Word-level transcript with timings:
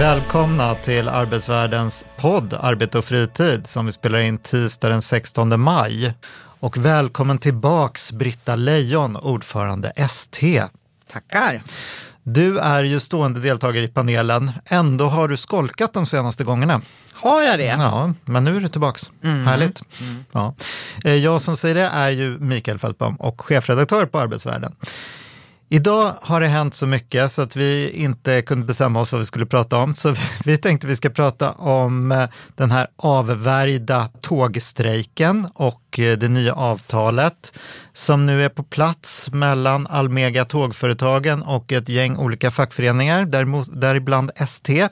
Välkomna 0.00 0.74
till 0.74 1.08
Arbetsvärldens 1.08 2.04
podd 2.16 2.54
Arbete 2.60 2.98
och 2.98 3.04
fritid 3.04 3.66
som 3.66 3.86
vi 3.86 3.92
spelar 3.92 4.18
in 4.18 4.38
tisdag 4.38 4.88
den 4.88 5.02
16 5.02 5.60
maj. 5.60 6.14
Och 6.60 6.76
välkommen 6.76 7.38
tillbaks 7.38 8.12
Britta 8.12 8.56
Lejon, 8.56 9.16
ordförande 9.16 9.88
ST. 9.96 10.64
Tackar. 11.12 11.62
Du 12.22 12.58
är 12.58 12.84
ju 12.84 13.00
stående 13.00 13.40
deltagare 13.40 13.84
i 13.84 13.88
panelen, 13.88 14.52
ändå 14.66 15.06
har 15.06 15.28
du 15.28 15.36
skolkat 15.36 15.92
de 15.92 16.06
senaste 16.06 16.44
gångerna. 16.44 16.80
Har 17.12 17.42
jag 17.42 17.58
det? 17.58 17.64
Ja, 17.78 18.12
men 18.24 18.44
nu 18.44 18.56
är 18.56 18.60
du 18.60 18.68
tillbaks. 18.68 19.10
Mm. 19.24 19.46
Härligt. 19.46 19.82
Ja. 20.32 20.54
Eh, 21.04 21.14
Jag 21.14 21.40
som 21.40 21.56
säger 21.56 21.74
det 21.74 21.86
är 21.86 22.10
ju 22.10 22.38
Mikael 22.38 22.78
Fältbom 22.78 23.16
och 23.16 23.40
chefredaktör 23.40 24.06
på 24.06 24.18
Arbetsvärlden. 24.18 24.74
Idag 25.72 26.14
har 26.20 26.40
det 26.40 26.46
hänt 26.46 26.74
så 26.74 26.86
mycket 26.86 27.30
så 27.30 27.42
att 27.42 27.56
vi 27.56 27.90
inte 27.90 28.42
kunde 28.42 28.66
bestämma 28.66 29.00
oss 29.00 29.12
vad 29.12 29.18
vi 29.18 29.24
skulle 29.24 29.46
prata 29.46 29.78
om. 29.78 29.94
Så 29.94 30.14
vi 30.44 30.56
tänkte 30.56 30.86
vi 30.86 30.96
ska 30.96 31.10
prata 31.10 31.52
om 31.52 32.12
eh, 32.12 32.28
den 32.56 32.70
här 32.70 32.86
avvärjda 32.96 34.08
tågstrejken 34.20 35.48
och 35.54 35.98
eh, 35.98 36.18
det 36.18 36.28
nya 36.28 36.54
avtalet 36.54 37.58
som 37.92 38.26
nu 38.26 38.44
är 38.44 38.48
på 38.48 38.62
plats 38.62 39.30
mellan 39.32 39.86
Almega 39.86 40.44
Tågföretagen 40.44 41.42
och 41.42 41.72
ett 41.72 41.88
gäng 41.88 42.16
olika 42.16 42.50
fackföreningar, 42.50 43.24
däribland 43.80 44.30
ST. 44.34 44.88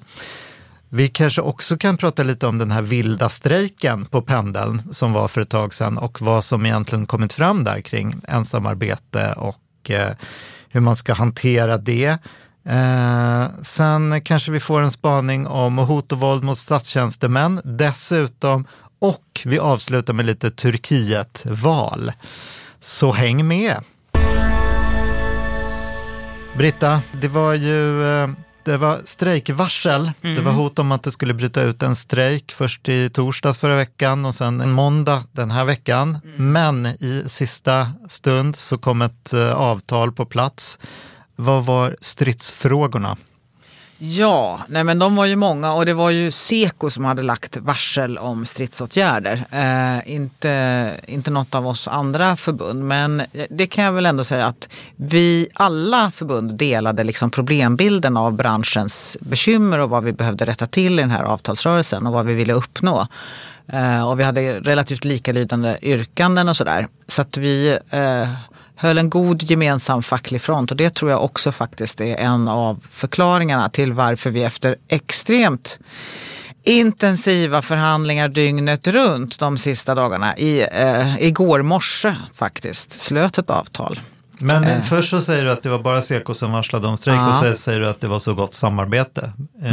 Vi 0.88 1.08
kanske 1.08 1.42
också 1.42 1.76
kan 1.76 1.96
prata 1.96 2.22
lite 2.22 2.46
om 2.46 2.58
den 2.58 2.70
här 2.70 2.82
vilda 2.82 3.28
strejken 3.28 4.04
på 4.04 4.22
pendeln 4.22 4.82
som 4.90 5.12
var 5.12 5.28
för 5.28 5.40
ett 5.40 5.50
tag 5.50 5.74
sedan 5.74 5.98
och 5.98 6.22
vad 6.22 6.44
som 6.44 6.66
egentligen 6.66 7.06
kommit 7.06 7.32
fram 7.32 7.64
där 7.64 7.80
kring 7.80 8.20
ensamarbete 8.28 9.34
och 9.36 9.90
eh, 9.90 10.12
hur 10.70 10.80
man 10.80 10.96
ska 10.96 11.12
hantera 11.12 11.78
det. 11.78 12.18
Eh, 12.68 13.46
sen 13.62 14.20
kanske 14.22 14.52
vi 14.52 14.60
får 14.60 14.80
en 14.80 14.90
spaning 14.90 15.46
om 15.46 15.78
hot 15.78 16.12
och 16.12 16.20
våld 16.20 16.44
mot 16.44 16.58
statstjänstemän 16.58 17.60
dessutom 17.64 18.66
och 19.00 19.40
vi 19.44 19.58
avslutar 19.58 20.14
med 20.14 20.26
lite 20.26 20.50
Turkiet-val. 20.50 22.12
Så 22.80 23.12
häng 23.12 23.48
med! 23.48 23.76
Britta, 26.56 27.02
det 27.20 27.28
var 27.28 27.54
ju 27.54 28.04
eh, 28.22 28.28
det 28.68 28.76
var 28.76 29.00
strejkvarsel. 29.04 30.10
Det 30.20 30.40
var 30.40 30.52
hot 30.52 30.78
om 30.78 30.92
att 30.92 31.02
det 31.02 31.12
skulle 31.12 31.34
bryta 31.34 31.62
ut 31.62 31.82
en 31.82 31.96
strejk 31.96 32.52
först 32.52 32.88
i 32.88 33.10
torsdags 33.10 33.58
förra 33.58 33.76
veckan 33.76 34.24
och 34.24 34.34
sen 34.34 34.60
en 34.60 34.72
måndag 34.72 35.24
den 35.32 35.50
här 35.50 35.64
veckan. 35.64 36.18
Men 36.36 36.86
i 36.86 37.22
sista 37.26 37.92
stund 38.08 38.56
så 38.56 38.78
kom 38.78 39.02
ett 39.02 39.32
eh, 39.32 39.52
avtal 39.54 40.12
på 40.12 40.26
plats. 40.26 40.78
Vad 41.36 41.64
var 41.64 41.96
stridsfrågorna? 42.00 43.16
Ja, 44.00 44.60
nej 44.68 44.84
men 44.84 44.98
de 44.98 45.16
var 45.16 45.26
ju 45.26 45.36
många 45.36 45.72
och 45.72 45.86
det 45.86 45.94
var 45.94 46.10
ju 46.10 46.30
Seko 46.30 46.90
som 46.90 47.04
hade 47.04 47.22
lagt 47.22 47.56
varsel 47.56 48.18
om 48.18 48.46
stridsåtgärder. 48.46 49.44
Eh, 49.50 50.14
inte, 50.14 50.92
inte 51.06 51.30
något 51.30 51.54
av 51.54 51.66
oss 51.66 51.88
andra 51.88 52.36
förbund, 52.36 52.84
men 52.84 53.22
det 53.50 53.66
kan 53.66 53.84
jag 53.84 53.92
väl 53.92 54.06
ändå 54.06 54.24
säga 54.24 54.46
att 54.46 54.68
vi 54.96 55.48
alla 55.54 56.10
förbund 56.10 56.54
delade 56.58 57.04
liksom 57.04 57.30
problembilden 57.30 58.16
av 58.16 58.32
branschens 58.32 59.16
bekymmer 59.20 59.78
och 59.78 59.90
vad 59.90 60.04
vi 60.04 60.12
behövde 60.12 60.46
rätta 60.46 60.66
till 60.66 60.98
i 60.98 61.02
den 61.02 61.10
här 61.10 61.24
avtalsrörelsen 61.24 62.06
och 62.06 62.12
vad 62.12 62.26
vi 62.26 62.34
ville 62.34 62.52
uppnå. 62.52 63.06
Eh, 63.66 64.08
och 64.08 64.20
vi 64.20 64.24
hade 64.24 64.60
relativt 64.60 65.04
likalydande 65.04 65.78
yrkanden 65.82 66.48
och 66.48 66.56
sådär. 66.56 66.88
Så 67.08 67.22
att 67.22 67.36
vi 67.36 67.78
eh, 67.90 68.28
höll 68.80 68.98
en 68.98 69.10
god 69.10 69.42
gemensam 69.42 70.02
facklig 70.02 70.40
front 70.40 70.70
och 70.70 70.76
det 70.76 70.94
tror 70.94 71.10
jag 71.10 71.24
också 71.24 71.52
faktiskt 71.52 72.00
är 72.00 72.16
en 72.16 72.48
av 72.48 72.86
förklaringarna 72.90 73.68
till 73.68 73.92
varför 73.92 74.30
vi 74.30 74.42
efter 74.42 74.76
extremt 74.88 75.78
intensiva 76.64 77.62
förhandlingar 77.62 78.28
dygnet 78.28 78.88
runt 78.88 79.38
de 79.38 79.58
sista 79.58 79.94
dagarna, 79.94 80.36
i, 80.36 80.60
eh, 80.72 81.22
igår 81.22 81.62
morse 81.62 82.14
faktiskt, 82.34 83.00
slöt 83.00 83.38
ett 83.38 83.50
avtal. 83.50 84.00
Men 84.40 84.82
först 84.82 85.10
så 85.10 85.20
säger 85.20 85.44
du 85.44 85.50
att 85.50 85.62
det 85.62 85.68
var 85.68 85.78
bara 85.78 86.02
Seko 86.02 86.34
som 86.34 86.52
varslade 86.52 86.86
om 86.88 86.96
strejk 86.96 87.18
och 87.20 87.26
Ja. 87.28 87.40
sen 87.42 87.56
säger 87.56 87.80
du 87.80 87.88
att 87.88 88.00
det 88.00 88.08
var 88.08 88.18
så 88.18 88.34
gott 88.34 88.54
samarbete. 88.54 89.32
Eh, 89.62 89.72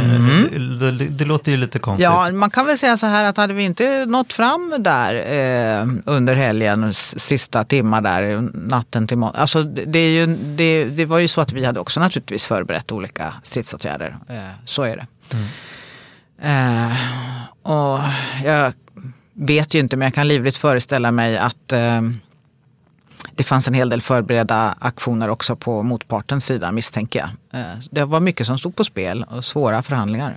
Det, 0.80 0.90
det, 0.92 1.04
det 1.08 1.24
låter 1.24 1.50
ju 1.52 1.56
lite 1.58 1.78
konstigt. 1.78 2.04
Ja, 2.04 2.28
man 2.32 2.50
kan 2.50 2.66
väl 2.66 2.78
säga 2.78 2.96
så 2.96 3.06
här 3.06 3.24
att 3.24 3.36
hade 3.36 3.54
vi 3.54 3.62
inte 3.64 4.06
nått 4.06 4.32
fram 4.32 4.74
där 4.78 5.14
eh, 5.14 5.86
under 6.04 6.34
helgens 6.34 7.20
sista 7.20 7.64
timmar 7.64 8.00
där, 8.00 8.40
natten 8.54 9.06
till 9.06 9.18
måndag. 9.18 9.38
Alltså 9.38 9.62
det, 9.62 9.98
är 9.98 10.10
ju, 10.10 10.36
det, 10.36 10.84
det 10.84 11.04
var 11.04 11.18
ju 11.18 11.28
så 11.28 11.40
att 11.40 11.52
vi 11.52 11.64
hade 11.64 11.80
också 11.80 12.00
naturligtvis 12.00 12.44
förberett 12.44 12.92
olika 12.92 13.32
stridsåtgärder. 13.42 14.16
Eh, 14.28 14.36
så 14.64 14.82
är 14.82 14.96
det. 14.96 15.06
Eh, 16.42 16.92
och 17.72 18.00
jag 18.44 18.72
vet 19.34 19.74
ju 19.74 19.78
inte, 19.78 19.96
men 19.96 20.06
jag 20.06 20.14
kan 20.14 20.28
livligt 20.28 20.56
föreställa 20.56 21.10
mig 21.10 21.38
att 21.38 21.72
eh, 21.72 22.00
det 23.34 23.42
fanns 23.44 23.68
en 23.68 23.74
hel 23.74 23.88
del 23.88 24.02
förberedda 24.02 24.74
aktioner 24.78 25.28
också 25.28 25.56
på 25.56 25.82
motpartens 25.82 26.46
sida 26.46 26.72
misstänker 26.72 27.18
jag. 27.18 27.60
Eh, 27.60 27.66
Det 27.90 28.04
var 28.04 28.20
mycket 28.20 28.46
som 28.46 28.58
stod 28.58 28.76
på 28.76 28.84
spel 28.84 29.24
och 29.30 29.44
svåra 29.44 29.82
förhandlingar. 29.82 30.34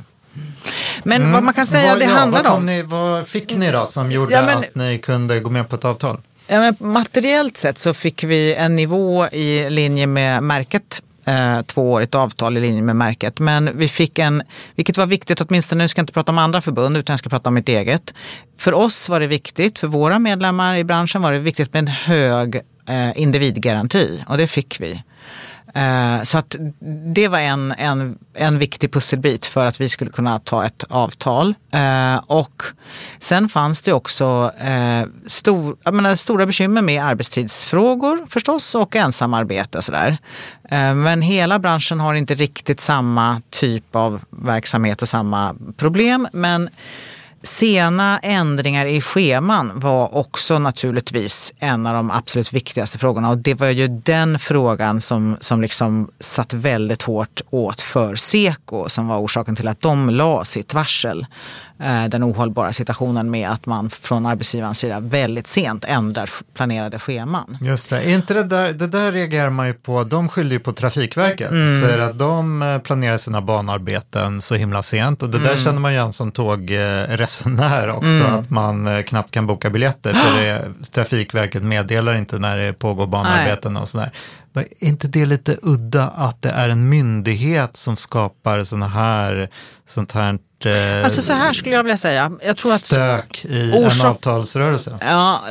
Men 1.03 1.31
vad 1.31 1.43
man 1.43 1.53
kan 1.53 1.65
säga 1.65 1.89
vad, 1.89 1.99
det 1.99 2.05
ja, 2.05 2.25
vad, 2.31 2.45
kom 2.45 2.55
om. 2.55 2.65
ni, 2.65 2.81
vad 2.83 3.27
fick 3.27 3.55
ni 3.57 3.71
då 3.71 3.85
som 3.85 4.11
gjorde 4.11 4.33
Ja, 4.35 4.41
men- 4.41 4.57
att 4.57 4.75
ni 4.75 4.97
kunde 4.97 5.39
gå 5.39 5.49
med 5.49 5.69
på 5.69 5.75
ett 5.75 5.85
avtal? 5.85 6.17
Ja, 6.47 6.59
men 6.59 6.75
materiellt 6.79 7.57
sett 7.57 7.77
så 7.77 7.93
fick 7.93 8.23
vi 8.23 8.53
en 8.55 8.75
nivå 8.75 9.27
i 9.27 9.69
linje 9.69 10.07
med 10.07 10.43
märket. 10.43 11.01
Eh, 11.25 11.61
tvåårigt 11.61 12.15
avtal 12.15 12.57
i 12.57 12.61
linje 12.61 12.81
med 12.81 12.95
märket. 12.95 13.39
Men 13.39 13.77
vi 13.77 13.87
fick 13.87 14.19
en, 14.19 14.43
vilket 14.75 14.97
var 14.97 15.05
viktigt, 15.05 15.41
åtminstone 15.41 15.83
nu 15.83 15.87
ska 15.87 15.99
jag 15.99 16.03
inte 16.03 16.13
prata 16.13 16.31
om 16.31 16.37
andra 16.37 16.61
förbund 16.61 16.97
utan 16.97 17.13
jag 17.13 17.19
ska 17.19 17.29
prata 17.29 17.49
om 17.49 17.53
mitt 17.53 17.69
eget. 17.69 18.13
För 18.57 18.73
oss 18.73 19.09
var 19.09 19.19
det 19.19 19.27
viktigt, 19.27 19.79
för 19.79 19.87
våra 19.87 20.19
medlemmar 20.19 20.75
i 20.75 20.83
branschen 20.83 21.21
var 21.21 21.31
det 21.31 21.39
viktigt 21.39 21.73
med 21.73 21.79
en 21.79 21.87
hög 21.87 22.61
eh, 22.89 23.21
individgaranti 23.21 24.23
och 24.27 24.37
det 24.37 24.47
fick 24.47 24.79
vi. 24.81 25.03
Eh, 25.75 26.23
Så 26.23 26.37
att 26.37 26.55
det 27.13 27.27
var 27.27 27.39
en, 27.39 27.71
en, 27.77 28.17
en 28.33 28.59
viktig 28.59 28.91
pusselbit 28.93 29.45
för 29.45 29.65
att 29.65 29.81
vi 29.81 29.89
skulle 29.89 30.11
kunna 30.11 30.39
ta 30.39 30.65
ett 30.65 30.83
avtal. 30.89 31.53
Eh, 31.71 32.15
Och 32.27 32.63
sen 33.19 33.49
fanns 33.49 33.81
det 33.81 33.93
också 33.93 34.51
eh, 34.59 35.07
stor, 35.25 35.77
jag 35.83 35.93
menar, 35.93 36.15
stora 36.15 36.45
bekymmer 36.45 36.81
med 36.81 37.03
arbetstidsfrågor 37.03 38.27
förstås 38.29 38.75
och 38.75 38.95
ensamarbete. 38.95 39.77
och 39.77 39.83
Sådär. 39.83 40.17
Eh, 40.71 40.93
Men 40.95 41.21
hela 41.21 41.59
branschen 41.59 41.99
har 41.99 42.13
inte 42.13 42.35
riktigt 42.35 42.79
samma 42.81 43.41
typ 43.49 43.95
av 43.95 44.21
verksamhet 44.29 45.01
och 45.01 45.09
samma 45.09 45.55
problem. 45.77 46.27
Men 46.33 46.69
Sena 47.43 48.19
ändringar 48.19 48.85
i 48.85 49.01
scheman 49.01 49.71
var 49.75 50.15
också 50.17 50.59
naturligtvis 50.59 51.53
en 51.59 51.85
av 51.85 51.93
de 51.93 52.11
absolut 52.11 52.53
viktigaste 52.53 52.97
frågorna 52.97 53.29
och 53.29 53.37
det 53.37 53.53
var 53.53 53.67
ju 53.67 53.87
den 53.87 54.39
frågan 54.39 55.01
som, 55.01 55.37
som 55.39 55.61
liksom 55.61 56.09
satt 56.19 56.53
väldigt 56.53 57.01
hårt 57.01 57.41
åt 57.49 57.81
för 57.81 58.15
Seko 58.15 58.89
som 58.89 59.07
var 59.07 59.17
orsaken 59.19 59.55
till 59.55 59.67
att 59.67 59.81
de 59.81 60.09
la 60.09 60.45
sitt 60.45 60.73
varsel. 60.73 61.25
Eh, 61.83 62.05
Den 62.05 62.23
ohållbara 62.23 62.73
situationen 62.73 63.31
med 63.31 63.49
att 63.49 63.65
man 63.65 63.89
från 63.89 64.25
arbetsgivarens 64.25 64.79
sida 64.79 64.99
väldigt 64.99 65.47
sent 65.47 65.85
ändrar 65.87 66.29
planerade 66.55 66.99
scheman. 66.99 67.57
Just 67.61 67.89
det, 67.89 68.11
inte 68.11 68.33
det 68.33 68.43
där, 68.43 68.73
det 68.73 68.87
där 68.87 69.11
reagerar 69.11 69.49
man 69.49 69.67
ju 69.67 69.73
på, 69.73 70.03
de 70.03 70.29
skyller 70.29 70.51
ju 70.51 70.59
på 70.59 70.71
Trafikverket, 70.73 71.51
Mm. 71.51 71.81
säger 71.81 71.99
att 71.99 72.19
de 72.19 72.61
eh, 72.61 72.77
planerar 72.79 73.17
sina 73.17 73.41
banarbeten 73.41 74.41
så 74.41 74.55
himla 74.55 74.83
sent 74.83 75.23
och 75.23 75.29
det 75.29 75.37
Mm. 75.37 75.49
där 75.49 75.63
känner 75.63 75.79
man 75.79 75.91
ju 75.91 75.97
igen 75.97 76.13
som 76.13 76.31
tågresenär 77.29 77.89
också, 77.89 78.23
att 78.23 78.49
man 78.49 78.87
eh, 78.87 79.01
knappt 79.03 79.31
kan 79.31 79.47
boka 79.47 79.69
biljetter 79.69 80.13
för 80.13 80.41
det, 80.41 80.61
Trafikverket 80.91 81.63
meddelar 81.63 82.15
inte 82.15 82.39
när 82.39 82.57
det 82.57 82.73
pågår 82.73 83.07
banarbeten 83.07 83.77
och 83.77 83.89
sådär. 83.89 84.11
Är 84.53 84.65
inte 84.79 85.07
det 85.07 85.25
lite 85.25 85.57
udda 85.61 86.07
att 86.07 86.41
det 86.41 86.49
är 86.49 86.69
en 86.69 86.89
myndighet 86.89 87.77
som 87.77 87.97
skapar 87.97 88.63
sådana 88.63 88.87
här, 88.87 89.49
sånt 89.87 90.11
här 90.11 90.39
eh, 90.65 91.03
Alltså 91.03 91.21
så 91.21 91.33
här 91.33 91.53
skulle 91.53 91.75
jag 91.75 91.83
vilja 91.83 91.97
säga. 91.97 92.31
Jag 92.45 92.57
tror 92.57 92.73
att 92.73 92.81
stök 92.85 93.45
i 93.45 93.71
Orsak- 93.71 94.01
en 94.05 94.07
avtalsrörelse? 94.09 94.97
Ja, 95.01 95.41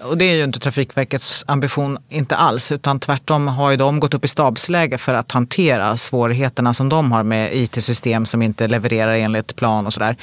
och 0.00 0.18
det 0.18 0.24
är 0.24 0.34
ju 0.34 0.44
inte 0.44 0.58
Trafikverkets 0.58 1.44
ambition, 1.46 1.98
inte 2.08 2.36
alls, 2.36 2.72
utan 2.72 3.00
tvärtom 3.00 3.48
har 3.48 3.70
ju 3.70 3.76
de 3.76 4.00
gått 4.00 4.14
upp 4.14 4.24
i 4.24 4.28
stabsläge 4.28 4.98
för 4.98 5.14
att 5.14 5.32
hantera 5.32 5.96
svårigheterna 5.96 6.74
som 6.74 6.88
de 6.88 7.12
har 7.12 7.22
med 7.22 7.56
it-system 7.56 8.26
som 8.26 8.42
inte 8.42 8.68
levererar 8.68 9.12
enligt 9.14 9.56
plan 9.56 9.86
och 9.86 9.92
sådär 9.92 10.16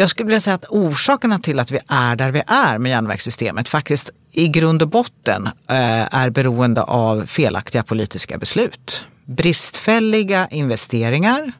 jag 0.00 0.08
skulle 0.08 0.26
vilja 0.26 0.40
säga 0.40 0.54
att 0.54 0.64
orsakerna 0.68 1.38
till 1.38 1.58
att 1.58 1.70
vi 1.70 1.78
är 1.88 2.16
där 2.16 2.30
vi 2.30 2.42
är 2.46 2.78
med 2.78 2.90
järnvägssystemet 2.90 3.68
faktiskt 3.68 4.10
i 4.32 4.48
grund 4.48 4.82
och 4.82 4.88
botten 4.88 5.46
eh, 5.46 6.14
är 6.14 6.30
beroende 6.30 6.82
av 6.82 7.26
felaktiga 7.26 7.82
politiska 7.82 8.38
beslut. 8.38 9.06
Bristfälliga 9.24 10.48
investeringar. 10.50 11.52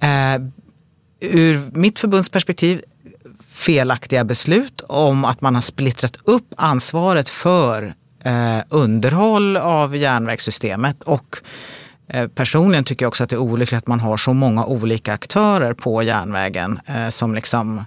Eh, 0.00 0.40
ur 1.20 1.70
mitt 1.72 1.98
förbunds 1.98 2.28
perspektiv 2.28 2.82
felaktiga 3.50 4.24
beslut 4.24 4.82
om 4.88 5.24
att 5.24 5.40
man 5.40 5.54
har 5.54 5.62
splittrat 5.62 6.16
upp 6.24 6.54
ansvaret 6.56 7.28
för 7.28 7.94
eh, 8.24 8.58
underhåll 8.68 9.56
av 9.56 9.96
järnvägssystemet 9.96 11.02
och 11.02 11.36
Eh, 12.12 12.28
personligen 12.28 12.84
tycker 12.84 13.04
jag 13.04 13.08
också 13.08 13.24
att 13.24 13.30
det 13.30 13.36
är 13.36 13.40
olyckligt 13.40 13.78
att 13.78 13.86
man 13.86 14.00
har 14.00 14.16
så 14.16 14.32
många 14.32 14.64
olika 14.64 15.12
aktörer 15.12 15.74
på 15.74 16.02
järnvägen 16.02 16.80
eh, 16.86 17.08
som 17.08 17.34
liksom 17.34 17.84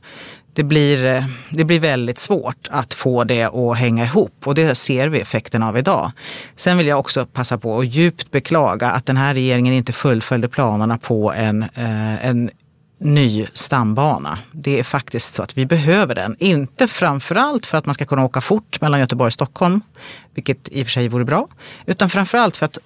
det 0.54 0.64
blir, 0.64 1.06
eh, 1.06 1.24
det 1.50 1.64
blir 1.64 1.80
väldigt 1.80 2.20
svårt 2.20 2.68
att 2.70 2.94
få 2.94 3.24
det 3.24 3.44
att 3.44 3.78
hänga 3.78 4.04
ihop 4.04 4.36
och 4.46 4.56
det 4.56 4.75
ser 4.75 5.08
vi 5.08 5.20
effekten 5.20 5.64
av 5.64 5.78
idag. 5.78 6.12
Sen 6.56 6.78
vill 6.78 6.88
jag 6.88 7.00
också 7.00 7.25
passa 7.25 7.58
på 7.58 7.80
att 7.80 7.86
djupt 7.86 8.31
beklaga 8.31 8.92
att 8.92 9.06
den 9.06 9.18
här 9.18 9.34
regeringen 9.34 9.74
inte 9.74 9.94
fullföljde 9.94 10.48
planerna 10.48 10.98
på 10.98 11.34
en, 11.34 11.66
en 12.22 12.50
ny 13.00 13.48
stambana. 13.54 14.40
Det 14.52 14.80
är 14.80 14.84
faktiskt 14.84 15.34
så 15.34 15.44
att 15.44 15.58
vi 15.58 15.66
behöver 15.66 16.16
den. 16.16 16.36
Inte 16.40 16.88
framförallt 16.88 17.66
för 17.66 17.78
att 17.78 17.86
man 17.86 17.94
ska 17.96 18.06
kunna 18.06 18.26
åka 18.26 18.42
fort 18.42 18.81
mellan 18.81 19.00
Göteborg 19.00 19.28
och 19.28 19.34
Stockholm, 19.34 19.81
vilket 20.34 20.69
i 20.69 20.84
och 20.84 20.88
för 20.88 20.92
sig 20.92 21.08
vore 21.08 21.26
bra, 21.26 21.48
utan 21.86 22.10
framförallt 22.10 22.58
för 22.58 22.66
att 22.66 22.78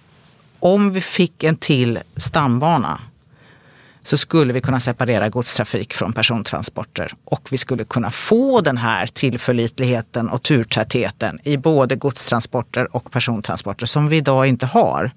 om 0.60 0.92
vi 0.92 1.02
fick 1.02 1.44
en 1.44 1.56
till 1.56 2.00
stambana 2.16 3.00
så 4.02 4.18
skulle 4.18 4.54
vi 4.54 4.62
kunna 4.62 4.80
separera 4.80 5.30
godstrafik 5.30 5.94
från 5.94 6.14
persontransporter 6.14 7.12
och 7.26 7.48
vi 7.52 7.58
skulle 7.58 7.84
kunna 7.84 8.12
få 8.12 8.62
den 8.62 8.78
här 8.78 9.08
tillförlitligheten 9.08 10.30
och 10.30 10.44
turtätheten 10.44 11.40
i 11.44 11.58
både 11.58 11.96
godstransporter 11.96 12.96
och 12.96 13.12
persontransporter 13.12 13.86
som 13.86 14.10
vi 14.10 14.18
idag 14.18 14.48
inte 14.48 14.66
har. 14.66 15.12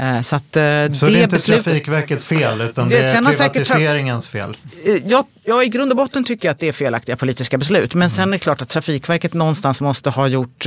Eh, 0.00 0.20
så, 0.20 0.36
att, 0.36 0.56
eh, 0.56 0.62
så 0.62 0.62
det, 0.62 1.12
är 1.12 1.22
inte 1.22 1.26
beslutet, 1.28 1.64
Trafikverkets 1.64 2.24
fel 2.24 2.60
utan 2.60 2.88
det, 2.88 2.96
det 2.96 3.02
är 3.02 3.22
privatiseringens 3.22 4.28
fel? 4.28 4.56
Eh, 4.84 4.96
ja, 5.06 5.24
ja, 5.44 5.62
i 5.62 5.68
grund 5.68 5.90
och 5.90 5.96
botten 5.96 6.24
tycker 6.24 6.48
jag 6.48 6.52
att 6.52 6.58
det 6.58 6.68
är 6.68 6.72
felaktiga 6.72 7.16
politiska 7.16 7.58
beslut. 7.58 7.94
Men 7.94 8.02
mm. 8.02 8.10
sen 8.10 8.28
är 8.28 8.32
det 8.32 8.38
klart 8.38 8.62
att 8.62 8.68
Trafikverket 8.68 9.34
någonstans 9.34 9.80
måste 9.80 10.10
ha 10.10 10.26
gjort, 10.26 10.66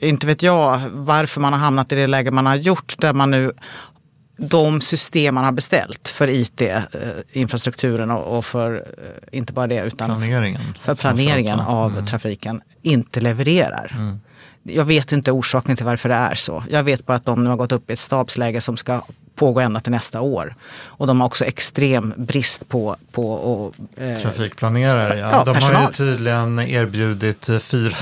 inte 0.00 0.26
vet 0.26 0.42
jag 0.42 0.80
varför 0.92 1.40
man 1.40 1.52
har 1.52 1.60
hamnat 1.60 1.92
i 1.92 1.94
det 1.94 2.06
läge 2.06 2.30
man 2.30 2.46
har 2.46 2.56
gjort 2.56 2.94
där 2.98 3.12
man 3.12 3.30
nu 3.30 3.52
de 4.38 4.80
system 4.80 5.34
man 5.34 5.44
har 5.44 5.52
beställt 5.52 6.08
för 6.08 6.28
IT-infrastrukturen 6.28 8.10
och 8.10 8.44
för, 8.44 8.86
inte 9.32 9.52
bara 9.52 9.66
det, 9.66 9.84
utan 9.84 10.08
planeringen. 10.08 10.60
för 10.82 10.94
planeringen 10.94 11.60
av 11.60 11.92
mm. 11.92 12.06
trafiken 12.06 12.60
inte 12.82 13.20
levererar. 13.20 13.92
Mm 13.98 14.20
jag 14.66 14.84
vet 14.84 15.12
inte 15.12 15.32
orsaken 15.32 15.76
till 15.76 15.86
varför 15.86 16.08
det 16.08 16.14
är 16.14 16.34
så. 16.34 16.64
Jag 16.70 16.84
vet 16.84 17.06
bara 17.06 17.16
att 17.16 17.24
de 17.24 17.44
nu 17.44 17.50
har 17.50 17.56
gått 17.56 17.72
upp 17.72 17.90
i 17.90 17.92
ett 17.92 17.98
stabsläge 17.98 18.60
som 18.60 18.76
ska 18.76 19.02
pågå 19.34 19.60
ända 19.60 19.80
till 19.80 19.92
nästa 19.92 20.20
år. 20.20 20.54
Och 20.84 21.06
de 21.06 21.20
har 21.20 21.26
också 21.26 21.44
extrem 21.44 22.14
brist 22.16 22.68
på, 22.68 22.96
på 23.12 23.32
och, 23.32 23.74
eh, 23.96 24.18
trafikplanerare. 24.18 25.18
Ja. 25.18 25.30
ja 25.30 25.44
de 25.44 25.54
personal. 25.54 25.74
har 25.74 25.82
ju 25.82 25.92
tydligen 25.92 26.58
erbjudit 26.60 27.50
4 27.60 27.92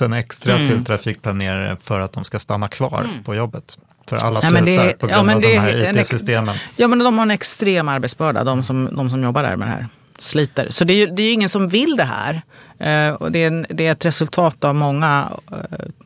000 0.00 0.12
extra 0.12 0.54
mm. 0.56 0.68
till 0.68 0.84
trafikplanerare 0.84 1.76
för 1.80 2.00
att 2.00 2.12
de 2.12 2.24
ska 2.24 2.38
stanna 2.38 2.68
kvar 2.68 3.02
mm. 3.04 3.22
på 3.24 3.34
jobbet. 3.34 3.78
För 4.06 4.16
alla 4.16 4.40
slutar 4.40 4.62
Nej, 4.62 4.76
det, 4.76 4.98
på 4.98 5.06
grund 5.06 5.30
ja, 5.30 5.34
av 5.34 5.40
de 5.40 5.58
här 5.58 6.00
IT-systemen. 6.00 6.56
Ja 6.76 6.88
men 6.88 6.98
de 6.98 7.18
har 7.18 7.22
en 7.22 7.30
extrem 7.30 7.88
arbetsbörda, 7.88 8.44
de 8.44 8.62
som, 8.62 8.96
de 8.96 9.10
som 9.10 9.22
jobbar 9.22 9.42
där 9.42 9.56
med 9.56 9.68
det 9.68 9.72
här. 9.72 9.86
Sliter. 10.22 10.66
Så 10.70 10.84
det 10.84 10.92
är 10.92 10.96
ju 10.96 11.06
det 11.06 11.22
är 11.22 11.32
ingen 11.32 11.48
som 11.48 11.68
vill 11.68 11.96
det 11.96 12.04
här. 12.04 12.42
Eh, 12.78 13.14
och 13.14 13.32
det, 13.32 13.44
är, 13.44 13.66
det 13.68 13.86
är 13.86 13.92
ett 13.92 14.04
resultat 14.04 14.64
av 14.64 14.74
många, 14.74 15.28
eh, 15.52 15.56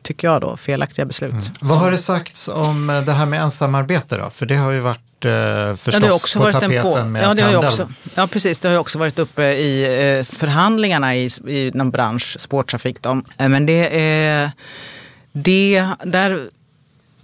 tycker 0.01 0.27
jag, 0.27 0.41
då, 0.41 0.57
felaktiga 0.57 1.05
beslut. 1.05 1.31
Mm. 1.31 1.43
Vad 1.61 1.77
har 1.77 1.91
det 1.91 1.97
sagts 1.97 2.47
om 2.47 2.89
eh, 2.89 3.01
det 3.01 3.11
här 3.11 3.25
med 3.25 3.41
ensamarbete 3.41 4.17
då? 4.17 4.29
För 4.29 4.45
det 4.45 4.55
har 4.55 4.71
ju 4.71 4.79
varit 4.79 5.01
förstås 5.79 6.03
ja, 6.05 6.13
också 6.13 6.39
på 6.39 6.43
varit 6.43 6.53
tapeten 6.53 6.81
på, 6.81 7.03
med 7.05 7.23
ja, 7.23 7.33
det 7.33 7.41
har 7.41 7.65
också, 7.65 7.89
ja, 8.15 8.27
precis. 8.27 8.59
Det 8.59 8.67
har 8.67 8.73
ju 8.73 8.79
också 8.79 8.99
varit 8.99 9.19
uppe 9.19 9.43
i 9.43 10.23
förhandlingarna 10.29 11.15
i, 11.15 11.29
i 11.47 11.71
någon 11.73 11.91
bransch, 11.91 12.35
spårtrafik. 12.39 13.01
Då. 13.01 13.21
Men 13.37 13.65
det 13.65 14.01
är... 14.01 14.51
Det, 15.31 15.85
där 16.03 16.49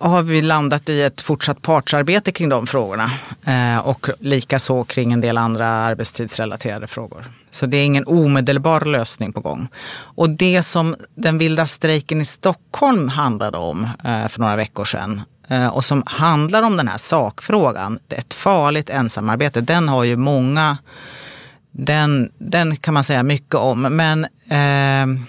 har 0.09 0.23
vi 0.23 0.41
landat 0.41 0.89
i 0.89 1.01
ett 1.01 1.21
fortsatt 1.21 1.61
partsarbete 1.61 2.31
kring 2.31 2.50
de 2.50 2.67
frågorna. 2.67 3.11
Eh, 3.45 3.88
och 3.88 4.09
likaså 4.19 4.83
kring 4.83 5.13
en 5.13 5.21
del 5.21 5.38
andra 5.38 5.67
arbetstidsrelaterade 5.67 6.88
frågor. 6.88 7.25
Så 7.50 7.65
det 7.65 7.77
är 7.77 7.85
ingen 7.85 8.07
omedelbar 8.07 8.81
lösning 8.81 9.33
på 9.33 9.39
gång. 9.41 9.67
Och 9.94 10.29
det 10.29 10.63
som 10.63 10.95
den 11.15 11.38
vilda 11.38 11.65
strejken 11.65 12.21
i 12.21 12.25
Stockholm 12.25 13.09
handlade 13.09 13.57
om 13.57 13.83
eh, 13.83 14.27
för 14.27 14.39
några 14.39 14.55
veckor 14.55 14.85
sedan 14.85 15.21
eh, 15.47 15.67
och 15.67 15.85
som 15.85 16.03
handlar 16.06 16.63
om 16.63 16.77
den 16.77 16.88
här 16.88 16.97
sakfrågan, 16.97 17.99
ett 18.09 18.33
farligt 18.33 18.89
ensamarbete, 18.89 19.61
den 19.61 19.89
har 19.89 20.03
ju 20.03 20.15
många, 20.15 20.77
den, 21.71 22.31
den 22.38 22.77
kan 22.77 22.94
man 22.94 23.03
säga 23.03 23.23
mycket 23.23 23.56
om. 23.56 23.81
Men 23.81 24.25
eh, 24.49 25.23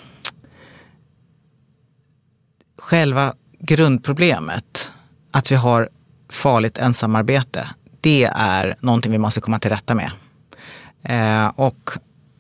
själva 2.79 3.35
grundproblemet, 3.67 4.93
att 5.31 5.53
vi 5.53 5.57
har 5.57 5.89
farligt 6.31 6.79
ensamarbete, 6.79 7.69
det 8.01 8.25
är 8.35 8.77
någonting 8.81 9.13
vi 9.13 9.19
måste 9.19 9.41
komma 9.41 9.59
till 9.59 9.71
rätta 9.71 9.95
med. 9.95 10.11
Eh, 11.03 11.47
och 11.57 11.91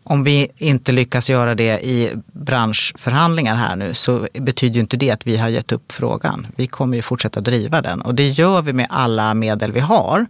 om 0.04 0.24
vi 0.24 0.50
inte 0.56 0.92
lyckas 0.92 1.30
göra 1.30 1.54
det 1.54 1.86
i 1.86 2.12
branschförhandlingar 2.32 3.56
här 3.56 3.76
nu 3.76 3.94
så 3.94 4.26
betyder 4.32 4.74
ju 4.74 4.80
inte 4.80 4.96
det 4.96 5.10
att 5.10 5.26
vi 5.26 5.36
har 5.36 5.48
gett 5.48 5.72
upp 5.72 5.92
frågan. 5.92 6.46
Vi 6.56 6.66
kommer 6.66 6.96
ju 6.96 7.02
fortsätta 7.02 7.40
driva 7.40 7.82
den 7.82 8.00
och 8.00 8.14
det 8.14 8.28
gör 8.28 8.62
vi 8.62 8.72
med 8.72 8.86
alla 8.90 9.34
medel 9.34 9.72
vi 9.72 9.80
har. 9.80 10.26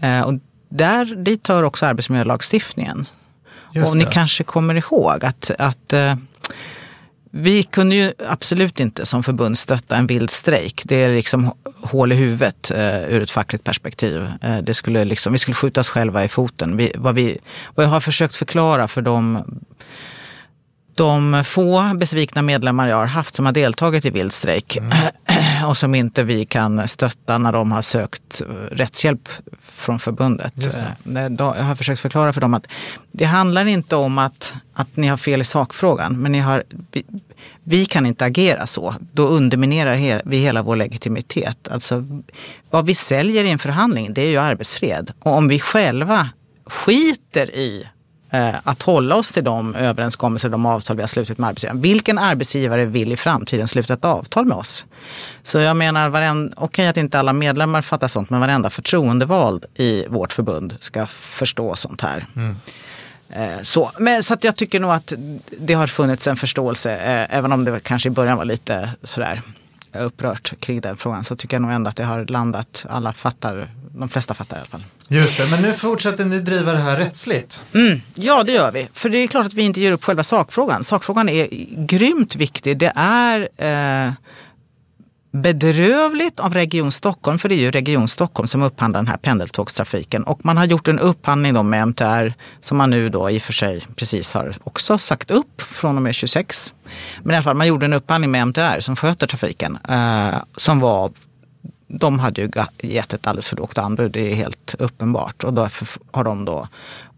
Eh, 0.00 0.20
och 0.20 0.34
där, 0.68 1.04
dit 1.04 1.48
hör 1.48 1.62
också 1.62 1.86
arbetsmiljölagstiftningen. 1.86 3.06
Just 3.72 3.88
och 3.88 3.96
ni 3.96 4.04
kanske 4.04 4.44
kommer 4.44 4.74
ihåg 4.74 5.24
att, 5.24 5.50
att 5.58 5.92
eh, 5.92 6.14
vi 7.36 7.62
kunde 7.62 7.96
ju 7.96 8.12
absolut 8.28 8.80
inte 8.80 9.06
som 9.06 9.22
förbund 9.22 9.58
stötta 9.58 9.96
en 9.96 10.06
vild 10.06 10.30
strejk. 10.30 10.82
Det 10.84 10.96
är 10.96 11.14
liksom 11.14 11.52
hål 11.80 12.12
i 12.12 12.14
huvudet 12.14 12.70
eh, 12.70 13.04
ur 13.04 13.22
ett 13.22 13.30
fackligt 13.30 13.64
perspektiv. 13.64 14.28
Eh, 14.42 14.58
det 14.58 14.74
skulle 14.74 15.04
liksom, 15.04 15.32
vi 15.32 15.38
skulle 15.38 15.54
skjuta 15.54 15.80
oss 15.80 15.88
själva 15.88 16.24
i 16.24 16.28
foten. 16.28 16.76
Vi, 16.76 16.92
vad, 16.94 17.14
vi, 17.14 17.38
vad 17.74 17.86
jag 17.86 17.90
har 17.90 18.00
försökt 18.00 18.36
förklara 18.36 18.88
för 18.88 19.02
de 19.02 19.44
de 20.94 21.44
få 21.44 21.94
besvikna 21.96 22.42
medlemmar 22.42 22.88
jag 22.88 22.96
har 22.96 23.06
haft 23.06 23.34
som 23.34 23.46
har 23.46 23.52
deltagit 23.52 24.04
i 24.04 24.10
vild 24.10 24.32
strejk 24.32 24.76
mm. 24.76 24.98
och 25.66 25.76
som 25.76 25.94
inte 25.94 26.22
vi 26.22 26.44
kan 26.44 26.88
stötta 26.88 27.38
när 27.38 27.52
de 27.52 27.72
har 27.72 27.82
sökt 27.82 28.40
eh, 28.40 28.46
rättshjälp 28.74 29.28
från 29.58 29.98
förbundet. 29.98 30.54
Eh, 30.56 31.22
jag 31.38 31.64
har 31.64 31.74
försökt 31.74 32.00
förklara 32.00 32.32
för 32.32 32.40
dem 32.40 32.54
att 32.54 32.66
det 33.12 33.24
handlar 33.24 33.64
inte 33.64 33.96
om 33.96 34.18
att, 34.18 34.54
att 34.74 34.96
ni 34.96 35.06
har 35.06 35.16
fel 35.16 35.40
i 35.40 35.44
sakfrågan, 35.44 36.22
men 36.22 36.32
ni 36.32 36.38
har, 36.38 36.64
vi, 37.64 37.84
kan 37.84 38.06
inte 38.06 38.24
agera 38.24 38.66
så. 38.66 38.94
Då 39.12 39.26
underminerar 39.26 40.22
vi 40.24 40.36
hela 40.36 40.62
vår 40.62 40.76
legitimitet. 40.76 41.68
Alltså, 41.68 42.04
vad 42.70 42.86
vi 42.86 42.94
säljer 42.94 43.44
i 43.44 43.50
en 43.50 43.58
förhandling, 43.58 44.14
det 44.14 44.22
är 44.22 44.30
ju 44.30 44.38
arbetsfred. 44.38 45.10
Och 45.18 45.32
om 45.32 45.48
vi 45.48 45.60
själva 45.60 46.28
skiter 46.66 47.56
i 47.56 47.86
Eh, 48.34 48.54
att 48.64 48.82
hålla 48.82 49.16
oss 49.16 49.32
till 49.32 49.44
de 49.44 49.74
överenskommelser, 49.74 50.48
de 50.48 50.66
avtal 50.66 50.96
vi 50.96 51.02
har 51.02 51.08
slutit 51.08 51.38
med 51.38 51.48
arbetsgivaren. 51.48 51.80
Vilken 51.80 52.18
arbetsgivare 52.18 52.84
vill 52.84 53.12
i 53.12 53.16
framtiden 53.16 53.68
sluta 53.68 53.92
ett 53.92 54.04
avtal 54.04 54.44
med 54.46 54.56
oss? 54.56 54.86
Så 55.42 55.58
jag 55.58 55.76
menar, 55.76 56.08
okej 56.08 56.50
okay 56.56 56.86
att 56.86 56.96
inte 56.96 57.18
alla 57.18 57.32
medlemmar 57.32 57.82
fattar 57.82 58.08
sånt, 58.08 58.30
men 58.30 58.40
varenda 58.40 58.70
förtroendevald 58.70 59.64
i 59.74 60.06
vårt 60.08 60.32
förbund 60.32 60.76
ska 60.78 61.06
förstå 61.06 61.74
sånt 61.74 62.00
här. 62.00 62.26
Mm. 62.36 62.56
Eh, 63.34 63.62
så, 63.62 63.90
men, 63.98 64.22
så 64.22 64.34
att 64.34 64.44
jag 64.44 64.56
tycker 64.56 64.80
nog 64.80 64.90
att 64.90 65.12
det 65.58 65.74
har 65.74 65.86
funnits 65.86 66.26
en 66.26 66.36
förståelse, 66.36 66.92
eh, 66.92 67.36
även 67.36 67.52
om 67.52 67.64
det 67.64 67.80
kanske 67.80 68.08
i 68.08 68.10
början 68.10 68.38
var 68.38 68.44
lite 68.44 68.90
sådär 69.02 69.42
upprört 69.98 70.60
kring 70.60 70.80
den 70.80 70.96
frågan 70.96 71.24
så 71.24 71.36
tycker 71.36 71.54
jag 71.54 71.62
nog 71.62 71.70
ändå 71.70 71.90
att 71.90 71.96
det 71.96 72.04
har 72.04 72.24
landat, 72.24 72.86
alla 72.88 73.12
fattar, 73.12 73.68
de 73.94 74.08
flesta 74.08 74.34
fattar 74.34 74.56
i 74.56 74.58
alla 74.60 74.68
fall. 74.68 74.84
Just 75.08 75.38
det, 75.38 75.46
men 75.46 75.62
nu 75.62 75.72
fortsätter 75.72 76.24
ni 76.24 76.40
driva 76.40 76.72
det 76.72 76.78
här 76.78 76.96
rättsligt. 76.96 77.64
Mm, 77.74 78.00
ja, 78.14 78.42
det 78.42 78.52
gör 78.52 78.72
vi. 78.72 78.88
För 78.92 79.08
det 79.08 79.18
är 79.18 79.26
klart 79.26 79.46
att 79.46 79.54
vi 79.54 79.62
inte 79.62 79.80
ger 79.80 79.92
upp 79.92 80.04
själva 80.04 80.22
sakfrågan. 80.22 80.84
Sakfrågan 80.84 81.28
är 81.28 81.48
grymt 81.86 82.36
viktig. 82.36 82.78
Det 82.78 82.92
är 82.96 83.48
eh, 83.56 84.12
bedrövligt 85.34 86.40
av 86.40 86.54
Region 86.54 86.92
Stockholm, 86.92 87.38
för 87.38 87.48
det 87.48 87.54
är 87.54 87.58
ju 87.58 87.70
Region 87.70 88.08
Stockholm 88.08 88.46
som 88.46 88.62
upphandlar 88.62 89.00
den 89.00 89.06
här 89.06 89.16
pendeltågstrafiken. 89.16 90.24
Och 90.24 90.44
man 90.44 90.56
har 90.56 90.64
gjort 90.64 90.88
en 90.88 90.98
upphandling 90.98 91.54
då 91.54 91.62
med 91.62 91.82
MTR 91.82 92.34
som 92.60 92.78
man 92.78 92.90
nu 92.90 93.08
då 93.08 93.30
i 93.30 93.38
och 93.38 93.42
för 93.42 93.52
sig 93.52 93.80
precis 93.96 94.34
har 94.34 94.54
också 94.64 94.98
sagt 94.98 95.30
upp 95.30 95.62
från 95.62 95.96
och 95.96 96.02
med 96.02 96.14
26. 96.14 96.74
Men 97.22 97.32
i 97.32 97.36
alla 97.36 97.42
fall, 97.42 97.56
man 97.56 97.66
gjorde 97.66 97.86
en 97.86 97.92
upphandling 97.92 98.30
med 98.30 98.42
MTR 98.42 98.80
som 98.80 98.96
sköter 98.96 99.26
trafiken 99.26 99.78
eh, 99.88 100.34
som 100.56 100.80
var 100.80 101.12
de 101.88 102.18
hade 102.18 102.40
ju 102.40 102.50
gett 102.82 103.12
ett 103.12 103.26
alldeles 103.26 103.48
för 103.48 103.56
lågt 103.56 103.78
anbud, 103.78 104.12
det 104.12 104.32
är 104.32 104.34
helt 104.34 104.74
uppenbart. 104.78 105.44
Och 105.44 105.54
därför 105.54 105.88
har 106.12 106.24
de 106.24 106.44
då 106.44 106.68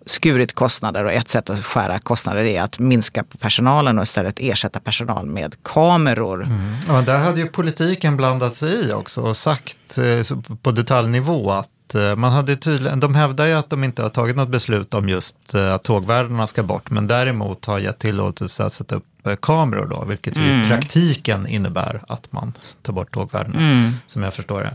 skurit 0.06 0.54
kostnader 0.54 1.04
och 1.04 1.12
ett 1.12 1.28
sätt 1.28 1.50
att 1.50 1.64
skära 1.64 1.98
kostnader 1.98 2.42
är 2.42 2.62
att 2.62 2.78
minska 2.78 3.24
på 3.24 3.38
personalen 3.38 3.98
och 3.98 4.02
istället 4.02 4.34
ersätta 4.38 4.80
personal 4.80 5.26
med 5.26 5.54
kameror. 5.62 6.42
Mm. 6.44 6.74
Ja, 6.88 7.00
där 7.00 7.18
hade 7.18 7.40
ju 7.40 7.46
politiken 7.46 8.16
blandat 8.16 8.54
sig 8.54 8.88
i 8.88 8.92
också 8.92 9.20
och 9.20 9.36
sagt 9.36 9.98
eh, 9.98 10.36
på 10.62 10.70
detaljnivå 10.70 11.50
att 11.50 11.94
eh, 11.94 12.16
man 12.16 12.32
hade 12.32 12.56
tydligen, 12.56 13.00
de 13.00 13.14
hävdar 13.14 13.46
ju 13.46 13.52
att 13.52 13.70
de 13.70 13.84
inte 13.84 14.02
har 14.02 14.10
tagit 14.10 14.36
något 14.36 14.48
beslut 14.48 14.94
om 14.94 15.08
just 15.08 15.54
eh, 15.54 15.74
att 15.74 15.82
tågvärdarna 15.82 16.46
ska 16.46 16.62
bort, 16.62 16.90
men 16.90 17.06
däremot 17.06 17.64
har 17.64 17.78
gett 17.78 17.98
tillåtelse 17.98 18.64
att 18.64 18.72
sätta 18.72 18.94
upp 18.94 19.04
kameror 19.40 19.86
då, 19.86 20.04
vilket 20.04 20.36
mm. 20.36 20.64
i 20.64 20.68
praktiken 20.68 21.46
innebär 21.46 22.00
att 22.08 22.32
man 22.32 22.52
tar 22.82 22.92
bort 22.92 23.14
tågvärdena, 23.14 23.58
mm. 23.58 23.92
som 24.06 24.22
jag 24.22 24.34
förstår 24.34 24.60
det. 24.60 24.74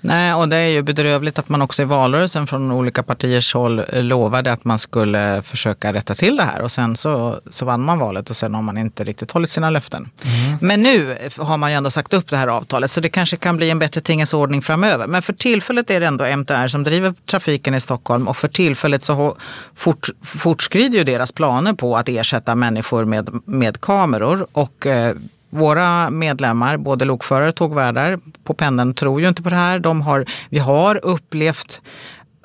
Nej, 0.00 0.34
och 0.34 0.48
det 0.48 0.56
är 0.56 0.68
ju 0.68 0.82
bedrövligt 0.82 1.38
att 1.38 1.48
man 1.48 1.62
också 1.62 1.82
i 1.82 1.84
valrörelsen 1.84 2.46
från 2.46 2.72
olika 2.72 3.02
partiers 3.02 3.54
håll 3.54 3.82
lovade 3.92 4.52
att 4.52 4.64
man 4.64 4.78
skulle 4.78 5.42
försöka 5.42 5.92
rätta 5.92 6.14
till 6.14 6.36
det 6.36 6.42
här 6.42 6.60
och 6.60 6.70
sen 6.70 6.96
så, 6.96 7.40
så 7.50 7.64
vann 7.64 7.82
man 7.82 7.98
valet 7.98 8.30
och 8.30 8.36
sen 8.36 8.54
har 8.54 8.62
man 8.62 8.78
inte 8.78 9.04
riktigt 9.04 9.30
hållit 9.30 9.50
sina 9.50 9.70
löften. 9.70 10.10
Mm. 10.24 10.58
Men 10.60 10.82
nu 10.82 11.16
har 11.36 11.56
man 11.56 11.70
ju 11.70 11.76
ändå 11.76 11.90
sagt 11.90 12.14
upp 12.14 12.30
det 12.30 12.36
här 12.36 12.46
avtalet 12.48 12.90
så 12.90 13.00
det 13.00 13.08
kanske 13.08 13.36
kan 13.36 13.56
bli 13.56 13.70
en 13.70 13.78
bättre 13.78 14.00
tingens 14.00 14.34
ordning 14.34 14.62
framöver. 14.62 15.06
Men 15.06 15.22
för 15.22 15.32
tillfället 15.32 15.90
är 15.90 16.00
det 16.00 16.06
ändå 16.06 16.24
MTR 16.24 16.66
som 16.66 16.84
driver 16.84 17.14
trafiken 17.26 17.74
i 17.74 17.80
Stockholm 17.80 18.28
och 18.28 18.36
för 18.36 18.48
tillfället 18.48 19.02
så 19.02 19.36
fort, 19.74 20.08
fortskrider 20.22 20.98
ju 20.98 21.04
deras 21.04 21.32
planer 21.32 21.72
på 21.72 21.96
att 21.96 22.08
ersätta 22.08 22.54
människor 22.54 23.04
med, 23.04 23.40
med 23.44 23.80
kameror 23.80 24.46
och 24.52 24.86
eh, 24.86 25.14
våra 25.50 26.10
medlemmar, 26.10 26.76
både 26.76 27.04
lokförare 27.04 27.48
och 27.48 27.54
tågvärdar 27.54 28.18
på 28.44 28.54
pendeln, 28.54 28.94
tror 28.94 29.20
ju 29.20 29.28
inte 29.28 29.42
på 29.42 29.50
det 29.50 29.56
här. 29.56 29.78
De 29.78 30.02
har, 30.02 30.24
vi 30.48 30.58
har 30.58 31.04
upplevt 31.04 31.80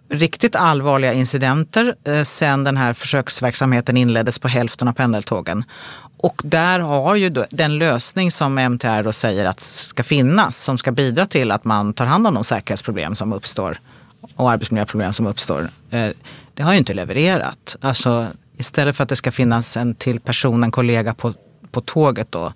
riktigt 0.09 0.55
allvarliga 0.55 1.13
incidenter 1.13 1.95
eh, 2.07 2.21
sen 2.21 2.63
den 2.63 2.77
här 2.77 2.93
försöksverksamheten 2.93 3.97
inleddes 3.97 4.39
på 4.39 4.47
hälften 4.47 4.87
av 4.87 4.93
pendeltågen. 4.93 5.63
Och 6.17 6.41
där 6.43 6.79
har 6.79 7.15
ju 7.15 7.29
den 7.49 7.77
lösning 7.77 8.31
som 8.31 8.57
MTR 8.57 9.03
då 9.03 9.11
säger 9.11 9.45
att 9.45 9.59
ska 9.59 10.03
finnas, 10.03 10.63
som 10.63 10.77
ska 10.77 10.91
bidra 10.91 11.25
till 11.25 11.51
att 11.51 11.63
man 11.63 11.93
tar 11.93 12.05
hand 12.05 12.27
om 12.27 12.33
de 12.33 12.43
säkerhetsproblem 12.43 13.15
som 13.15 13.33
uppstår 13.33 13.77
och 14.35 14.51
arbetsmiljöproblem 14.51 15.13
som 15.13 15.27
uppstår, 15.27 15.69
eh, 15.91 16.09
det 16.53 16.63
har 16.63 16.71
ju 16.71 16.77
inte 16.77 16.93
levererat. 16.93 17.75
Alltså 17.81 18.27
istället 18.57 18.95
för 18.95 19.03
att 19.03 19.09
det 19.09 19.15
ska 19.15 19.31
finnas 19.31 19.77
en 19.77 19.95
till 19.95 20.19
person, 20.19 20.63
en 20.63 20.71
kollega 20.71 21.13
på, 21.13 21.33
på 21.71 21.81
tåget 21.81 22.31
då, 22.31 22.53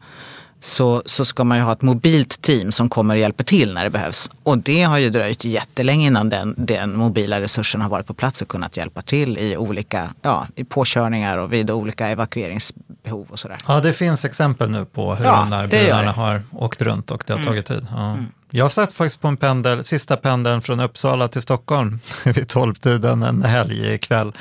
så, 0.59 1.03
så 1.05 1.25
ska 1.25 1.43
man 1.43 1.57
ju 1.57 1.63
ha 1.63 1.71
ett 1.71 1.81
mobilt 1.81 2.41
team 2.41 2.71
som 2.71 2.89
kommer 2.89 3.15
och 3.15 3.19
hjälper 3.19 3.43
till 3.43 3.73
när 3.73 3.83
det 3.83 3.89
behövs. 3.89 4.31
Och 4.43 4.57
det 4.57 4.83
har 4.83 4.97
ju 4.97 5.09
dröjt 5.09 5.43
jättelänge 5.43 6.07
innan 6.07 6.29
den, 6.29 6.55
den 6.57 6.97
mobila 6.97 7.41
resursen 7.41 7.81
har 7.81 7.89
varit 7.89 8.07
på 8.07 8.13
plats 8.13 8.41
och 8.41 8.47
kunnat 8.47 8.77
hjälpa 8.77 9.01
till 9.01 9.37
i 9.37 9.57
olika 9.57 10.09
ja, 10.21 10.47
i 10.55 10.63
påkörningar 10.63 11.37
och 11.37 11.53
vid 11.53 11.71
olika 11.71 12.07
evakueringsbehov 12.07 13.27
och 13.29 13.39
sådär. 13.39 13.57
Ja, 13.67 13.79
det 13.79 13.93
finns 13.93 14.25
exempel 14.25 14.69
nu 14.69 14.85
på 14.85 15.15
hur 15.15 15.25
ja, 15.25 15.39
de 15.39 15.49
där 15.49 15.67
bilarna 15.67 16.11
har 16.11 16.41
åkt 16.51 16.81
runt 16.81 17.11
och 17.11 17.23
det 17.27 17.33
har 17.33 17.39
mm. 17.39 17.47
tagit 17.47 17.65
tid. 17.65 17.87
Ja. 17.91 18.11
Mm. 18.11 18.25
Jag 18.49 18.71
satt 18.71 18.93
faktiskt 18.93 19.21
på 19.21 19.27
en 19.27 19.37
pendel, 19.37 19.83
sista 19.83 20.17
pendeln 20.17 20.61
från 20.61 20.79
Uppsala 20.79 21.27
till 21.27 21.41
Stockholm 21.41 21.99
vid 22.23 22.47
tolvtiden 22.47 23.23
en 23.23 23.43
helgkväll. 23.43 24.31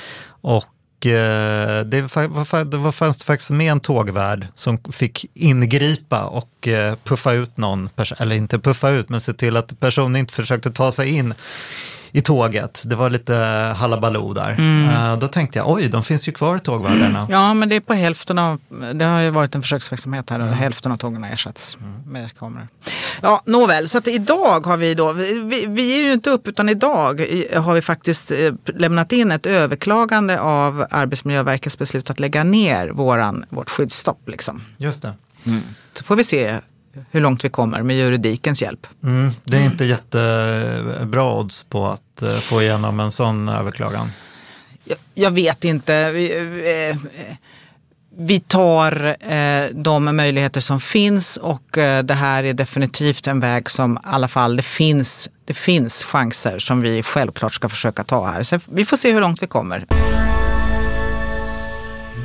Och 0.40 0.64
Eh, 1.05 1.81
det, 1.85 2.17
var, 2.17 2.65
det 2.65 2.76
var, 2.76 2.93
fanns 2.93 3.19
det 3.19 3.25
faktiskt 3.25 3.50
med 3.50 3.73
en 3.73 3.81
tågvärd 3.81 4.47
som 4.55 4.79
fick 4.93 5.26
ingripa 5.35 6.25
och 6.25 6.69
eh, 6.69 6.95
puffa 7.05 7.33
ut 7.33 7.57
någon, 7.57 7.88
eller 8.19 8.37
inte 8.37 8.59
puffa 8.59 8.91
ut, 8.91 9.09
men 9.09 9.21
se 9.21 9.33
till 9.33 9.57
att 9.57 9.81
personen 9.81 10.17
inte 10.17 10.35
försökte 10.35 10.71
ta 10.71 10.93
sig 10.93 11.11
in 11.11 11.35
i 12.12 12.22
tåget. 12.22 12.82
Det 12.86 12.94
var 12.94 13.10
lite 13.10 13.34
halabaloo 13.76 14.32
där. 14.32 14.52
Mm. 14.58 15.12
Uh, 15.12 15.18
då 15.18 15.28
tänkte 15.28 15.58
jag, 15.58 15.70
oj, 15.70 15.88
de 15.88 16.02
finns 16.02 16.28
ju 16.28 16.32
kvar 16.32 16.58
tågvärdarna. 16.58 17.18
Mm. 17.18 17.30
Ja, 17.30 17.54
men 17.54 17.68
det 17.68 17.76
är 17.76 17.80
på 17.80 17.94
hälften 17.94 18.38
av, 18.38 18.60
det 18.94 19.04
har 19.04 19.20
ju 19.20 19.30
varit 19.30 19.54
en 19.54 19.62
försöksverksamhet 19.62 20.30
här, 20.30 20.40
mm. 20.40 20.52
hälften 20.52 20.92
av 20.92 20.96
tågen 20.96 21.22
har 21.22 21.30
ersatts 21.30 21.76
mm. 21.80 22.12
med 22.12 22.38
kameror. 22.38 22.68
Ja, 23.20 23.42
nåväl, 23.46 23.88
så 23.88 23.98
att 23.98 24.08
idag 24.08 24.66
har 24.66 24.76
vi 24.76 24.94
då, 24.94 25.12
vi, 25.12 25.66
vi 25.68 26.00
är 26.00 26.04
ju 26.04 26.12
inte 26.12 26.30
upp 26.30 26.48
utan 26.48 26.68
idag 26.68 27.26
har 27.54 27.75
vi 27.75 27.82
faktiskt 27.82 28.30
eh, 28.30 28.52
lämnat 28.66 29.12
in 29.12 29.30
ett 29.30 29.46
överklagande 29.46 30.40
av 30.40 30.86
Arbetsmiljöverkets 30.90 31.78
beslut 31.78 32.10
att 32.10 32.20
lägga 32.20 32.44
ner 32.44 32.88
våran, 32.88 33.44
vårt 33.48 33.70
skyddsstopp. 33.70 34.28
Liksom. 34.28 34.62
Just 34.76 35.02
det. 35.02 35.12
Mm. 35.46 35.60
Så 35.92 36.04
får 36.04 36.16
vi 36.16 36.25
se 36.25 36.60
hur 37.11 37.21
långt 37.21 37.45
vi 37.45 37.49
kommer 37.49 37.83
med 37.83 37.97
juridikens 37.97 38.62
hjälp. 38.62 38.87
Mm, 39.03 39.31
det 39.45 39.57
är 39.57 39.65
inte 39.65 39.85
jättebra 39.85 41.33
odds 41.33 41.65
på 41.65 41.87
att 41.87 42.23
uh, 42.23 42.38
få 42.38 42.62
igenom 42.62 43.00
en 43.00 43.12
sån 43.12 43.49
överklagan. 43.49 44.11
Jag, 44.85 44.99
jag 45.15 45.31
vet 45.31 45.65
inte. 45.65 46.11
Vi, 46.11 46.41
vi, 46.41 46.97
vi 48.19 48.41
tar 48.41 49.17
eh, 49.33 49.67
de 49.73 50.17
möjligheter 50.17 50.61
som 50.61 50.81
finns 50.81 51.37
och 51.37 51.79
eh, 51.79 52.03
det 52.03 52.15
här 52.15 52.45
är 52.45 52.55
definitivt 52.55 53.26
en 53.26 53.41
väg 53.41 53.71
som 53.71 53.97
i 53.97 53.99
alla 54.03 54.29
fall 54.29 54.57
det 54.57 54.62
finns, 54.62 55.31
det 55.45 55.55
finns 55.55 56.05
chanser 56.05 56.59
som 56.59 56.81
vi 56.81 57.03
självklart 57.03 57.55
ska 57.55 57.69
försöka 57.69 58.05
ta 58.05 58.26
här. 58.26 58.43
Så 58.43 58.61
vi 58.67 58.85
får 58.85 58.97
se 58.97 59.12
hur 59.12 59.21
långt 59.21 59.43
vi 59.43 59.47
kommer. 59.47 59.87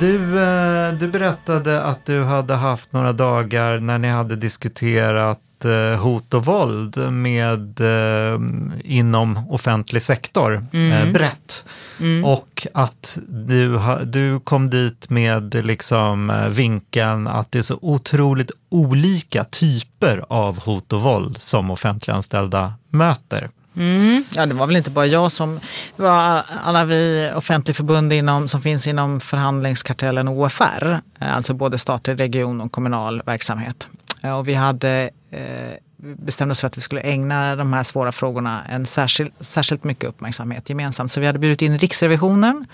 Du, 0.02 0.42
eh, 0.42 0.92
du 0.92 1.08
berättade 1.08 1.82
att 1.82 2.06
du 2.06 2.22
hade 2.22 2.54
haft 2.54 2.92
några 2.92 3.12
dagar 3.12 3.78
när 3.78 3.98
ni 3.98 4.08
hade 4.08 4.36
diskuterat 4.36 5.64
eh, 5.64 6.00
hot 6.00 6.34
och 6.34 6.44
våld 6.44 7.12
med, 7.12 7.80
eh, 7.80 8.40
inom 8.84 9.48
offentlig 9.50 10.02
sektor 10.02 10.66
mm. 10.72 11.12
brett. 11.12 11.64
Mm. 12.00 12.24
Och 12.24 12.66
att 12.74 13.18
du, 13.28 13.80
du 14.04 14.40
kom 14.40 14.70
dit 14.70 15.10
med 15.10 15.66
liksom 15.66 16.32
vinkeln 16.50 17.26
att 17.26 17.52
det 17.52 17.58
är 17.58 17.62
så 17.62 17.78
otroligt 17.82 18.50
olika 18.68 19.44
typer 19.44 20.24
av 20.28 20.60
hot 20.60 20.92
och 20.92 21.00
våld 21.00 21.36
som 21.40 21.70
offentliganställda 21.70 22.72
möter. 22.90 23.48
Mm. 23.76 24.24
Ja, 24.34 24.46
det 24.46 24.54
var 24.54 24.66
väl 24.66 24.76
inte 24.76 24.90
bara 24.90 25.06
jag 25.06 25.32
som, 25.32 25.60
det 25.96 26.02
var 26.02 26.42
alla 26.64 26.84
vi 26.84 27.30
offentligförbund 27.34 28.12
inom, 28.12 28.48
som 28.48 28.62
finns 28.62 28.86
inom 28.86 29.20
förhandlingskartellen 29.20 30.28
OFR, 30.28 31.00
alltså 31.18 31.54
både 31.54 31.78
statlig, 31.78 32.20
region 32.20 32.60
och 32.60 32.72
kommunal 32.72 33.22
verksamhet. 33.26 33.88
Eh, 34.22 34.38
och 34.38 34.48
vi 34.48 34.54
hade 34.54 35.10
eh, 35.30 35.78
bestämde 36.02 36.52
oss 36.52 36.60
för 36.60 36.66
att 36.66 36.76
vi 36.76 36.80
skulle 36.80 37.00
ägna 37.00 37.56
de 37.56 37.72
här 37.72 37.82
svåra 37.82 38.12
frågorna 38.12 38.62
en 38.68 38.86
särskild, 38.86 39.32
särskilt 39.40 39.84
mycket 39.84 40.08
uppmärksamhet 40.08 40.68
gemensamt. 40.68 41.10
Så 41.10 41.20
vi 41.20 41.26
hade 41.26 41.38
bjudit 41.38 41.62
in 41.62 41.78
Riksrevisionen 41.78 42.66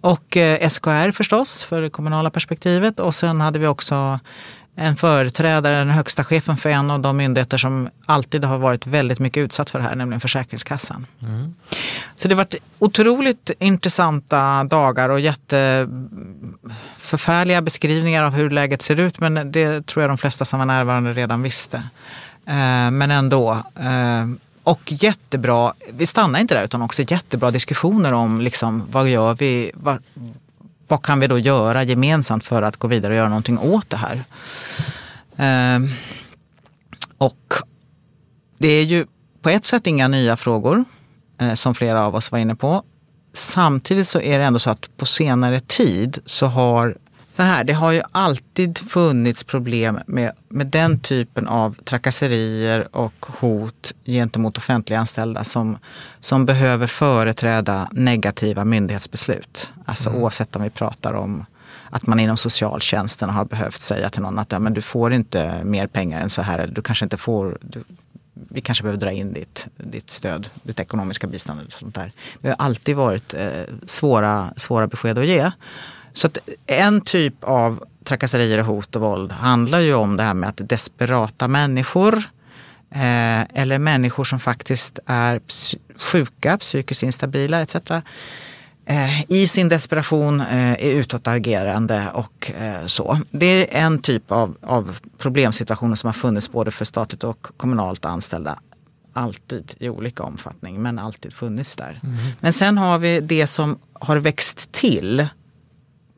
och 0.00 0.36
eh, 0.36 0.68
SKR 0.68 1.10
förstås 1.10 1.64
för 1.64 1.80
det 1.80 1.90
kommunala 1.90 2.30
perspektivet 2.30 3.00
och 3.00 3.14
sen 3.14 3.40
hade 3.40 3.58
vi 3.58 3.66
också 3.66 4.20
en 4.78 4.96
företrädare, 4.96 5.78
den 5.78 5.90
högsta 5.90 6.24
chefen 6.24 6.56
för 6.56 6.70
en 6.70 6.90
av 6.90 7.00
de 7.00 7.16
myndigheter 7.16 7.58
som 7.58 7.88
alltid 8.06 8.44
har 8.44 8.58
varit 8.58 8.86
väldigt 8.86 9.18
mycket 9.18 9.40
utsatt 9.40 9.70
för 9.70 9.78
det 9.78 9.84
här, 9.84 9.94
nämligen 9.94 10.20
Försäkringskassan. 10.20 11.06
Mm. 11.22 11.54
Så 12.16 12.28
det 12.28 12.34
har 12.34 12.36
varit 12.36 12.54
otroligt 12.78 13.50
intressanta 13.58 14.64
dagar 14.64 15.08
och 15.08 15.20
jätteförfärliga 15.20 17.62
beskrivningar 17.62 18.22
av 18.22 18.32
hur 18.32 18.50
läget 18.50 18.82
ser 18.82 19.00
ut, 19.00 19.20
men 19.20 19.52
det 19.52 19.86
tror 19.86 20.02
jag 20.02 20.10
de 20.10 20.18
flesta 20.18 20.44
som 20.44 20.58
var 20.58 20.66
närvarande 20.66 21.12
redan 21.12 21.42
visste. 21.42 21.76
Eh, 22.46 22.90
men 22.90 23.10
ändå. 23.10 23.52
Eh, 23.76 24.26
och 24.62 24.80
jättebra, 24.86 25.72
vi 25.92 26.06
stannar 26.06 26.40
inte 26.40 26.54
där 26.54 26.64
utan 26.64 26.82
också 26.82 27.02
jättebra 27.02 27.50
diskussioner 27.50 28.12
om 28.12 28.40
liksom, 28.40 28.86
vad 28.90 29.08
gör 29.08 29.34
vi, 29.34 29.72
vad 30.88 31.02
kan 31.02 31.20
vi 31.20 31.26
då 31.26 31.38
göra 31.38 31.82
gemensamt 31.82 32.44
för 32.44 32.62
att 32.62 32.76
gå 32.76 32.88
vidare 32.88 33.12
och 33.12 33.16
göra 33.16 33.28
någonting 33.28 33.58
åt 33.58 33.90
det 33.90 33.96
här? 33.96 34.24
Eh, 35.36 35.80
och 37.18 37.54
det 38.58 38.68
är 38.68 38.84
ju 38.84 39.06
på 39.42 39.48
ett 39.48 39.64
sätt 39.64 39.86
inga 39.86 40.08
nya 40.08 40.36
frågor, 40.36 40.84
eh, 41.40 41.54
som 41.54 41.74
flera 41.74 42.06
av 42.06 42.14
oss 42.14 42.32
var 42.32 42.38
inne 42.38 42.54
på. 42.54 42.82
Samtidigt 43.32 44.08
så 44.08 44.20
är 44.20 44.38
det 44.38 44.44
ändå 44.44 44.58
så 44.58 44.70
att 44.70 44.96
på 44.96 45.06
senare 45.06 45.60
tid 45.60 46.18
så 46.24 46.46
har 46.46 46.96
så 47.36 47.42
här, 47.42 47.64
det 47.64 47.72
har 47.72 47.92
ju 47.92 48.02
alltid 48.12 48.78
funnits 48.78 49.44
problem 49.44 49.98
med, 50.06 50.32
med 50.48 50.66
den 50.66 51.00
typen 51.00 51.46
av 51.46 51.76
trakasserier 51.84 52.96
och 52.96 53.26
hot 53.28 53.92
gentemot 54.04 54.58
offentliganställda 54.58 55.44
som, 55.44 55.78
som 56.20 56.46
behöver 56.46 56.86
företräda 56.86 57.88
negativa 57.92 58.64
myndighetsbeslut. 58.64 59.72
Alltså 59.84 60.10
mm. 60.10 60.22
oavsett 60.22 60.56
om 60.56 60.62
vi 60.62 60.70
pratar 60.70 61.12
om 61.12 61.44
att 61.90 62.06
man 62.06 62.20
inom 62.20 62.36
socialtjänsten 62.36 63.30
har 63.30 63.44
behövt 63.44 63.80
säga 63.80 64.10
till 64.10 64.22
någon 64.22 64.38
att 64.38 64.52
ja, 64.52 64.58
men 64.58 64.74
du 64.74 64.82
får 64.82 65.12
inte 65.12 65.64
mer 65.64 65.86
pengar 65.86 66.20
än 66.20 66.30
så 66.30 66.42
här. 66.42 66.58
Eller 66.58 66.74
du 66.74 66.82
kanske 66.82 67.04
inte 67.04 67.16
får, 67.16 67.58
du, 67.60 67.84
vi 68.32 68.60
kanske 68.60 68.84
behöver 68.84 69.00
dra 69.00 69.12
in 69.12 69.32
ditt, 69.32 69.68
ditt 69.76 70.10
stöd, 70.10 70.48
ditt 70.62 70.80
ekonomiska 70.80 71.26
bistånd. 71.26 71.60
Och 71.66 71.72
sånt 71.72 71.94
där. 71.94 72.12
Det 72.40 72.48
har 72.48 72.56
alltid 72.58 72.96
varit 72.96 73.34
eh, 73.34 73.50
svåra, 73.86 74.50
svåra 74.56 74.86
besked 74.86 75.18
att 75.18 75.26
ge. 75.26 75.50
Så 76.16 76.26
att 76.26 76.38
en 76.66 77.00
typ 77.00 77.44
av 77.44 77.84
trakasserier, 78.04 78.58
hot 78.58 78.96
och 78.96 79.02
våld 79.02 79.32
handlar 79.32 79.80
ju 79.80 79.94
om 79.94 80.16
det 80.16 80.22
här 80.22 80.34
med 80.34 80.48
att 80.48 80.68
desperata 80.68 81.48
människor 81.48 82.14
eh, 82.90 83.40
eller 83.62 83.78
människor 83.78 84.24
som 84.24 84.40
faktiskt 84.40 84.98
är 85.06 85.40
sjuka, 85.96 86.58
psykiskt 86.58 87.02
instabila 87.02 87.62
etc. 87.62 87.74
eh, 88.86 89.22
i 89.28 89.48
sin 89.48 89.68
desperation 89.68 90.40
eh, 90.40 90.72
är 90.72 90.90
utåtagerande 90.90 92.04
och 92.14 92.52
eh, 92.58 92.86
så. 92.86 93.20
Det 93.30 93.76
är 93.76 93.84
en 93.84 93.98
typ 93.98 94.32
av, 94.32 94.56
av 94.62 94.98
problemsituationer 95.18 95.94
som 95.94 96.08
har 96.08 96.14
funnits 96.14 96.52
både 96.52 96.70
för 96.70 96.84
statligt 96.84 97.24
och 97.24 97.46
kommunalt 97.56 98.04
anställda 98.04 98.58
alltid 99.12 99.74
i 99.78 99.88
olika 99.88 100.22
omfattning, 100.22 100.82
men 100.82 100.98
alltid 100.98 101.32
funnits 101.32 101.76
där. 101.76 102.00
Mm. 102.02 102.16
Men 102.40 102.52
sen 102.52 102.78
har 102.78 102.98
vi 102.98 103.20
det 103.20 103.46
som 103.46 103.78
har 103.92 104.16
växt 104.16 104.72
till 104.72 105.28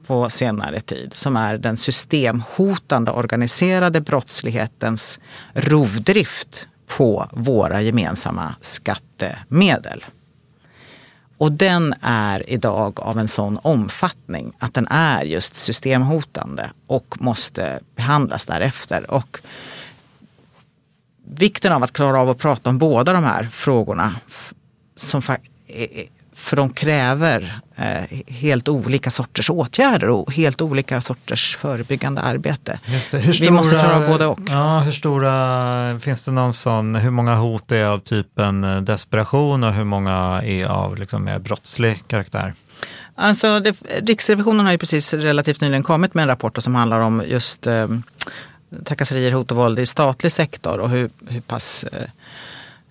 på 0.08 0.30
senare 0.30 0.80
tid 0.80 1.14
som 1.14 1.36
är 1.36 1.58
den 1.58 1.76
systemhotande 1.76 3.10
organiserade 3.10 4.00
brottslighetens 4.00 5.20
rovdrift 5.52 6.68
på 6.86 7.26
våra 7.32 7.82
gemensamma 7.82 8.54
skattemedel. 8.60 10.04
Och 11.38 11.52
den 11.52 11.94
är 12.00 12.50
idag 12.50 13.00
av 13.00 13.18
en 13.18 13.28
sån 13.28 13.58
omfattning 13.62 14.52
att 14.58 14.74
den 14.74 14.86
är 14.90 15.24
just 15.24 15.54
systemhotande 15.54 16.70
och 16.86 17.14
måste 17.20 17.80
behandlas 17.96 18.44
därefter. 18.44 19.10
Och 19.10 19.38
vikten 21.24 21.72
av 21.72 21.82
att 21.82 21.92
klara 21.92 22.20
av 22.20 22.30
att 22.30 22.38
prata 22.38 22.70
om 22.70 22.78
båda 22.78 23.12
de 23.12 23.24
här 23.24 23.44
frågorna 23.44 24.14
som 24.96 25.22
för 26.38 26.56
de 26.56 26.70
kräver 26.70 27.60
eh, 27.76 28.18
helt 28.26 28.68
olika 28.68 29.10
sorters 29.10 29.50
åtgärder 29.50 30.08
och 30.08 30.32
helt 30.32 30.60
olika 30.60 31.00
sorters 31.00 31.56
förebyggande 31.56 32.20
arbete. 32.20 32.80
Stora, 33.00 33.22
Vi 33.40 33.50
måste 33.50 33.74
klara 33.74 33.96
av 33.96 34.06
både 34.06 34.26
och. 34.26 34.38
Ja, 34.48 34.78
hur 34.78 34.92
stora, 34.92 35.98
finns 35.98 36.24
det 36.24 36.30
någon 36.30 36.54
sån, 36.54 36.94
hur 36.94 37.10
många 37.10 37.34
hot 37.34 37.72
är 37.72 37.84
av 37.84 37.98
typen 37.98 38.64
eh, 38.64 38.80
desperation 38.80 39.64
och 39.64 39.72
hur 39.72 39.84
många 39.84 40.42
är 40.44 40.66
av 40.66 40.96
liksom 40.96 41.24
mer 41.24 41.38
brottslig 41.38 42.02
karaktär? 42.06 42.54
Alltså, 43.14 43.60
det, 43.60 43.76
Riksrevisionen 44.00 44.66
har 44.66 44.72
ju 44.72 44.78
precis 44.78 45.14
relativt 45.14 45.60
nyligen 45.60 45.82
kommit 45.82 46.14
med 46.14 46.22
en 46.22 46.28
rapport 46.28 46.62
som 46.62 46.74
handlar 46.74 47.00
om 47.00 47.22
just 47.26 47.66
eh, 47.66 47.88
trakasserier, 48.84 49.32
hot 49.32 49.50
och 49.50 49.56
våld 49.56 49.78
i 49.78 49.86
statlig 49.86 50.32
sektor 50.32 50.80
och 50.80 50.90
hur, 50.90 51.10
hur 51.28 51.40
pass 51.40 51.84
eh, 51.84 52.08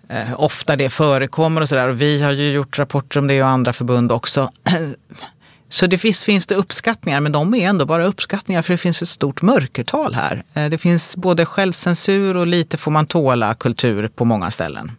eh, 0.10 0.42
ofta 0.42 0.76
det 0.76 0.90
förekommer 0.90 1.62
och 1.62 1.70
sådär. 1.70 1.88
Och 1.88 2.02
vi 2.02 2.22
har 2.22 2.32
ju 2.32 2.52
gjort 2.52 2.80
rapporter 2.80 3.20
om 3.20 3.28
det 3.28 3.42
och 3.42 3.50
andra 3.50 3.74
förbund 3.74 4.12
också. 4.12 4.52
Så 5.70 5.88
det 5.88 5.98
finns, 5.98 6.24
finns 6.24 6.48
det 6.48 6.56
uppskattningar, 6.56 7.20
men 7.20 7.32
de 7.32 7.54
är 7.54 7.70
ändå 7.70 7.86
bara 7.86 8.06
uppskattningar 8.06 8.62
för 8.62 8.74
det 8.74 8.78
finns 8.78 9.02
ett 9.02 9.10
stort 9.10 9.42
mörkertal 9.42 10.14
här. 10.14 10.44
Eh, 10.54 10.70
det 10.70 10.78
finns 10.78 11.16
både 11.16 11.46
självcensur 11.46 12.38
och 12.38 12.48
lite 12.48 12.78
får 12.78 12.92
man 12.92 13.06
tåla 13.06 13.54
kultur 13.54 14.08
på 14.08 14.26
många 14.26 14.52
ställen. 14.52 14.92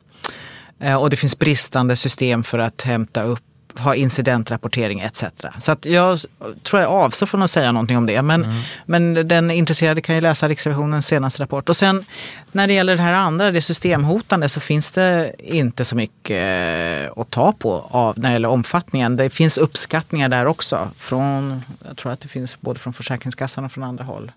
Eh, 0.81 0.95
och 0.95 1.11
det 1.11 1.17
finns 1.17 1.39
bristande 1.39 1.97
system 1.97 2.45
för 2.45 2.59
att 2.59 2.83
hämta 2.83 3.23
upp 3.23 3.41
ha 3.77 3.95
incidentrapportering 3.95 5.01
etc. 5.01 5.25
Så 5.59 5.73
att 5.73 5.85
jag 5.85 6.19
tror 6.63 6.83
jag 6.83 6.91
avstår 6.91 7.27
från 7.27 7.43
att 7.43 7.51
säga 7.51 7.73
någonting 7.73 7.97
om 7.97 8.07
det. 8.07 8.23
Men, 8.23 8.45
mm. 8.45 8.57
men 8.87 9.29
den 9.29 9.51
intresserade 9.51 10.01
kan 10.01 10.15
ju 10.15 10.21
läsa 10.21 10.49
Riksrevisionens 10.49 11.07
senaste 11.07 11.43
rapport. 11.43 11.69
Och 11.69 11.77
sen 11.77 12.05
när 12.53 12.67
det 12.67 12.73
gäller 12.73 12.97
det 12.97 13.03
här 13.03 13.13
andra, 13.13 13.51
det 13.51 13.63
systemhotande, 13.63 14.49
så 14.49 14.61
finns 14.61 14.91
det 14.91 15.35
inte 15.39 15.85
så 15.85 15.97
mycket 15.97 16.37
eh, 17.07 17.21
att 17.23 17.31
ta 17.31 17.53
på 17.53 17.89
av 17.91 18.19
när 18.19 18.29
det 18.29 18.33
gäller 18.33 18.49
omfattningen. 18.49 19.17
Det 19.17 19.31
finns 19.31 19.59
uppskattningar 19.59 20.29
där 20.29 20.47
också. 20.47 20.91
Från, 20.97 21.63
jag 21.89 21.97
tror 21.97 22.13
att 22.13 22.21
det 22.21 22.29
finns 22.29 22.61
både 22.61 22.81
från 22.81 22.93
Försäkringskassan 22.93 23.65
och 23.65 23.73
från 23.73 23.85
andra 23.85 24.05
håll 24.05 24.33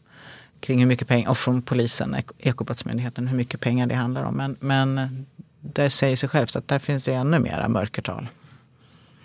kring 0.60 0.80
hur 0.80 0.86
mycket 0.86 1.08
pengar, 1.08 1.30
och 1.30 1.38
från 1.38 1.62
polisen, 1.62 2.16
Ekobrottsmyndigheten, 2.40 3.28
hur 3.28 3.38
mycket 3.38 3.60
pengar 3.60 3.88
det 3.88 3.96
handlar 3.96 4.24
om. 4.24 4.34
Men, 4.34 4.56
men 4.60 5.26
det 5.62 5.90
säger 5.90 6.16
sig 6.16 6.30
självt 6.30 6.56
att 6.56 6.68
där 6.68 6.80
finns 6.80 7.04
det 7.04 7.14
ännu 7.14 7.40
mera 7.40 7.68
mörkertal. 7.68 8.28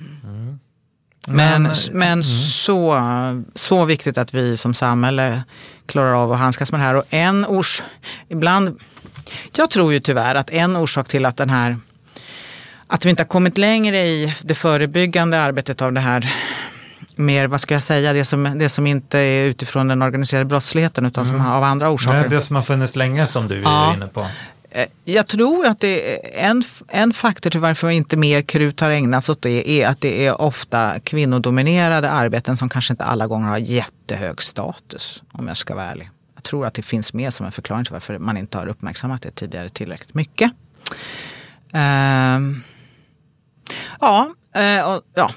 Mm. 0.01 0.59
Men, 1.29 1.63
men, 1.63 1.73
men 1.93 2.13
mm. 2.13 2.23
så, 2.23 3.03
så 3.55 3.85
viktigt 3.85 4.19
att 4.19 4.35
vi 4.35 4.57
som 4.57 4.75
samhälle 4.75 5.43
klarar 5.87 6.23
av 6.23 6.33
att 6.33 6.39
handskas 6.39 6.73
med 6.73 6.81
det 6.81 6.85
här. 6.85 6.95
Och 6.95 7.05
en 7.11 7.47
ors... 7.47 7.83
Ibland... 8.29 8.81
Jag 9.57 9.71
tror 9.71 9.93
ju 9.93 10.01
tyvärr 10.01 10.35
att 10.35 10.51
en 10.51 10.77
orsak 10.77 11.09
till 11.09 11.27
att 11.27 11.37
den 11.37 11.51
här... 11.51 11.77
Att 12.87 13.05
vi 13.05 13.11
inte 13.11 13.23
har 13.23 13.29
kommit 13.29 13.59
längre 13.59 13.99
i 13.99 14.35
det 14.43 14.55
förebyggande 14.55 15.41
arbetet 15.41 15.83
av 15.83 15.93
det 15.93 16.01
här 16.01 16.33
mer, 17.17 17.47
vad 17.47 17.61
ska 17.61 17.75
jag 17.75 17.83
säga, 17.83 18.13
det 18.13 18.25
som, 18.25 18.59
det 18.59 18.69
som 18.69 18.87
inte 18.87 19.19
är 19.19 19.45
utifrån 19.45 19.89
den 19.89 20.03
organiserade 20.03 20.45
brottsligheten 20.45 21.07
utan 21.07 21.25
mm. 21.25 21.39
som 21.39 21.53
av 21.53 21.63
andra 21.63 21.91
orsaker. 21.91 22.23
Det, 22.23 22.29
det 22.29 22.41
som 22.41 22.57
har 22.57 22.63
funnits 22.63 22.97
länge 22.97 23.27
som 23.27 23.49
du 23.49 23.63
ja. 23.63 23.91
är 23.91 23.95
inne 23.97 24.07
på. 24.07 24.27
Eh, 24.77 24.87
jag 25.05 25.27
tror 25.27 25.67
att 25.67 25.81
det 25.81 26.17
är 26.17 26.51
en, 26.51 26.63
en 26.89 27.13
faktor 27.13 27.51
till 27.51 27.61
varför 27.61 27.91
inte 27.91 28.17
mer 28.17 28.43
krut 28.43 28.81
har 28.81 28.91
ägnats 28.91 29.29
åt 29.29 29.43
det 29.43 29.71
är 29.71 29.89
att 29.89 30.01
det 30.01 30.27
är 30.27 30.41
ofta 30.41 31.01
kvinnodominerade 31.01 32.11
arbeten 32.11 32.57
som 32.57 32.69
kanske 32.69 32.93
inte 32.93 33.05
alla 33.05 33.27
gånger 33.27 33.49
har 33.49 33.59
jättehög 33.59 34.43
status, 34.43 35.23
om 35.33 35.49
jag 35.49 35.57
ska 35.57 35.75
vara 35.75 35.85
ärlig. 35.85 36.11
Jag 36.35 36.45
tror 36.45 36.67
att 36.67 36.75
det 36.75 36.83
finns 36.83 37.13
med 37.13 37.35
som 37.35 37.47
en 37.47 37.53
förklaring 37.53 37.85
till 37.85 37.93
varför 37.93 38.19
man 38.19 38.37
inte 38.37 38.59
har 38.59 38.67
uppmärksammat 38.67 39.23
det 39.23 39.31
tidigare 39.31 39.69
tillräckligt 39.69 40.15
mycket. 40.15 40.51
Uh, 41.75 41.81
ja, 44.01 44.35
uh, 44.57 44.91
och, 44.91 45.03
ja. 45.15 45.31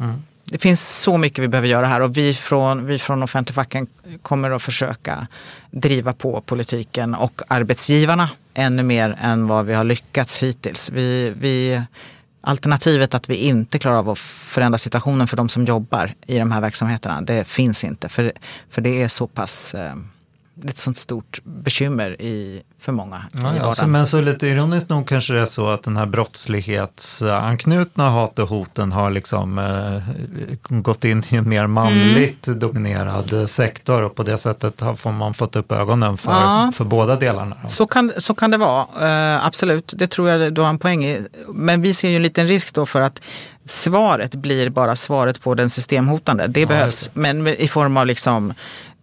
Mm 0.00 0.22
det 0.44 0.58
finns 0.58 0.88
så 1.00 1.18
mycket 1.18 1.44
vi 1.44 1.48
behöver 1.48 1.68
göra 1.68 1.86
här 1.86 2.00
och 2.00 2.16
vi 2.16 2.34
från, 2.34 2.86
vi 2.86 2.98
från 2.98 3.22
offentlig 3.22 3.54
facken 3.54 3.86
kommer 4.22 4.50
att 4.50 4.62
försöka 4.62 5.26
driva 5.70 6.12
på 6.12 6.40
politiken 6.40 7.14
och 7.14 7.42
arbetsgivarna 7.48 8.28
ännu 8.54 8.82
mer 8.82 9.16
än 9.20 9.46
vad 9.46 9.66
vi 9.66 9.74
har 9.74 9.84
lyckats 9.84 10.42
hittills. 10.42 10.90
Vi, 10.90 11.34
vi, 11.36 11.82
alternativet 12.40 13.14
att 13.14 13.28
vi 13.28 13.36
inte 13.36 13.78
klarar 13.78 13.96
av 13.96 14.10
att 14.10 14.18
förändra 14.18 14.78
situationen 14.78 15.28
för 15.28 15.36
de 15.36 15.48
som 15.48 15.64
jobbar 15.64 16.12
i 16.26 16.38
de 16.38 16.52
här 16.52 16.60
verksamheterna, 16.60 17.20
det 17.20 17.44
finns 17.44 17.84
inte. 17.84 18.08
För, 18.08 18.32
för 18.70 18.82
det 18.82 19.02
är 19.02 19.08
så 19.08 19.26
pass 19.26 19.74
eh, 19.74 19.94
ett 20.68 20.76
sånt 20.76 20.96
stort 20.96 21.40
bekymmer 21.44 22.22
i, 22.22 22.62
för 22.80 22.92
många. 22.92 23.22
Ja, 23.32 23.60
alltså, 23.60 23.86
men 23.86 24.06
så 24.06 24.20
lite 24.20 24.46
ironiskt 24.46 24.90
nog 24.90 25.08
kanske 25.08 25.32
det 25.32 25.40
är 25.40 25.46
så 25.46 25.68
att 25.68 25.82
den 25.82 25.96
här 25.96 26.06
brottslighetsanknutna 26.06 28.08
hat 28.08 28.38
och 28.38 28.48
hoten 28.48 28.92
har 28.92 29.10
liksom 29.10 29.58
eh, 29.58 30.02
gått 30.68 31.04
in 31.04 31.24
i 31.28 31.36
en 31.36 31.48
mer 31.48 31.66
manligt 31.66 32.46
mm. 32.46 32.58
dominerad 32.58 33.50
sektor 33.50 34.02
och 34.02 34.14
på 34.14 34.22
det 34.22 34.38
sättet 34.38 34.80
har 34.80 34.96
får 34.96 35.12
man 35.12 35.34
fått 35.34 35.56
upp 35.56 35.72
ögonen 35.72 36.18
för, 36.18 36.32
ja. 36.32 36.72
för 36.74 36.84
båda 36.84 37.16
delarna. 37.16 37.56
Så 37.68 37.86
kan, 37.86 38.12
så 38.18 38.34
kan 38.34 38.50
det 38.50 38.56
vara, 38.56 38.86
eh, 39.34 39.46
absolut. 39.46 39.94
Det 39.96 40.06
tror 40.06 40.30
jag 40.30 40.54
du 40.54 40.60
har 40.60 40.68
en 40.68 40.78
poäng 40.78 41.04
i. 41.04 41.26
Men 41.48 41.82
vi 41.82 41.94
ser 41.94 42.08
ju 42.08 42.16
en 42.16 42.22
liten 42.22 42.46
risk 42.46 42.74
då 42.74 42.86
för 42.86 43.00
att 43.00 43.20
svaret 43.64 44.34
blir 44.34 44.70
bara 44.70 44.96
svaret 44.96 45.40
på 45.40 45.54
den 45.54 45.70
systemhotande. 45.70 46.46
Det 46.46 46.60
ja, 46.60 46.66
behövs, 46.66 47.10
det. 47.14 47.20
men 47.20 47.48
i 47.48 47.68
form 47.68 47.96
av 47.96 48.06
liksom 48.06 48.54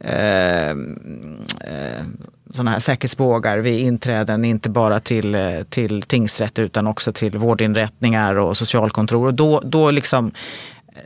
eh, 0.03 0.69
eh, 0.69 2.03
sådana 2.51 2.71
här 2.71 2.79
säkerhetsbågar 2.79 3.57
vid 3.57 3.79
inträden, 3.79 4.45
inte 4.45 4.69
bara 4.69 4.99
till, 4.99 5.35
eh, 5.35 5.63
till 5.69 6.01
tingsrätt 6.01 6.59
utan 6.59 6.87
också 6.87 7.13
till 7.13 7.37
vårdinrättningar 7.37 8.35
och 8.35 8.57
socialkontor. 8.57 9.25
Och 9.25 9.33
då, 9.33 9.61
då 9.63 9.91
liksom, 9.91 10.31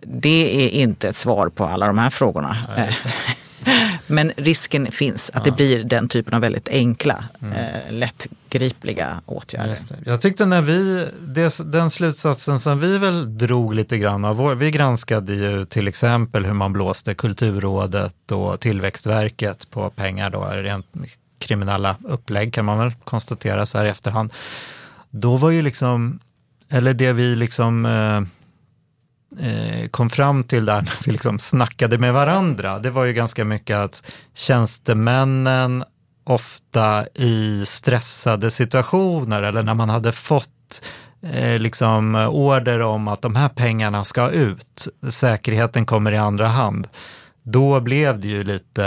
det 0.02 0.66
är 0.66 0.70
inte 0.70 1.10
ett 1.10 1.16
svar 1.16 1.50
på 1.50 1.66
alla 1.66 1.88
de 1.88 1.98
här 1.98 2.10
frågorna. 2.10 2.58
Ja, 2.78 2.84
Men 4.08 4.32
risken 4.38 4.92
finns 4.92 5.32
att 5.34 5.44
det 5.44 5.52
blir 5.52 5.84
den 5.84 6.08
typen 6.08 6.34
av 6.34 6.42
väldigt 6.42 6.68
enkla, 6.68 7.24
mm. 7.42 7.54
eh, 7.54 7.94
lättgripliga 7.94 9.22
åtgärder. 9.26 9.78
Jag 10.06 10.22
tyckte 10.22 10.46
när 10.46 10.62
vi, 10.62 11.08
det, 11.20 11.72
den 11.72 11.90
slutsatsen 11.90 12.60
som 12.60 12.80
vi 12.80 12.98
väl 12.98 13.38
drog 13.38 13.76
lite 13.76 13.98
grann 13.98 14.26
av, 14.26 14.36
vår, 14.36 14.56
vi 14.56 14.72
granskade 14.72 15.34
ju 15.34 15.66
till 15.66 15.88
exempel 15.88 16.46
hur 16.46 16.54
man 16.54 16.74
blåste 16.74 17.14
Kulturrådet 17.14 18.32
och 18.32 18.60
Tillväxtverket 18.60 19.70
på 19.70 19.90
pengar 19.90 20.30
då, 20.30 20.46
rent 20.46 20.88
kriminella 21.40 21.96
upplägg 22.04 22.54
kan 22.54 22.66
man 22.66 22.80
väl 22.80 22.92
konstatera 23.04 23.66
så 23.66 23.78
här 23.78 23.86
i 23.86 23.90
efterhand. 23.90 24.34
Då 25.10 25.38
var 25.38 25.50
ju 25.50 25.62
liksom, 25.62 26.20
eller 26.70 26.94
det 26.94 27.14
vi 27.14 27.36
liksom 27.36 27.86
Eh, 27.86 28.22
Eh, 29.40 29.88
kom 29.88 30.10
fram 30.10 30.44
till 30.44 30.66
där 30.66 30.82
när 30.82 31.06
vi 31.06 31.12
liksom 31.12 31.40
snackade 31.40 31.98
med 31.98 32.14
varandra, 32.14 32.80
det 32.80 32.90
var 32.90 33.06
ju 33.06 33.14
ganska 33.14 33.46
mycket 33.46 33.78
att 33.78 34.12
tjänstemännen 34.34 35.84
ofta 36.24 37.06
i 37.14 37.64
stressade 37.66 38.52
situationer 38.52 39.44
eller 39.44 39.64
när 39.64 39.74
man 39.74 39.90
hade 39.90 40.12
fått 40.12 40.82
eh, 41.34 41.60
liksom 41.60 42.16
order 42.16 42.82
om 42.82 43.08
att 43.08 43.22
de 43.22 43.36
här 43.36 43.50
pengarna 43.50 44.06
ska 44.06 44.30
ut, 44.30 44.88
säkerheten 45.10 45.86
kommer 45.86 46.12
i 46.12 46.18
andra 46.18 46.48
hand 46.48 46.88
då 47.48 47.80
blev 47.80 48.20
det 48.20 48.28
ju 48.28 48.44
lite 48.44 48.84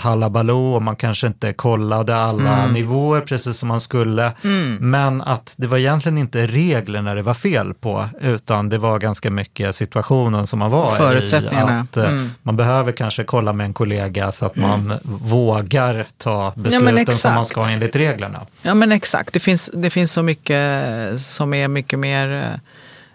hallabaloo 0.00 0.74
och 0.74 0.82
man 0.82 0.96
kanske 0.96 1.26
inte 1.26 1.52
kollade 1.52 2.16
alla 2.16 2.62
mm. 2.62 2.72
nivåer 2.74 3.20
precis 3.20 3.56
som 3.56 3.68
man 3.68 3.80
skulle. 3.80 4.32
Mm. 4.44 4.90
Men 4.90 5.22
att 5.22 5.54
det 5.58 5.66
var 5.66 5.78
egentligen 5.78 6.18
inte 6.18 6.46
reglerna 6.46 7.14
det 7.14 7.22
var 7.22 7.34
fel 7.34 7.74
på, 7.74 8.04
utan 8.20 8.68
det 8.68 8.78
var 8.78 8.98
ganska 8.98 9.30
mycket 9.30 9.74
situationen 9.74 10.46
som 10.46 10.58
man 10.58 10.70
var 10.70 10.96
Förutsättningarna. 10.96 11.78
i. 11.78 11.80
Att 11.80 11.96
eh, 11.96 12.10
mm. 12.10 12.30
Man 12.42 12.56
behöver 12.56 12.92
kanske 12.92 13.24
kolla 13.24 13.52
med 13.52 13.66
en 13.66 13.74
kollega 13.74 14.32
så 14.32 14.46
att 14.46 14.56
man 14.56 14.80
mm. 14.80 14.98
vågar 15.04 16.06
ta 16.18 16.52
besluten 16.56 17.04
ja, 17.06 17.12
som 17.12 17.34
man 17.34 17.46
ska 17.46 17.68
enligt 17.68 17.96
reglerna. 17.96 18.46
Ja 18.62 18.74
men 18.74 18.92
exakt, 18.92 19.32
det 19.32 19.40
finns, 19.40 19.70
det 19.74 19.90
finns 19.90 20.12
så 20.12 20.22
mycket 20.22 21.20
som 21.20 21.54
är 21.54 21.68
mycket 21.68 21.98
mer 21.98 22.60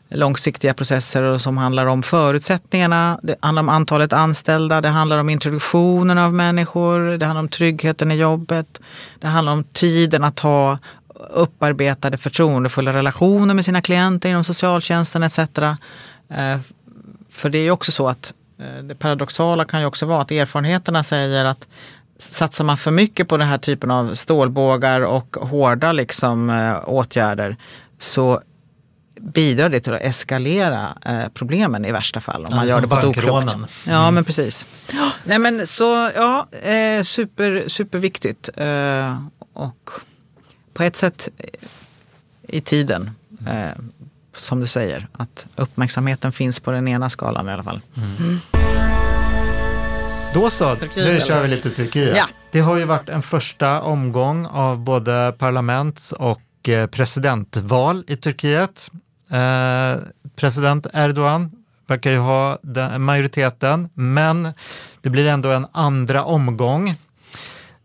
långsiktiga 0.09 0.73
processer 0.73 1.23
och 1.23 1.41
som 1.41 1.57
handlar 1.57 1.85
om 1.85 2.03
förutsättningarna, 2.03 3.19
det 3.23 3.35
handlar 3.39 3.59
om 3.59 3.69
antalet 3.69 4.13
anställda, 4.13 4.81
det 4.81 4.87
handlar 4.87 5.17
om 5.17 5.29
introduktionen 5.29 6.17
av 6.17 6.33
människor, 6.33 7.17
det 7.17 7.25
handlar 7.25 7.41
om 7.41 7.49
tryggheten 7.49 8.11
i 8.11 8.15
jobbet, 8.15 8.79
det 9.19 9.27
handlar 9.27 9.53
om 9.53 9.63
tiden 9.63 10.23
att 10.23 10.39
ha 10.39 10.77
upparbetade 11.29 12.17
förtroendefulla 12.17 12.93
relationer 12.93 13.53
med 13.53 13.65
sina 13.65 13.81
klienter 13.81 14.29
inom 14.29 14.43
socialtjänsten 14.43 15.23
etc. 15.23 15.39
Eh, 15.39 16.59
för 17.29 17.49
det 17.49 17.57
är 17.57 17.63
ju 17.63 17.71
också 17.71 17.91
så 17.91 18.07
att 18.07 18.33
eh, 18.59 18.83
det 18.83 18.95
paradoxala 18.95 19.65
kan 19.65 19.79
ju 19.79 19.85
också 19.85 20.05
vara 20.05 20.21
att 20.21 20.31
erfarenheterna 20.31 21.03
säger 21.03 21.45
att 21.45 21.67
satsar 22.19 22.63
man 22.63 22.77
för 22.77 22.91
mycket 22.91 23.27
på 23.27 23.37
den 23.37 23.47
här 23.47 23.57
typen 23.57 23.91
av 23.91 24.13
stålbågar 24.13 25.01
och 25.01 25.35
hårda 25.35 25.91
liksom, 25.91 26.49
eh, 26.49 26.77
åtgärder 26.85 27.57
så 27.97 28.41
bidrar 29.21 29.69
det 29.69 29.79
till 29.79 29.93
att 29.93 30.01
eskalera 30.01 30.87
eh, 31.05 31.21
problemen 31.33 31.85
i 31.85 31.91
värsta 31.91 32.21
fall. 32.21 32.41
Om 32.45 32.47
Ja, 32.49 32.55
man 32.55 32.67
gör 32.67 32.81
det 32.81 32.87
på 32.87 32.95
ett 32.97 33.05
oklokt. 33.05 33.27
bankrånen. 33.45 33.67
Ja, 33.87 34.11
men 34.11 34.23
precis. 34.23 34.65
Ja, 34.93 35.11
Nej, 35.25 35.39
men 35.39 35.67
så, 35.67 36.09
ja, 36.15 36.47
eh, 36.61 37.03
super, 37.03 37.63
superviktigt. 37.67 38.49
Eh, 38.57 39.21
och 39.53 39.89
på 40.73 40.83
ett 40.83 40.95
sätt 40.95 41.29
i 42.47 42.61
tiden, 42.61 43.11
eh, 43.47 43.53
som 44.35 44.59
du 44.59 44.67
säger, 44.67 45.07
att 45.11 45.47
uppmärksamheten 45.55 46.31
finns 46.31 46.59
på 46.59 46.71
den 46.71 46.87
ena 46.87 47.09
skalan 47.09 47.49
i 47.49 47.51
alla 47.51 47.63
fall. 47.63 47.81
Då 50.33 50.49
så, 50.49 50.75
Turkiet, 50.75 51.07
nu 51.07 51.19
kör 51.27 51.41
vi 51.41 51.47
lite 51.47 51.69
Turkiet. 51.69 52.17
Ja. 52.17 52.25
Det 52.51 52.59
har 52.59 52.77
ju 52.77 52.85
varit 52.85 53.09
en 53.09 53.21
första 53.21 53.81
omgång 53.81 54.45
av 54.45 54.79
både 54.79 55.33
parlaments 55.37 56.11
och 56.13 56.69
eh, 56.69 56.87
presidentval 56.87 58.03
i 58.07 58.15
Turkiet. 58.15 58.89
Eh, 59.31 60.01
president 60.35 60.87
Erdogan 60.93 61.51
verkar 61.87 62.11
ju 62.11 62.17
ha 62.17 62.57
den 62.61 63.01
majoriteten, 63.01 63.89
men 63.93 64.53
det 65.01 65.09
blir 65.09 65.27
ändå 65.27 65.51
en 65.51 65.67
andra 65.71 66.23
omgång 66.23 66.89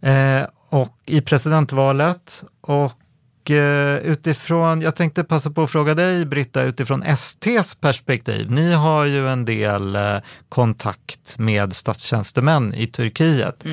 eh, 0.01 0.47
och 0.69 0.97
i 1.07 1.21
presidentvalet. 1.21 2.45
Och 2.61 3.51
eh, 3.51 3.97
utifrån, 3.97 4.81
jag 4.81 4.95
tänkte 4.95 5.25
passa 5.25 5.51
på 5.51 5.63
att 5.63 5.71
fråga 5.71 5.95
dig 5.95 6.27
Britta, 6.27 6.63
utifrån 6.63 7.05
STs 7.17 7.75
perspektiv. 7.75 8.51
Ni 8.51 8.73
har 8.73 9.05
ju 9.05 9.29
en 9.29 9.45
del 9.45 9.97
eh, 9.97 10.17
kontakt 10.49 11.39
med 11.39 11.73
statstjänstemän 11.73 12.75
i 12.75 12.87
Turkiet. 12.87 13.65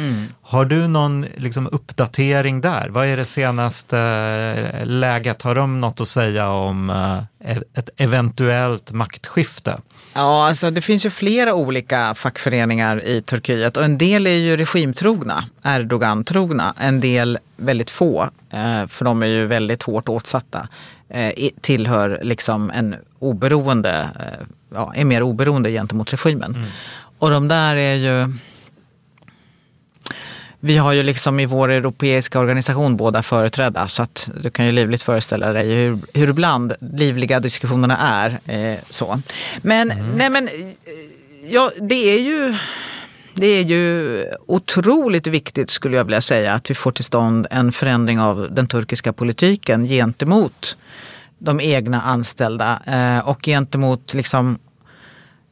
Har 0.41 0.65
du 0.65 0.88
någon 0.88 1.25
liksom, 1.38 1.67
uppdatering 1.71 2.62
där? 2.62 2.89
Vad 2.89 3.05
är 3.08 3.17
det 3.17 3.25
senaste 3.25 3.99
eh, 3.99 4.86
läget? 4.86 5.41
Har 5.41 5.55
de 5.55 5.79
något 5.79 6.01
att 6.01 6.08
säga 6.08 6.49
om 6.49 6.89
ett 7.73 7.89
eventuellt 7.97 8.91
maktskifte? 8.91 9.80
Ja, 10.13 10.47
alltså 10.47 10.71
det 10.71 10.82
finns 10.82 11.06
ju 11.06 11.10
flera 11.10 11.54
olika 11.54 12.13
fackföreningar 12.15 13.04
i 13.06 13.21
Turkiet 13.21 13.78
och 13.78 13.84
en 13.84 13.97
del 13.97 14.28
är 14.28 14.32
ju 14.32 14.58
regimtrogna, 14.58 15.43
Erdogan-trogna, 15.63 16.73
en 16.80 16.99
del 16.99 17.38
väldigt 17.58 17.89
få, 17.89 18.23
eh, 18.52 18.88
för 18.88 19.06
de 19.06 19.23
är 19.23 19.28
ju 19.28 19.47
väldigt 19.47 19.84
hårt 19.84 20.10
åtsatta, 20.10 20.67
eh, 21.10 21.49
tillhör 21.62 22.19
liksom 22.23 22.71
en 22.71 22.95
oberoende, 23.19 24.10
eh, 24.19 24.45
ja, 24.73 24.93
är 24.95 25.06
mer 25.06 25.23
oberoende 25.23 25.71
gentemot 25.71 26.13
regimen. 26.13 26.65
Och 27.19 27.30
de 27.30 27.47
där 27.47 27.75
är 27.75 27.95
ju 27.95 28.34
vi 30.60 30.78
har 30.78 30.93
ju 30.93 31.04
liksom 31.04 31.39
i 31.39 31.45
vår 31.45 31.72
europeiska 31.72 32.39
organisation 32.39 32.98
båda 32.98 33.24
företrädda 33.24 33.88
så 33.88 34.04
att 34.04 34.32
du 34.41 34.50
kan 34.50 34.65
ju 34.65 34.72
livligt 34.72 35.04
föreställa 35.04 35.54
dig 35.54 35.74
hur, 35.74 36.00
hur 36.13 36.30
ibland 36.30 36.74
livliga 36.80 37.39
diskussionerna 37.39 37.98
är. 37.98 38.39
Eh, 38.45 38.80
så. 38.89 39.22
Men, 39.62 39.93
nej 40.15 40.30
men, 40.30 40.48
eh, 40.48 40.54
ja, 41.50 41.72
det 41.80 41.95
är 41.95 42.19
ju 42.19 42.56
det 43.34 43.48
är 43.48 43.63
ju 43.63 44.24
otroligt 44.48 45.28
viktigt 45.28 45.69
skulle 45.69 45.98
jag 45.98 46.04
vilja 46.04 46.22
säga 46.22 46.54
att 46.54 46.69
vi 46.69 46.76
får 46.76 46.91
till 46.91 47.04
stånd 47.04 47.48
en 47.52 47.72
förändring 47.72 48.19
av 48.19 48.48
den 48.52 48.67
turkiska 48.67 49.13
politiken 49.13 49.88
gentemot 49.88 50.78
de 51.38 51.60
egna 51.62 52.02
anställda 52.02 52.80
eh, 52.86 53.28
och 53.28 53.45
gentemot 53.45 54.13
liksom 54.13 54.60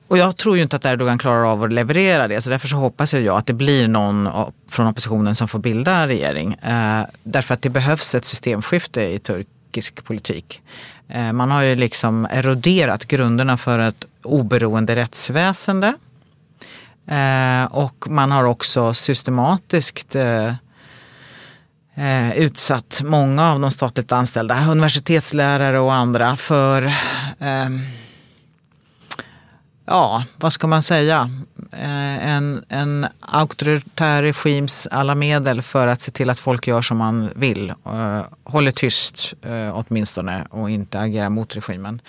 och 0.08 0.17
jag 0.17 0.38
tror 0.38 0.58
ju 0.58 0.63
inte 0.63 0.76
att 0.76 0.86
Erdogan 0.86 1.17
klarar 1.17 1.52
av 1.52 1.63
att 1.63 1.74
leverera 1.74 2.28
det 2.28 2.41
så 2.41 2.50
därför 2.50 2.67
så 2.67 2.76
hoppas 2.76 3.13
jag 3.13 3.38
att 3.38 3.46
det 3.46 3.54
blir 3.54 3.88
någon 3.88 4.30
från 4.70 4.88
oppositionen 4.88 5.36
som 5.36 5.48
får 5.48 5.60
bilda 5.60 6.08
regering. 6.08 6.54
Eh, 6.54 7.02
därför 7.24 7.54
att 7.54 7.62
det 7.62 7.70
behövs 7.70 8.15
ett 8.15 8.26
systemskifte 8.26 9.02
i 9.02 9.20
turkisk 9.20 10.04
politik. 10.04 10.62
Eh, 11.10 11.34
man 11.34 11.52
har 11.52 11.62
ju 11.62 11.76
liksom 11.76 12.28
eroderat 12.32 13.06
grunderna 13.06 13.58
för 13.58 13.80
ett 13.80 14.06
oberoende 14.24 14.96
rättsväsende. 14.96 15.93
Eh, 17.08 17.65
och 17.72 18.06
man 18.10 18.32
har 18.32 18.43
också 18.43 18.93
systematiskt 18.93 20.15
eh, 20.15 20.48
eh 21.96 22.38
utsatt 22.38 23.02
många 23.04 23.52
av 23.52 23.60
de 23.60 23.72
statligt 23.72 24.12
anställda, 24.12 24.72
universitetslärare 24.72 25.80
och 25.80 25.93
andra 25.93 26.36
för 26.36 26.93
ehm, 27.39 27.82
ja, 29.88 30.23
vad 30.36 30.54
ska 30.54 30.67
man 30.67 30.84
säga, 30.84 31.30
eh, 31.71 32.28
en, 32.28 32.65
en 32.69 33.08
auktoritär 33.19 34.23
regims 34.23 34.88
alla 34.91 35.15
medel 35.15 35.62
för 35.62 35.88
att 35.88 36.02
se 36.02 36.12
till 36.12 36.30
att 36.30 36.39
folk 36.39 36.67
gör 36.67 36.82
som 36.82 36.97
man 36.97 37.30
vill. 37.36 37.69
Eh, 37.69 38.21
håller 38.43 38.71
tyst 38.71 39.34
eh, 39.41 39.78
åtminstone 39.78 40.47
och 40.50 40.69
inte 40.69 41.00
agerar 41.00 41.30
mot 41.30 41.56
regimen. 41.56 42.02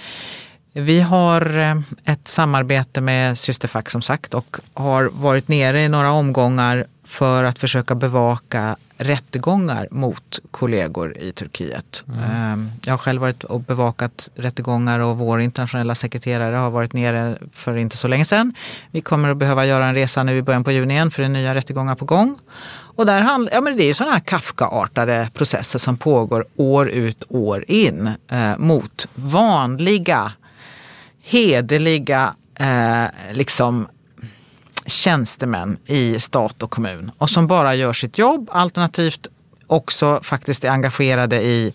Vi 0.73 1.01
har 1.01 1.59
ett 2.05 2.29
samarbete 2.29 3.01
med 3.01 3.39
Systerfack 3.39 3.91
som 3.91 4.03
sagt 4.03 4.35
och 4.35 4.57
har 4.75 5.11
varit 5.13 5.49
nere 5.49 5.83
i 5.83 5.89
några 5.89 6.11
omgångar 6.11 6.87
för 7.09 7.45
att 7.45 7.59
försöka 7.59 7.95
bevaka 7.95 8.77
rättegångar 8.99 9.89
mot 9.91 10.41
kollegor 10.51 11.19
i 11.19 11.33
Turkiet. 11.33 12.05
Eh, 12.09 12.57
Jag 12.85 12.93
har 12.93 12.99
själv 12.99 13.21
varit 13.21 13.45
och 13.45 13.61
bevakat 13.61 14.31
rättegångar 14.35 15.01
och 15.01 15.19
vår 15.19 15.41
internationella 15.41 15.95
sekreterare 15.95 16.57
har 16.57 16.71
varit 16.71 16.93
nere 16.93 17.39
för 17.53 17.77
inte 17.77 17.97
så 17.97 18.09
länge 18.09 18.25
sedan. 18.25 18.55
Vi 18.91 19.01
kommer 19.01 19.31
att 19.31 19.37
behöva 19.37 19.67
göra 19.67 19.87
en 19.87 19.95
resa 19.95 20.23
nu 20.23 20.37
i 20.37 20.43
början 20.43 20.65
på 20.65 20.73
juni 20.73 20.95
igen 20.95 21.11
för 21.11 21.23
det 21.23 21.27
är 21.27 21.31
nya 21.31 21.55
rättegångar 21.55 21.95
på 21.95 22.05
gång. 22.05 22.39
Och 22.97 23.07
där 23.07 23.21
handl- 23.23 23.49
ja, 23.53 23.61
men 23.61 23.77
det 23.77 23.85
är 23.85 23.95
sådana 23.95 24.13
här 24.13 24.21
Kafka-artade 24.21 25.31
processer 25.35 25.79
som 25.79 25.97
pågår 25.97 26.45
år 26.57 26.89
ut 26.89 27.23
år 27.29 27.65
in 27.69 28.11
eh, 28.31 28.59
mot 28.59 29.09
vanliga 29.15 30.33
hederliga 31.23 32.35
eh, 32.55 33.05
liksom 33.33 33.89
tjänstemän 34.89 35.77
i 35.87 36.21
stat 36.21 36.63
och 36.63 36.71
kommun 36.71 37.11
och 37.19 37.31
som 37.31 37.47
bara 37.47 37.75
gör 37.75 37.93
sitt 37.93 38.19
jobb 38.19 38.51
alternativt 38.53 39.29
också 39.67 40.21
faktiskt 40.23 40.65
är 40.65 40.71
engagerade 40.71 41.43
i 41.43 41.73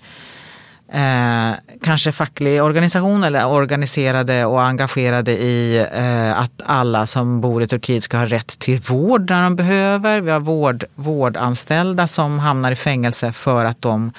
eh, 0.94 1.52
kanske 1.82 2.12
facklig 2.12 2.64
organisation 2.64 3.24
eller 3.24 3.48
organiserade 3.48 4.46
och 4.46 4.64
engagerade 4.64 5.32
i 5.32 5.88
eh, 5.94 6.40
att 6.40 6.62
alla 6.66 7.06
som 7.06 7.42
bor 7.42 7.64
i 7.64 7.68
Turkiet 7.68 8.04
ska 8.04 8.18
ha 8.18 8.26
rätt 8.26 8.60
till 8.60 8.80
vård 8.80 9.30
när 9.30 9.44
de 9.44 9.56
behöver. 9.56 10.22
Vi 10.22 10.32
har 10.32 10.40
vård, 10.40 10.84
vårdanställda 10.96 12.08
som 12.08 12.40
hamnar 12.40 12.72
i 12.72 12.76
fängelse 12.76 13.32
för 13.32 13.66
att 13.66 13.82
de 13.82 14.12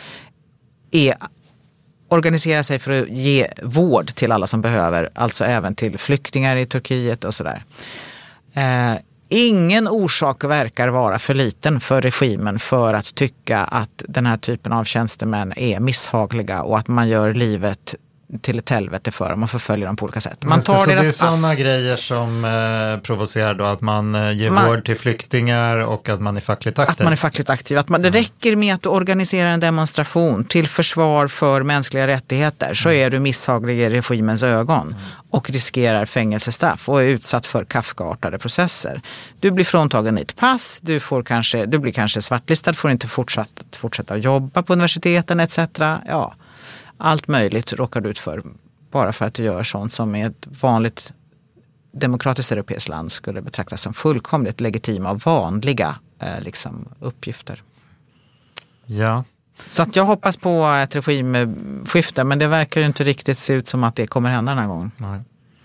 är 0.91 1.15
organisera 2.09 2.63
sig 2.63 2.79
för 2.79 3.03
att 3.03 3.09
ge 3.09 3.49
vård 3.63 4.15
till 4.15 4.33
alla 4.33 4.47
som 4.47 4.63
behöver, 4.63 5.11
alltså 5.15 5.45
även 5.45 5.75
till 5.75 5.99
flyktingar 5.99 6.57
i 6.57 6.67
Turkiet 6.67 7.25
och 7.25 7.35
sådär. 7.35 7.65
Eh, 7.65 8.14
Eh, 8.55 8.99
ingen 9.29 9.89
orsak 9.89 10.45
verkar 10.45 10.89
vara 10.89 11.19
för 11.19 11.35
liten 11.35 11.81
för 11.81 12.03
regimen 12.03 12.59
för 12.59 12.95
att 12.95 13.15
tycka 13.15 13.59
att 13.59 14.03
den 14.09 14.27
här 14.27 14.37
typen 14.37 14.73
av 14.73 14.85
tjänstemän 14.85 15.53
är 15.57 15.81
misshagliga 15.81 16.63
och 16.63 16.79
att 16.79 16.89
man 16.89 17.09
gör 17.09 17.35
livet 17.35 17.95
till 18.39 18.59
ett 18.59 18.71
helvete 18.71 19.11
för 19.11 19.31
dem 19.31 19.43
och 19.43 19.51
förföljer 19.51 19.87
dem 19.87 19.97
på 19.97 20.05
olika 20.05 20.21
sätt. 20.21 20.43
Man 20.43 20.59
Just 20.59 20.67
det, 20.67 20.73
tar 20.73 20.79
så 20.79 20.87
det 20.87 20.93
är 20.93 20.97
deras 20.97 21.17
sådana 21.17 21.55
grejer 21.55 21.97
som 21.97 22.45
eh, 22.45 23.03
provocerar 23.03 23.55
då, 23.55 23.65
att 23.65 23.81
man 23.81 24.15
eh, 24.15 24.33
ger 24.33 24.51
Man- 24.51 24.67
vård 24.69 24.85
till 24.85 24.97
flyktingar 24.97 25.79
och 25.79 26.09
att 26.09 26.21
man 26.21 26.37
är 26.37 26.41
fackligt 26.41 26.79
aktiv. 26.79 26.93
Att 26.93 27.05
man 27.05 27.13
är 27.13 27.17
fackligt 27.17 27.51
aktiv. 27.51 27.79
Att 27.79 27.89
man, 27.89 28.03
det 28.03 28.11
räcker 28.11 28.57
med 28.57 28.75
att 28.75 28.83
du 28.83 28.89
organiserar 28.89 29.49
en 29.49 29.61
demonstration 29.61 30.45
till 30.45 30.69
försvar 30.69 31.29
för 31.29 31.63
mänskliga 31.63 32.07
rättigheter 32.07 32.75
så 32.75 32.91
är 32.91 33.11
du 33.11 33.19
misshaglig 33.19 33.79
i 33.79 33.91
regimens 33.91 34.43
ögon 34.43 34.95
och 35.31 35.51
riskerar 35.51 36.05
fängelsestraff 36.05 36.89
och 36.89 37.03
är 37.03 37.07
utsatt 37.07 37.47
för 37.47 37.65
Kafkaartade 37.65 38.39
processer. 38.39 39.01
Du 39.41 39.51
blir 39.51 39.65
fråntagen 39.65 40.15
ditt 40.15 40.37
pass, 40.37 40.79
du, 40.83 41.01
får 41.01 41.23
kanske, 41.23 41.67
du 41.67 41.79
blir 41.79 41.93
kanske 41.93 42.23
svartlistad, 42.23 42.75
får 42.75 42.91
inte 42.91 43.09
fortsatt, 43.09 43.65
fortsätta 43.77 44.17
jobba 44.17 44.63
på 44.63 44.73
universiteten 44.73 45.41
etc. 45.41 45.59
Ja, 46.09 46.35
allt 46.99 47.29
möjligt 47.29 47.73
råkar 47.73 48.01
du 48.01 48.09
ut 48.09 48.19
för 48.19 48.43
bara 48.91 49.13
för 49.13 49.25
att 49.25 49.35
du 49.35 49.43
gör 49.43 49.63
sånt 49.63 49.93
som 49.93 50.15
i 50.15 50.23
ett 50.23 50.49
vanligt 50.61 51.13
demokratiskt 51.93 52.53
europeiskt 52.53 52.89
land 52.89 53.13
skulle 53.13 53.43
betraktas 53.43 53.83
som 53.83 53.95
fullkomligt 53.95 54.61
legitima 54.61 55.11
och 55.11 55.21
vanliga 55.21 55.97
eh, 56.23 56.41
liksom, 56.41 56.89
uppgifter. 57.01 57.63
Ja. 58.87 59.25
Så 59.67 59.83
att 59.83 59.97
jag 59.97 60.05
hoppas 60.05 60.37
på 60.37 60.65
ett 60.67 60.97
regimskifte, 60.97 62.25
men 62.25 62.39
det 62.39 62.47
verkar 62.47 62.81
ju 62.81 62.87
inte 62.87 63.05
riktigt 63.05 63.39
se 63.39 63.53
ut 63.53 63.69
som 63.69 63.85
att 63.85 63.97
det 63.97 64.07
kommer 64.07 64.31
hända 64.31 64.53
den 64.53 64.59
här 64.59 64.69
gången. 64.69 64.91
Nej. 64.97 65.21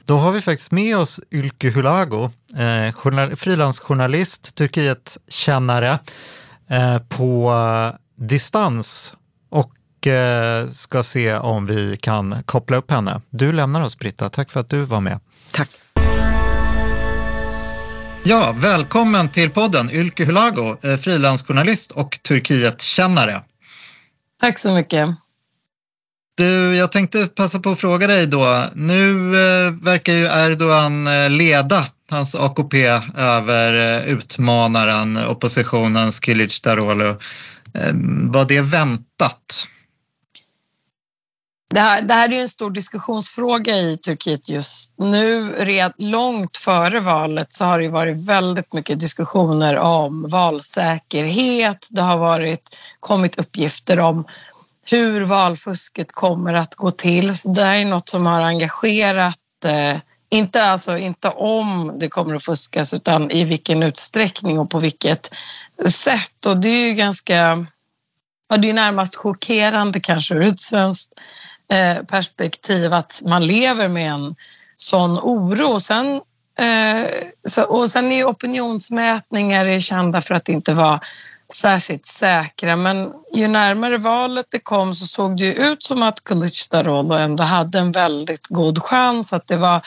Då 0.06 0.18
har 0.18 0.32
vi 0.32 0.42
faktiskt 0.42 0.72
med 0.72 0.98
oss 0.98 1.20
Ylke 1.32 1.70
Hulago, 1.70 2.32
eh, 2.58 3.36
frilansjournalist, 3.36 4.56
Turkiet-kännare 4.56 6.00
eh, 6.70 7.00
på 7.10 7.54
distans 8.16 9.14
eh, 9.14 9.19
ska 10.72 11.04
se 11.04 11.36
om 11.36 11.66
vi 11.66 11.98
kan 12.02 12.44
koppla 12.46 12.78
upp 12.78 12.92
henne. 12.92 13.22
Du 13.30 13.52
lämnar 13.52 13.82
oss 13.82 13.98
Britta, 13.98 14.30
tack 14.30 14.52
för 14.52 14.60
att 14.60 14.70
du 14.70 14.82
var 14.82 15.02
med. 15.02 15.20
Tack. 15.52 15.70
Ja, 18.24 18.56
välkommen 18.58 19.30
till 19.30 19.50
podden 19.50 19.92
Ylke 19.92 20.26
Hulago, 20.26 20.78
eh, 20.82 20.98
frilansjournalist 20.98 21.92
och 21.92 22.20
Turkiet-kännare. 22.28 23.42
Tack 24.42 24.60
så 24.60 24.72
mycket. 24.72 25.10
Du, 26.38 26.76
jag 26.76 26.92
tänkte 26.92 27.28
passa 27.28 27.60
på 27.60 27.70
att 27.70 27.80
fråga 27.80 28.08
dig 28.08 28.28
då. 28.28 28.64
Nu 28.74 29.12
eh, 29.12 29.72
verkar 29.72 30.14
ju 30.14 30.26
Erdogan 30.26 31.08
eh, 31.08 31.30
leda 31.30 31.86
hans 32.10 32.36
AKP 32.36 32.88
över 33.18 33.74
eh, 33.74 34.14
utmanaren 34.14 35.18
oppositionens 35.18 36.26
Kilic 36.26 36.62
Daroglu. 36.62 37.10
Eh, 37.74 37.94
var 38.32 38.46
det 38.46 38.62
väntat? 38.62 39.68
Det 41.74 41.80
här, 41.80 42.02
det 42.02 42.14
här 42.14 42.34
är 42.34 42.42
en 42.42 42.48
stor 42.48 42.72
diskussionsfråga 42.72 43.76
i 43.76 43.98
Turkiet 43.98 44.50
just 44.50 44.94
nu. 44.98 45.52
Red, 45.52 45.94
långt 45.98 46.58
före 46.58 47.00
valet 47.00 47.54
så 47.54 47.66
har 47.66 47.80
det 47.80 47.90
varit 47.90 48.28
väldigt 48.28 48.74
mycket 48.74 49.00
diskussioner 49.00 49.78
om 49.78 50.28
valsäkerhet. 50.30 51.88
Det 51.90 52.02
har 52.02 52.18
varit, 52.18 52.78
kommit 53.00 53.40
uppgifter 53.40 54.00
om 54.00 54.26
hur 54.86 55.22
valfusket 55.22 56.12
kommer 56.12 56.54
att 56.54 56.76
gå 56.76 56.92
till. 56.92 57.38
Så 57.38 57.50
det 57.50 57.64
här 57.64 57.76
är 57.76 57.86
något 57.86 58.10
som 58.10 58.26
har 58.26 58.42
engagerat, 58.42 59.36
eh, 59.66 59.98
inte, 60.30 60.64
alltså, 60.64 60.98
inte 60.98 61.30
om 61.30 61.98
det 62.00 62.08
kommer 62.08 62.36
att 62.36 62.46
fuskas 62.46 62.94
utan 62.94 63.32
i 63.32 63.44
vilken 63.44 63.84
utsträckning 63.84 64.60
och 64.60 64.70
på 64.70 64.80
vilket 64.80 65.30
sätt. 65.90 66.46
Och 66.46 66.58
det 66.58 66.70
är 66.70 66.88
ju 66.88 66.94
ganska, 66.94 67.68
ja, 68.50 68.58
det 68.58 68.70
är 68.70 68.74
närmast 68.74 69.16
chockerande 69.16 70.00
kanske 70.00 70.36
ur 70.36 70.42
ett 70.42 70.62
svenskt 70.62 71.14
eh, 71.72 72.04
perspektiv 72.04 72.94
att 72.94 73.22
man 73.26 73.48
lever 73.48 73.88
med 73.88 74.12
en 74.12 74.36
sån 74.78 75.20
oro. 75.20 75.80
Sen, 75.80 76.22
eh, 76.60 77.08
så, 77.48 77.64
och 77.64 77.90
sen 77.90 78.12
är 78.12 78.26
opinionsmätningar 78.26 79.80
kända 79.80 80.22
för 80.22 80.36
att 80.36 80.50
inte 80.50 80.74
vara 80.74 81.00
särskilt 81.54 82.06
säkra 82.06 82.76
men 82.76 83.12
ju 83.34 83.48
närmare 83.48 83.98
valet 83.98 84.46
det 84.50 84.60
kom 84.60 84.94
så 84.94 85.06
såg 85.06 85.38
det 85.38 85.46
ju 85.46 85.54
ut 85.54 85.84
som 85.84 86.04
att 86.04 86.24
Kılıçdaroğlu 86.24 87.18
ändå 87.18 87.44
hade 87.44 87.80
en 87.80 87.92
väldigt 87.92 88.48
god 88.48 88.84
chans 88.84 89.34
att 89.34 89.48
det 89.48 89.58
var 89.58 89.82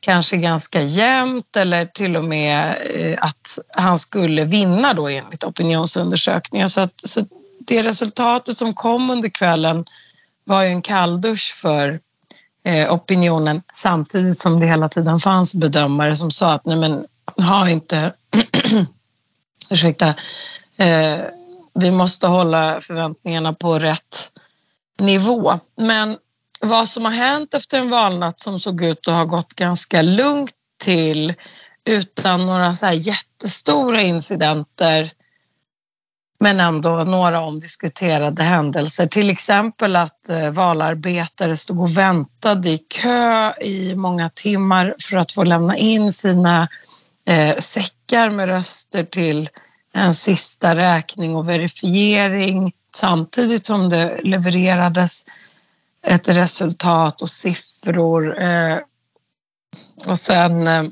kanske 0.00 0.36
ganska 0.36 0.80
jämnt 0.80 1.56
eller 1.56 1.86
till 1.86 2.16
och 2.16 2.24
med 2.24 2.76
eh, 2.94 3.18
att 3.20 3.58
han 3.76 3.98
skulle 3.98 4.44
vinna 4.44 4.94
då 4.94 5.08
enligt 5.08 5.44
opinionsundersökningar. 5.44 6.68
Så, 6.68 6.80
att, 6.80 7.00
så 7.04 7.20
det 7.58 7.82
resultatet 7.82 8.56
som 8.56 8.74
kom 8.74 9.10
under 9.10 9.28
kvällen 9.28 9.84
var 10.48 10.62
ju 10.62 10.68
en 10.68 10.82
kalldusch 10.82 11.54
för 11.62 12.00
eh, 12.64 12.94
opinionen 12.94 13.62
samtidigt 13.72 14.38
som 14.38 14.60
det 14.60 14.66
hela 14.66 14.88
tiden 14.88 15.18
fanns 15.18 15.54
bedömare 15.54 16.16
som 16.16 16.30
sa 16.30 16.52
att 16.52 16.66
nej 16.66 16.76
men 16.76 17.06
ha 17.36 17.68
inte 17.68 18.12
ursäkta, 19.70 20.14
eh, 20.76 21.18
vi 21.74 21.90
måste 21.90 22.26
hålla 22.26 22.80
förväntningarna 22.80 23.52
på 23.52 23.78
rätt 23.78 24.32
nivå. 24.98 25.60
Men 25.76 26.16
vad 26.60 26.88
som 26.88 27.04
har 27.04 27.12
hänt 27.12 27.54
efter 27.54 27.78
en 27.78 27.90
valnatt 27.90 28.40
som 28.40 28.60
såg 28.60 28.82
ut 28.82 29.08
att 29.08 29.14
ha 29.14 29.24
gått 29.24 29.54
ganska 29.54 30.02
lugnt 30.02 30.52
till 30.84 31.34
utan 31.84 32.46
några 32.46 32.74
så 32.74 32.86
här 32.86 32.92
jättestora 32.92 34.00
incidenter 34.00 35.10
men 36.40 36.60
ändå 36.60 37.04
några 37.04 37.40
omdiskuterade 37.40 38.42
händelser. 38.42 39.06
Till 39.06 39.30
exempel 39.30 39.96
att 39.96 40.28
eh, 40.28 40.50
valarbetare 40.50 41.56
stod 41.56 41.80
och 41.80 41.98
väntade 41.98 42.68
i 42.70 42.78
kö 42.78 43.52
i 43.60 43.94
många 43.94 44.28
timmar 44.28 44.94
för 45.02 45.16
att 45.16 45.32
få 45.32 45.44
lämna 45.44 45.76
in 45.76 46.12
sina 46.12 46.68
eh, 47.24 47.56
säckar 47.56 48.30
med 48.30 48.48
röster 48.48 49.04
till 49.04 49.48
en 49.92 50.14
sista 50.14 50.76
räkning 50.76 51.36
och 51.36 51.48
verifiering 51.48 52.72
samtidigt 52.96 53.66
som 53.66 53.88
det 53.88 54.20
levererades 54.22 55.24
ett 56.02 56.28
resultat 56.28 57.22
och 57.22 57.30
siffror. 57.30 58.42
Eh, 58.42 58.78
och 60.06 60.18
sen 60.18 60.68
eh, 60.68 60.84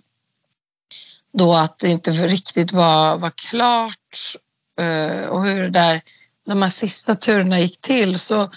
då 1.33 1.55
att 1.55 1.79
det 1.79 1.89
inte 1.89 2.11
riktigt 2.11 2.73
var, 2.73 3.19
var 3.19 3.33
klart 3.51 4.37
Eh, 4.81 5.29
och 5.29 5.47
hur 5.47 5.62
det 5.62 5.71
där, 5.71 6.01
de 6.47 6.62
här 6.62 6.69
sista 6.69 7.15
turerna 7.15 7.61
gick 7.61 7.81
till 7.81 8.19
så, 8.19 8.51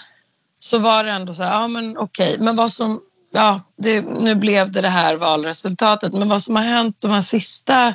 så 0.58 0.78
var 0.78 1.04
det 1.04 1.10
ändå 1.10 1.32
så 1.32 1.42
här, 1.42 1.52
ja 1.52 1.68
men 1.68 1.98
okej, 1.98 2.36
men 2.38 2.56
vad 2.56 2.70
som, 2.70 3.00
ja, 3.32 3.60
det, 3.76 4.00
nu 4.02 4.34
blev 4.34 4.70
det 4.70 4.80
det 4.80 4.88
här 4.88 5.16
valresultatet, 5.16 6.12
men 6.12 6.28
vad 6.28 6.42
som 6.42 6.56
har 6.56 6.62
hänt 6.62 6.96
de 6.98 7.10
här 7.10 7.20
sista 7.20 7.94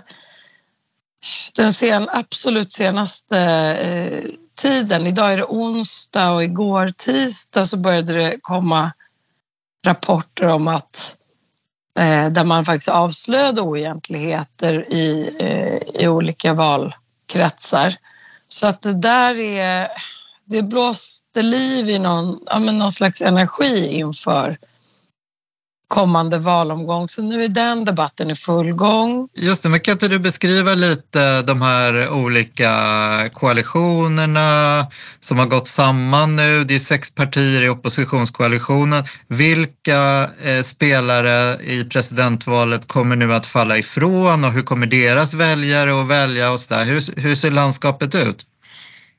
den 1.56 1.74
sen, 1.74 2.10
absolut 2.10 2.72
senaste 2.72 3.40
eh, 3.82 4.30
tiden. 4.56 5.08
Idag 5.08 5.34
är 5.34 5.38
det 5.38 5.46
onsdag 5.46 6.32
och 6.32 6.44
igår 6.44 6.94
tisdag 6.98 7.66
så 7.66 7.78
började 7.78 8.14
det 8.14 8.38
komma 8.42 8.92
rapporter 9.86 10.48
om 10.48 10.68
att 10.68 11.18
eh, 12.00 12.32
där 12.32 12.44
man 12.44 12.66
faktiskt 12.66 12.90
avslöjade 12.90 13.62
oegentligheter 13.62 14.94
i, 14.94 15.36
eh, 15.40 16.02
i 16.04 16.08
olika 16.08 16.54
valkretsar. 16.54 17.96
Så 18.56 18.68
att 18.68 18.82
det 18.82 18.94
där 18.94 19.39
är, 19.39 19.88
det 20.46 20.62
blåste 20.62 21.41
liv 21.41 21.89
i 21.89 22.00
någon, 22.00 22.39
ja, 22.46 22.60
men 22.60 22.78
någon 22.78 22.91
slags 22.91 23.22
energi 23.22 23.88
inför 23.88 24.58
kommande 25.88 26.38
valomgång. 26.38 27.10
Så 27.10 27.21
nu 27.21 27.43
är 27.43 27.48
den 27.48 27.86
debatten 27.86 28.32
i 28.32 28.36
full 28.36 28.74
gång. 28.74 29.30
Just 29.34 29.63
det, 29.63 29.69
men 29.69 29.80
kan 29.80 29.91
inte 29.91 30.08
du 30.08 30.19
beskriva 30.19 30.74
lite 30.74 31.41
de 31.41 31.62
här 31.62 32.10
olika 32.10 32.69
koalitionerna 33.34 34.88
som 35.19 35.39
har 35.39 35.45
gått 35.45 35.67
samman 35.67 36.36
nu? 36.36 36.63
Det 36.63 36.76
är 36.76 36.80
sex 36.80 37.12
partier 37.12 37.62
i 37.62 37.69
oppositionskoalitionen. 37.69 39.04
Vilka 39.28 40.30
eh, 40.43 40.62
spelare 40.63 41.63
i 41.63 41.84
presidentvalet 41.84 42.88
kommer 42.88 43.15
nu 43.15 43.34
att 43.34 43.45
falla 43.45 43.78
ifrån 43.78 44.43
och 44.43 44.52
hur 44.52 44.62
kommer 44.62 44.88
deras 44.88 45.34
väljare 45.34 46.02
att 46.02 46.08
välja 46.08 46.52
och 46.52 46.60
så 46.60 46.74
där? 46.74 46.86
Hur, 46.86 47.21
hur 47.21 47.36
ser 47.36 47.52
landskapet 47.52 48.15
ut? 48.15 48.45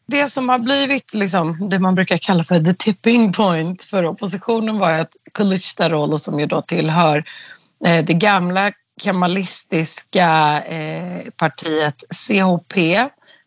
Det 0.07 0.29
som 0.29 0.49
har 0.49 0.59
blivit 0.59 1.15
liksom, 1.15 1.69
det 1.69 1.79
man 1.79 1.95
brukar 1.95 2.19
kalla 2.19 2.45
för 2.45 2.61
the 2.61 2.75
tipping 2.75 3.33
point 3.33 3.83
för 3.83 4.05
oppositionen 4.05 4.79
var 4.79 4.91
att 4.91 5.17
Kılıçdaroğlu 5.33 6.19
som 6.19 6.41
ju 6.41 6.47
då 6.47 6.63
tillhör 6.63 7.25
eh, 7.87 8.05
det 8.05 8.15
gamla 8.15 8.73
kemalistiska 9.03 10.63
eh, 10.63 11.31
partiet 11.37 12.05
CHP 12.15 12.77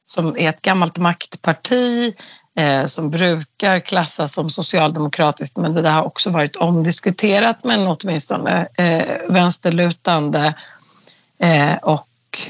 som 0.03 0.37
är 0.37 0.49
ett 0.49 0.61
gammalt 0.61 0.97
maktparti 0.97 2.13
eh, 2.59 2.85
som 2.85 3.09
brukar 3.09 3.79
klassas 3.79 4.33
som 4.33 4.49
socialdemokratiskt 4.49 5.57
men 5.57 5.73
det 5.73 5.81
där 5.81 5.91
har 5.91 6.03
också 6.03 6.29
varit 6.29 6.55
omdiskuterat 6.55 7.63
men 7.63 7.87
åtminstone 7.87 8.67
eh, 8.77 9.17
vänsterlutande 9.29 10.53
eh, 11.39 11.75
och 11.75 12.07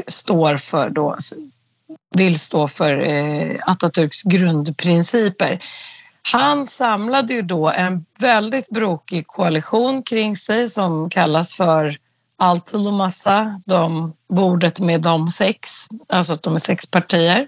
står 0.08 0.58
för 0.58 0.90
då 0.90 1.16
vill 2.16 2.40
stå 2.40 2.68
för 2.68 3.00
eh, 3.00 3.56
Atatürks 3.66 4.24
grundprinciper. 4.24 5.60
Han 6.32 6.68
samlade 6.68 7.34
ju 7.34 7.42
då 7.42 7.70
en 7.70 8.06
väldigt 8.20 8.70
brokig 8.70 9.28
koalition 9.28 10.04
kring 10.04 10.38
sig 10.38 10.70
som 10.70 11.10
kallas 11.10 11.56
för 11.56 11.98
Altılumassa, 12.42 13.62
de 13.66 14.14
bordet 14.30 14.80
med 14.80 15.02
de 15.02 15.28
sex, 15.28 15.88
alltså 16.10 16.34
att 16.34 16.44
de 16.44 16.56
är 16.56 16.60
sex 16.60 16.92
partier. 16.92 17.48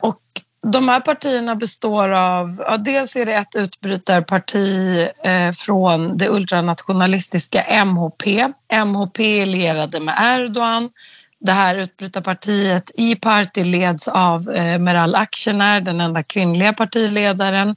Och 0.00 0.20
de 0.66 0.88
här 0.88 1.00
partierna 1.00 1.54
består 1.54 2.08
av, 2.08 2.64
ja, 2.66 2.76
dels 2.76 3.16
är 3.16 3.26
det 3.26 3.34
ett 3.34 3.56
utbrytarparti 3.56 5.08
eh, 5.24 5.52
från 5.52 6.16
det 6.16 6.28
ultranationalistiska 6.28 7.84
MHP. 7.84 8.48
MHP 8.84 9.20
är 9.20 9.46
lierade 9.46 10.00
med 10.00 10.14
Erdogan 10.20 10.90
det 11.40 11.52
här 11.52 11.76
utbrytarpartiet 11.76 12.90
i 12.94 13.16
parti 13.16 13.64
leds 13.64 14.08
av 14.08 14.50
eh, 14.50 14.78
Meral 14.78 15.14
Akşener, 15.14 15.80
den 15.80 16.00
enda 16.00 16.22
kvinnliga 16.22 16.72
partiledaren 16.72 17.76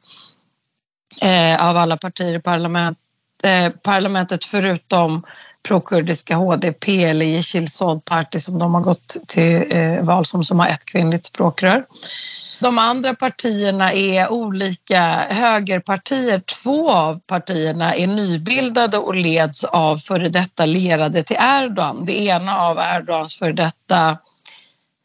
eh, 1.21 1.69
av 1.69 1.77
alla 1.77 1.97
partier 1.97 2.33
i 2.33 2.39
parlament, 2.39 2.97
eh, 3.43 3.69
parlamentet 3.69 4.45
förutom 4.45 5.23
prokurdiska 5.67 6.35
HDP 6.35 6.89
eller 6.89 7.25
Yeşil 7.25 7.67
Sol 7.67 8.01
Party 8.01 8.39
som 8.39 8.59
de 8.59 8.73
har 8.73 8.81
gått 8.81 9.17
till 9.27 9.77
eh, 9.77 10.03
val 10.03 10.25
som, 10.25 10.43
som 10.43 10.59
har 10.59 10.67
ett 10.67 10.85
kvinnligt 10.85 11.25
språkrör 11.25 11.85
de 12.63 12.77
andra 12.77 13.13
partierna 13.13 13.93
är 13.93 14.31
olika 14.31 15.01
högerpartier. 15.29 16.39
Två 16.39 16.91
av 16.91 17.19
partierna 17.19 17.95
är 17.95 18.07
nybildade 18.07 18.97
och 18.97 19.15
leds 19.15 19.63
av 19.63 19.97
före 19.97 20.29
detta 20.29 20.65
lerade 20.65 21.23
till 21.23 21.37
Erdogan. 21.39 22.05
Det 22.05 22.19
ena 22.19 22.57
av 22.57 22.77
Erdogans 22.77 23.35
före 23.35 23.53
detta 23.53 24.17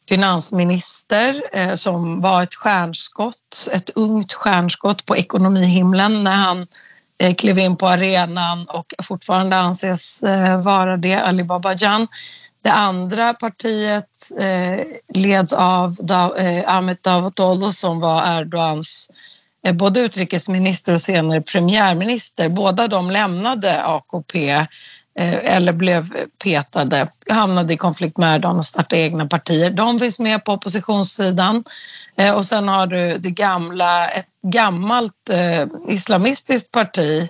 finansminister 0.09 1.43
eh, 1.53 1.73
som 1.73 2.21
var 2.21 2.43
ett 2.43 2.55
stjärnskott, 2.55 3.69
ett 3.73 3.89
ungt 3.95 4.33
stjärnskott 4.33 5.05
på 5.05 5.17
ekonomihimlen 5.17 6.23
när 6.23 6.35
han 6.35 6.67
eh, 7.19 7.35
klev 7.35 7.59
in 7.59 7.77
på 7.77 7.87
arenan 7.87 8.67
och 8.69 8.93
fortfarande 9.03 9.57
anses 9.57 10.23
eh, 10.23 10.61
vara 10.61 10.97
det, 10.97 11.15
Ali 11.15 11.43
Babajan. 11.43 12.07
Det 12.63 12.71
andra 12.71 13.33
partiet 13.33 14.31
eh, 14.39 14.85
leds 15.13 15.53
av 15.53 15.95
da, 15.99 16.37
eh, 16.37 16.75
Ahmet 16.75 17.03
Davutoglu 17.03 17.71
som 17.71 17.99
var 17.99 18.39
Erdogans 18.39 19.09
eh, 19.65 19.73
både 19.73 19.99
utrikesminister 19.99 20.93
och 20.93 21.01
senare 21.01 21.41
premiärminister. 21.41 22.49
Båda 22.49 22.87
de 22.87 23.11
lämnade 23.11 23.83
AKP 23.85 24.49
eh, 24.49 24.65
eller 25.55 25.73
blev 25.73 26.13
petade, 26.43 27.07
hamnade 27.29 27.73
i 27.73 27.77
konflikt 27.77 28.17
med 28.17 28.35
Erdogan 28.35 28.57
och 28.57 28.65
startade 28.65 29.01
egna 29.01 29.25
partier. 29.27 29.69
De 29.69 29.99
finns 29.99 30.19
med 30.19 30.45
på 30.45 30.51
oppositionssidan. 30.51 31.63
Eh, 32.17 32.35
och 32.35 32.45
sen 32.45 32.67
har 32.67 32.87
du 32.87 33.17
det 33.17 33.31
gamla, 33.31 34.07
ett 34.07 34.25
gammalt 34.43 35.29
eh, 35.29 35.67
islamistiskt 35.87 36.71
parti 36.71 37.29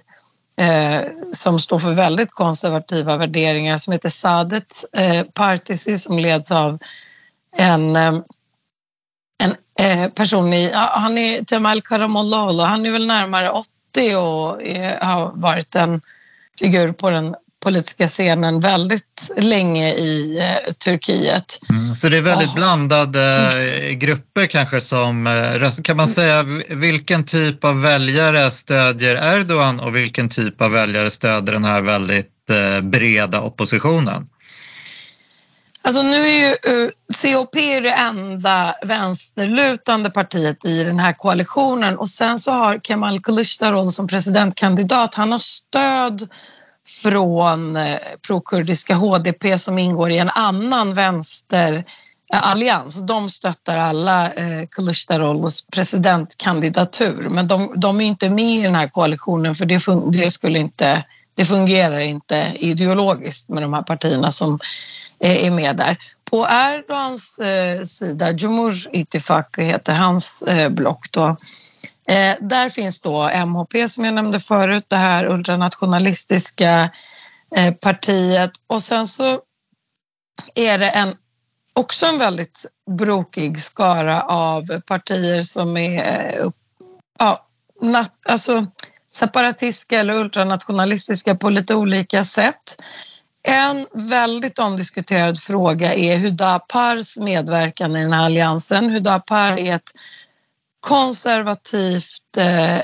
eh, 0.60 1.02
som 1.32 1.60
står 1.60 1.80
för 1.80 1.94
väldigt 1.94 2.32
konservativa 2.32 3.18
värderingar 3.18 3.78
som 3.78 3.94
heter 3.94 4.10
Sadet 4.10 4.86
eh, 4.94 5.24
Partisi 5.24 5.98
som 5.98 6.20
leds 6.20 6.52
av 6.52 6.80
en, 7.58 7.96
eh, 7.96 8.14
en 9.44 9.56
eh, 9.80 10.10
person 10.10 10.54
i, 10.54 10.72
han 10.74 11.18
är 11.18 11.44
Temal 11.44 11.82
Karamollolo, 11.82 12.64
han 12.64 12.86
är 12.86 12.92
väl 12.92 13.08
närmare 13.08 13.50
80 13.50 14.16
och 14.16 14.64
är, 14.64 15.00
har 15.00 15.32
varit 15.36 15.76
en 15.76 16.02
figur 16.60 16.92
på 16.92 17.10
den 17.10 17.36
politiska 17.60 18.08
scenen 18.08 18.60
väldigt 18.60 19.32
länge 19.38 19.94
i 19.94 20.40
eh, 20.40 20.74
Turkiet. 20.74 21.60
Mm, 21.70 21.96
så 21.96 22.10
det 22.10 22.18
är 22.18 22.22
väldigt 22.22 22.50
oh. 22.50 22.56
blandade 22.56 23.52
eh, 23.58 23.92
grupper 23.92 24.46
kanske 24.46 24.82
som 24.82 25.28
eh, 25.28 25.72
Kan 25.84 25.98
man 25.98 26.08
säga 26.08 26.46
vilken 26.70 27.26
typ 27.26 27.64
av 27.64 27.82
väljare 27.82 28.52
stödjer 28.52 29.36
Erdogan 29.36 29.80
och 29.80 29.96
vilken 29.96 30.30
typ 30.30 30.62
av 30.62 30.72
väljare 30.72 31.12
stödjer 31.12 31.54
den 31.54 31.66
här 31.66 31.82
väldigt 31.82 32.36
breda 32.82 33.42
oppositionen? 33.42 34.28
Alltså 35.82 36.02
nu 36.02 36.28
är 36.28 36.50
ju 36.50 36.56
CHP 37.14 37.80
det 37.80 37.92
enda 37.92 38.76
vänsterlutande 38.82 40.10
partiet 40.10 40.66
i 40.66 40.84
den 40.84 41.00
här 41.00 41.14
koalitionen 41.14 41.98
och 41.98 42.10
sen 42.10 42.38
så 42.38 42.52
har 42.52 42.80
Kemal 42.84 43.20
Kılıçdaroğlu 43.20 43.92
som 43.92 44.08
presidentkandidat, 44.08 45.14
han 45.16 45.32
har 45.32 45.40
stöd 45.40 46.30
från 46.88 47.76
eh, 47.76 47.98
prokurdiska 48.28 48.96
HDP 48.96 49.58
som 49.58 49.80
ingår 49.80 50.12
i 50.12 50.18
en 50.18 50.30
annan 50.30 50.94
vänsterallians. 50.94 53.00
Eh, 53.00 53.06
de 53.06 53.30
stöttar 53.30 53.78
alla 53.78 54.26
eh, 54.26 54.64
Kılıçdaroğlu's 54.78 55.72
presidentkandidatur 55.72 57.30
men 57.30 57.48
de, 57.48 57.74
de, 57.76 58.02
är 58.02 58.06
inte 58.06 58.30
med 58.30 58.56
i 58.56 58.62
den 58.62 58.76
här 58.76 58.88
koalitionen 58.88 59.56
för 59.56 59.66
det, 59.66 59.80
fun 59.80 60.12
det, 60.12 60.32
skulle 60.32 60.60
inte, 60.60 61.06
det 61.36 61.46
fungerar 61.46 62.00
inte 62.00 62.54
ideologiskt 62.56 63.50
med 63.50 63.64
de 63.64 63.74
här 63.74 63.84
partierna 63.84 64.32
som 64.32 64.60
är 65.20 65.52
med 65.52 65.78
där. 65.78 65.98
På 66.30 66.48
Erdogans 66.50 67.40
eh, 67.40 67.84
sida, 67.84 68.38
Cumhur 68.38 68.96
Ittifak 68.96 69.58
heter 69.58 69.94
hans 69.94 70.42
eh, 70.42 70.70
block 70.70 71.12
då, 71.12 71.38
Eh, 72.10 72.36
där 72.42 72.70
finns 72.70 73.02
då 73.02 73.30
MHP 73.46 73.88
som 73.88 74.06
jag 74.06 74.14
nämnde 74.14 74.40
förut, 74.40 74.86
det 74.88 74.96
här 74.96 75.26
ultranationalistiska 75.26 76.90
eh, 77.56 77.74
partiet 77.74 78.52
och 78.68 78.82
sen 78.82 79.08
så 79.08 79.40
är 80.56 80.78
det 80.78 80.90
en, 80.90 81.16
också 81.74 82.06
en 82.06 82.18
väldigt 82.18 82.66
brokig 82.98 83.60
skara 83.60 84.22
av 84.22 84.80
partier 84.80 85.42
som 85.42 85.78
är 85.78 86.40
eh, 86.40 86.50
ja, 87.20 87.48
nat, 87.82 88.12
alltså 88.28 88.68
separatistiska 89.12 90.00
eller 90.00 90.14
ultranationalistiska 90.14 91.36
på 91.36 91.50
lite 91.50 91.76
olika 91.76 92.26
sätt. 92.26 92.82
En 93.44 93.88
väldigt 93.94 94.60
omdiskuterad 94.60 95.40
fråga 95.40 95.94
är 95.94 96.18
Hudapars 96.18 97.18
medverkan 97.18 97.96
i 97.96 98.02
den 98.02 98.14
här 98.14 98.26
alliansen. 98.26 98.90
Hudapar 98.90 99.60
är 99.60 99.76
ett 99.76 99.92
konservativt 100.80 102.38
eh, 102.38 102.82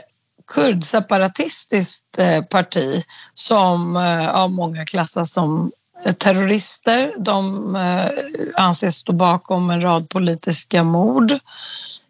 kurdseparatistiskt 0.54 2.20
eh, 2.20 2.42
parti 2.42 3.04
som 3.34 3.96
eh, 3.96 4.36
av 4.36 4.52
många 4.52 4.86
klassas 4.86 5.34
som 5.34 5.72
terrorister. 6.18 7.14
De 7.18 7.76
eh, 7.76 8.10
anses 8.56 8.96
stå 8.96 9.14
bakom 9.14 9.70
en 9.70 9.82
rad 9.82 10.10
politiska 10.10 10.84
mord 10.84 11.40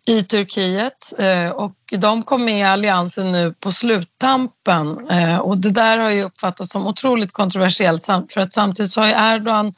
i 0.08 0.24
Turkiet 0.24 1.13
eh, 1.19 1.50
och 1.50 1.76
de 1.91 2.24
kom 2.24 2.45
med 2.45 2.60
i 2.60 2.63
alliansen 2.63 3.32
nu 3.32 3.54
på 3.54 3.71
sluttampen 3.71 5.08
eh, 5.10 5.38
och 5.38 5.58
det 5.58 5.71
där 5.71 5.98
har 5.98 6.10
ju 6.10 6.24
uppfattats 6.24 6.71
som 6.71 6.88
otroligt 6.88 7.32
kontroversiellt 7.32 8.06
för 8.06 8.39
att 8.39 8.54
samtidigt 8.54 8.91
så 8.91 9.02
har 9.02 9.08
ju 9.08 9.13
Erdogan 9.13 9.74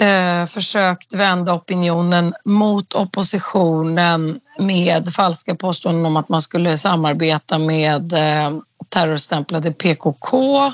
eh, 0.00 0.46
försökt 0.46 1.14
vända 1.14 1.54
opinionen 1.54 2.34
mot 2.44 2.94
oppositionen 2.94 4.40
med 4.58 5.08
falska 5.08 5.54
påståenden 5.54 6.06
om 6.06 6.16
att 6.16 6.28
man 6.28 6.40
skulle 6.40 6.78
samarbeta 6.78 7.58
med 7.58 8.12
eh, 8.12 8.58
terrorstämplade 8.88 9.72
PKK. 9.72 10.64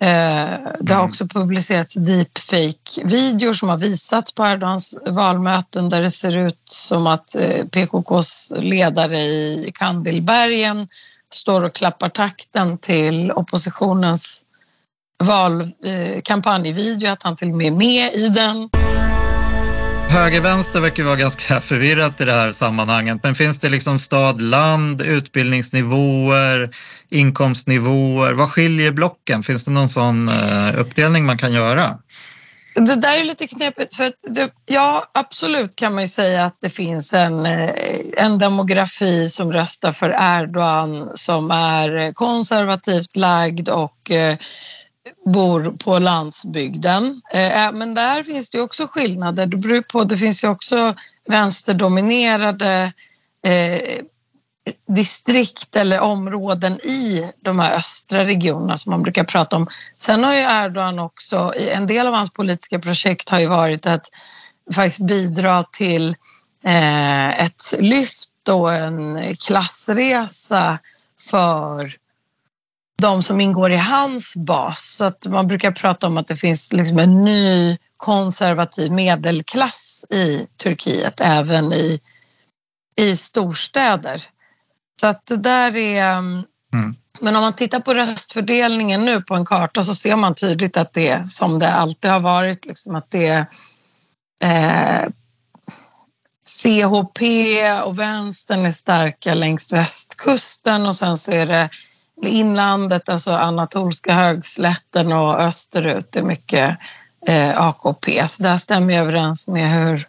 Eh, 0.00 0.58
det 0.80 0.92
har 0.92 1.00
mm. 1.00 1.04
också 1.04 1.26
publicerats 1.26 1.94
deepfake-videor 1.94 3.52
som 3.52 3.68
har 3.68 3.78
visats 3.78 4.34
på 4.34 4.46
Erdogans 4.46 5.02
valmöten 5.06 5.88
där 5.88 6.02
det 6.02 6.10
ser 6.10 6.36
ut 6.36 6.62
som 6.64 7.06
att 7.06 7.34
eh, 7.34 7.66
PKKs 7.66 8.52
ledare 8.56 9.18
i 9.18 9.70
Kandilbergen 9.74 10.88
står 11.32 11.64
och 11.64 11.74
klappar 11.74 12.08
takten 12.08 12.78
till 12.78 13.32
oppositionens 13.32 14.44
valkampanjvideo, 15.22 17.12
att 17.12 17.22
han 17.22 17.36
till 17.36 17.50
och 17.50 17.56
med 17.56 17.66
är 17.66 17.76
med 17.76 18.12
i 18.14 18.28
den. 18.28 18.68
Höger-vänster 20.12 20.80
verkar 20.80 21.02
vara 21.02 21.16
ganska 21.16 21.60
förvirrat 21.60 22.20
i 22.20 22.24
det 22.24 22.32
här 22.32 22.52
sammanhanget. 22.52 23.18
Men 23.22 23.34
finns 23.34 23.58
det 23.58 23.68
liksom 23.68 23.98
stad, 23.98 24.40
land, 24.40 25.02
utbildningsnivåer, 25.02 26.70
inkomstnivåer? 27.10 28.32
Vad 28.32 28.50
skiljer 28.50 28.90
blocken? 28.90 29.42
Finns 29.42 29.64
det 29.64 29.70
någon 29.70 29.88
sån 29.88 30.28
eh, 30.28 30.78
uppdelning 30.78 31.26
man 31.26 31.38
kan 31.38 31.52
göra? 31.52 31.98
Det 32.74 32.94
där 32.96 33.18
är 33.18 33.24
lite 33.24 33.46
knepigt 33.46 33.94
för 33.94 34.12
det, 34.28 34.50
ja, 34.66 35.10
absolut 35.14 35.76
kan 35.76 35.94
man 35.94 36.02
ju 36.02 36.08
säga 36.08 36.44
att 36.44 36.56
det 36.60 36.70
finns 36.70 37.14
en, 37.14 37.46
eh, 37.46 37.70
en 38.16 38.38
demografi 38.38 39.28
som 39.28 39.52
röstar 39.52 39.92
för 39.92 40.10
Erdogan 40.10 41.10
som 41.14 41.50
är 41.50 42.12
konservativt 42.12 43.16
lagd 43.16 43.68
och 43.68 44.10
eh, 44.10 44.36
bor 45.26 45.76
på 45.78 45.98
landsbygden. 45.98 47.22
Eh, 47.34 47.72
men 47.72 47.94
där 47.94 48.22
finns 48.22 48.50
det 48.50 48.60
också 48.60 48.86
skillnader. 48.86 49.46
Det 49.46 49.56
beror 49.56 49.82
på, 49.82 50.04
det 50.04 50.16
finns 50.16 50.44
ju 50.44 50.48
också 50.48 50.94
vänsterdominerade 51.28 52.92
eh, 53.46 54.02
distrikt 54.88 55.76
eller 55.76 56.00
områden 56.00 56.72
i 56.72 57.30
de 57.44 57.58
här 57.58 57.76
östra 57.76 58.24
regionerna 58.24 58.76
som 58.76 58.90
man 58.90 59.02
brukar 59.02 59.24
prata 59.24 59.56
om. 59.56 59.68
Sen 59.96 60.24
har 60.24 60.34
ju 60.34 60.40
Erdogan 60.40 60.98
också, 60.98 61.52
en 61.74 61.86
del 61.86 62.06
av 62.06 62.14
hans 62.14 62.32
politiska 62.32 62.78
projekt 62.78 63.28
har 63.28 63.40
ju 63.40 63.46
varit 63.46 63.86
att 63.86 64.06
faktiskt 64.74 65.06
bidra 65.06 65.64
till 65.64 66.08
eh, 66.64 67.44
ett 67.44 67.74
lyft 67.78 68.48
och 68.48 68.72
en 68.72 69.34
klassresa 69.36 70.78
för 71.30 72.01
de 73.02 73.22
som 73.22 73.40
ingår 73.40 73.72
i 73.72 73.76
hans 73.76 74.36
bas. 74.36 74.96
Så 74.96 75.04
att 75.04 75.26
man 75.26 75.46
brukar 75.46 75.70
prata 75.70 76.06
om 76.06 76.18
att 76.18 76.26
det 76.26 76.36
finns 76.36 76.72
liksom 76.72 76.98
en 76.98 77.24
ny 77.24 77.78
konservativ 77.96 78.92
medelklass 78.92 80.04
i 80.10 80.46
Turkiet, 80.56 81.20
även 81.20 81.72
i, 81.72 82.00
i 82.96 83.16
storstäder. 83.16 84.22
Så 85.00 85.06
att 85.06 85.26
det 85.26 85.36
där 85.36 85.76
är... 85.76 86.18
Um, 86.18 86.44
mm. 86.74 86.96
Men 87.20 87.36
om 87.36 87.42
man 87.42 87.54
tittar 87.54 87.80
på 87.80 87.94
röstfördelningen 87.94 89.04
nu 89.04 89.20
på 89.20 89.34
en 89.34 89.44
karta 89.44 89.82
så 89.82 89.94
ser 89.94 90.16
man 90.16 90.34
tydligt 90.34 90.76
att 90.76 90.92
det 90.92 91.08
är 91.08 91.24
som 91.24 91.58
det 91.58 91.72
alltid 91.72 92.10
har 92.10 92.20
varit, 92.20 92.66
liksom 92.66 92.94
att 92.94 93.10
det 93.10 93.26
är 93.26 93.46
eh, 94.44 95.08
CHP 96.62 97.22
och 97.84 97.98
vänstern 97.98 98.66
är 98.66 98.70
starka 98.70 99.34
längs 99.34 99.72
västkusten 99.72 100.86
och 100.86 100.96
sen 100.96 101.16
så 101.16 101.32
är 101.32 101.46
det 101.46 101.70
inlandet, 102.28 103.08
alltså 103.08 103.32
Anatolska 103.32 104.14
högslätten 104.14 105.12
och 105.12 105.40
österut 105.40 106.16
är 106.16 106.22
mycket 106.22 106.78
eh, 107.26 107.60
AKP. 107.60 108.28
Så 108.28 108.42
det 108.42 108.58
stämmer 108.58 108.94
överens 108.94 109.48
med 109.48 109.70
hur 109.70 110.08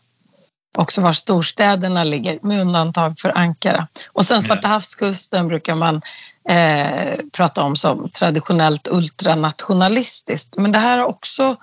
också 0.78 1.02
var 1.02 1.14
storstäderna 1.14 2.04
ligger, 2.04 2.40
med 2.42 2.62
undantag 2.62 3.20
för 3.20 3.38
Ankara. 3.38 3.88
Och 4.12 4.26
sen 4.26 4.42
Svarta 4.42 4.68
havskusten 4.68 5.48
brukar 5.48 5.76
man 5.76 6.02
eh, 6.50 7.16
prata 7.38 7.64
om 7.64 7.76
som 7.76 8.10
traditionellt 8.10 8.88
ultranationalistiskt. 8.92 10.58
Men 10.58 10.72
det 10.72 10.80
här 10.80 10.98
har 10.98 11.06
också 11.06 11.56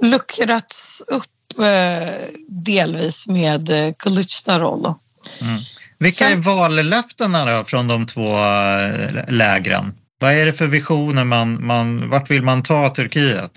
luckrats 0.00 1.02
upp 1.08 1.58
eh, 1.58 2.14
delvis 2.48 3.28
med 3.28 3.70
eh, 3.70 3.94
Kılıçdaroğlu. 3.94 4.94
Mm. 5.42 5.58
Vilka 6.00 6.28
Sen, 6.28 6.38
är 6.38 6.42
vallöftena 6.42 7.44
då 7.44 7.64
från 7.64 7.88
de 7.88 8.06
två 8.06 8.36
eh, 8.36 9.24
lägren? 9.28 9.94
Vad 10.18 10.32
är 10.32 10.46
det 10.46 10.52
för 10.52 10.66
visioner 10.66 11.24
man, 11.24 11.66
man 11.66 12.10
vart 12.10 12.30
vill 12.30 12.42
man 12.42 12.62
ta 12.62 12.90
Turkiet? 12.90 13.50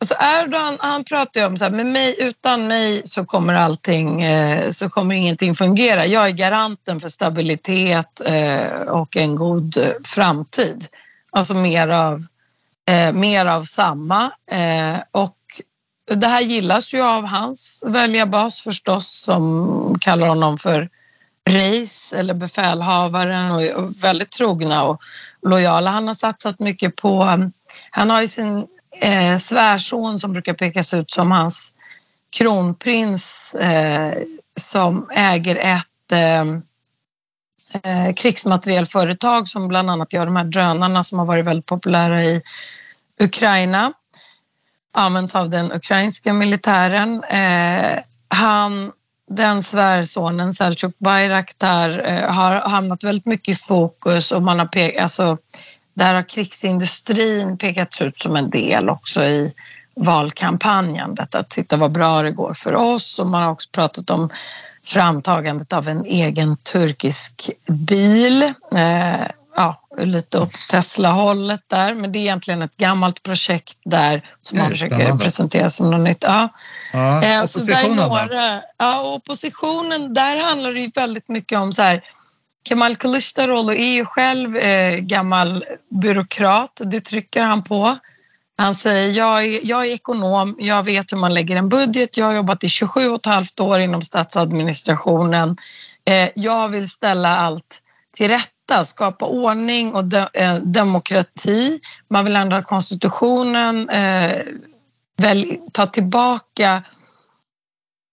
Alltså 0.00 0.14
Erdogan 0.20 0.76
han 0.80 1.04
pratar 1.04 1.40
ju 1.40 1.46
om 1.46 1.56
så 1.56 1.64
här, 1.64 1.72
med 1.72 1.86
mig, 1.86 2.16
utan 2.18 2.68
mig 2.68 3.02
så 3.04 3.24
kommer 3.24 3.54
allting, 3.54 4.22
eh, 4.22 4.70
så 4.70 4.90
kommer 4.90 5.14
ingenting 5.14 5.54
fungera. 5.54 6.06
Jag 6.06 6.26
är 6.26 6.32
garanten 6.32 7.00
för 7.00 7.08
stabilitet 7.08 8.20
eh, 8.26 8.82
och 8.82 9.16
en 9.16 9.36
god 9.36 9.92
framtid. 10.04 10.86
Alltså 11.30 11.54
mer 11.54 11.88
av, 11.88 12.20
mer 13.12 13.46
av 13.46 13.62
samma. 13.62 14.30
Och 15.10 15.36
det 16.14 16.26
här 16.26 16.40
gillas 16.40 16.94
ju 16.94 17.02
av 17.02 17.26
hans 17.26 17.84
väljarbas 17.86 18.60
förstås 18.60 19.08
som 19.08 19.98
kallar 20.00 20.26
honom 20.26 20.58
för 20.58 20.88
reis 21.50 22.12
eller 22.12 22.34
befälhavaren 22.34 23.50
och 23.50 23.62
är 23.62 24.02
väldigt 24.02 24.30
trogna 24.30 24.84
och 24.84 25.00
lojala. 25.42 25.90
Han 25.90 26.06
har 26.06 26.14
satsat 26.14 26.58
mycket 26.58 26.96
på, 26.96 27.22
han 27.90 28.10
har 28.10 28.20
ju 28.20 28.28
sin 28.28 28.66
eh, 29.00 29.36
svärson 29.36 30.18
som 30.18 30.32
brukar 30.32 30.54
pekas 30.54 30.94
ut 30.94 31.10
som 31.10 31.30
hans 31.30 31.74
kronprins 32.36 33.54
eh, 33.54 34.14
som 34.60 35.08
äger 35.10 35.56
ett 35.56 36.12
eh, 36.12 36.40
eh, 37.82 38.14
krigsmaterielföretag 38.14 39.48
som 39.48 39.68
bland 39.68 39.90
annat 39.90 40.12
gör 40.12 40.26
de 40.26 40.36
här 40.36 40.44
drönarna 40.44 41.02
som 41.02 41.18
har 41.18 41.26
varit 41.26 41.46
väldigt 41.46 41.66
populära 41.66 42.24
i 42.24 42.42
Ukraina. 43.20 43.92
Används 44.92 45.34
av 45.34 45.50
den 45.50 45.72
ukrainska 45.72 46.32
militären. 46.32 47.24
Eh, 47.24 47.98
han, 48.28 48.92
den 49.30 49.62
svärsonen 49.62 50.52
Selchuk 50.52 50.98
Bayraktar 50.98 52.02
eh, 52.04 52.32
har 52.32 52.54
hamnat 52.54 53.04
väldigt 53.04 53.26
mycket 53.26 53.48
i 53.48 53.58
fokus 53.58 54.32
och 54.32 54.42
man 54.42 54.58
har 54.58 54.66
pekat, 54.66 55.02
alltså, 55.02 55.38
där 55.94 56.14
har 56.14 56.28
krigsindustrin 56.28 57.58
pekats 57.58 58.02
ut 58.02 58.20
som 58.20 58.36
en 58.36 58.50
del 58.50 58.88
också 58.88 59.24
i 59.24 59.52
valkampanjen. 59.94 61.14
Detta 61.14 61.38
att 61.38 61.50
titta 61.50 61.76
vad 61.76 61.92
bra 61.92 62.22
det 62.22 62.30
går 62.30 62.54
för 62.54 62.74
oss 62.74 63.18
och 63.18 63.26
man 63.26 63.42
har 63.42 63.50
också 63.50 63.68
pratat 63.72 64.10
om 64.10 64.30
framtagandet 64.84 65.72
av 65.72 65.88
en 65.88 66.04
egen 66.04 66.56
turkisk 66.56 67.50
bil. 67.66 68.42
Eh, 68.74 69.26
ja, 69.56 69.81
lite 69.98 70.38
åt 70.38 70.68
Tesla-hållet 70.70 71.60
där, 71.66 71.94
men 71.94 72.12
det 72.12 72.18
är 72.18 72.20
egentligen 72.20 72.62
ett 72.62 72.76
gammalt 72.76 73.22
projekt 73.22 73.78
där 73.84 74.22
som 74.40 74.58
man 74.58 74.70
försöker 74.70 75.16
presentera 75.16 75.70
som 75.70 75.90
något 75.90 76.00
nytt. 76.00 76.24
Ja. 76.26 76.48
Ja, 76.92 77.22
eh, 77.22 77.42
oppositionen 77.42 77.96
några, 77.96 78.62
ja, 78.78 79.02
oppositionen, 79.02 80.14
där 80.14 80.44
handlar 80.44 80.72
det 80.72 80.80
ju 80.80 80.90
väldigt 80.94 81.28
mycket 81.28 81.58
om 81.58 81.72
så 81.72 81.82
här 81.82 82.02
Kemal 82.68 82.96
Kılıçdaroğlu 82.96 83.72
är 83.72 83.92
ju 83.92 84.04
själv 84.04 84.56
eh, 84.56 84.98
gammal 84.98 85.64
byråkrat, 86.02 86.80
det 86.84 87.00
trycker 87.00 87.42
han 87.42 87.64
på. 87.64 87.98
Han 88.58 88.74
säger 88.74 89.18
jag 89.18 89.44
är, 89.44 89.60
jag 89.62 89.86
är 89.86 89.90
ekonom, 89.90 90.56
jag 90.58 90.82
vet 90.82 91.12
hur 91.12 91.18
man 91.18 91.34
lägger 91.34 91.56
en 91.56 91.68
budget, 91.68 92.16
jag 92.16 92.26
har 92.26 92.32
jobbat 92.32 92.64
i 92.64 92.68
27 92.68 93.08
och 93.08 93.16
ett 93.16 93.26
halvt 93.26 93.60
år 93.60 93.80
inom 93.80 94.02
statsadministrationen. 94.02 95.56
Eh, 96.04 96.28
jag 96.34 96.68
vill 96.68 96.90
ställa 96.90 97.36
allt 97.36 97.82
till 98.16 98.28
rätta, 98.28 98.51
skapa 98.84 99.26
ordning 99.26 99.94
och 99.94 100.04
de, 100.04 100.26
eh, 100.34 100.54
demokrati. 100.54 101.80
Man 102.10 102.24
vill 102.24 102.36
ändra 102.36 102.62
konstitutionen, 102.62 103.88
eh, 103.88 104.42
väl, 105.16 105.56
ta 105.72 105.86
tillbaka 105.86 106.82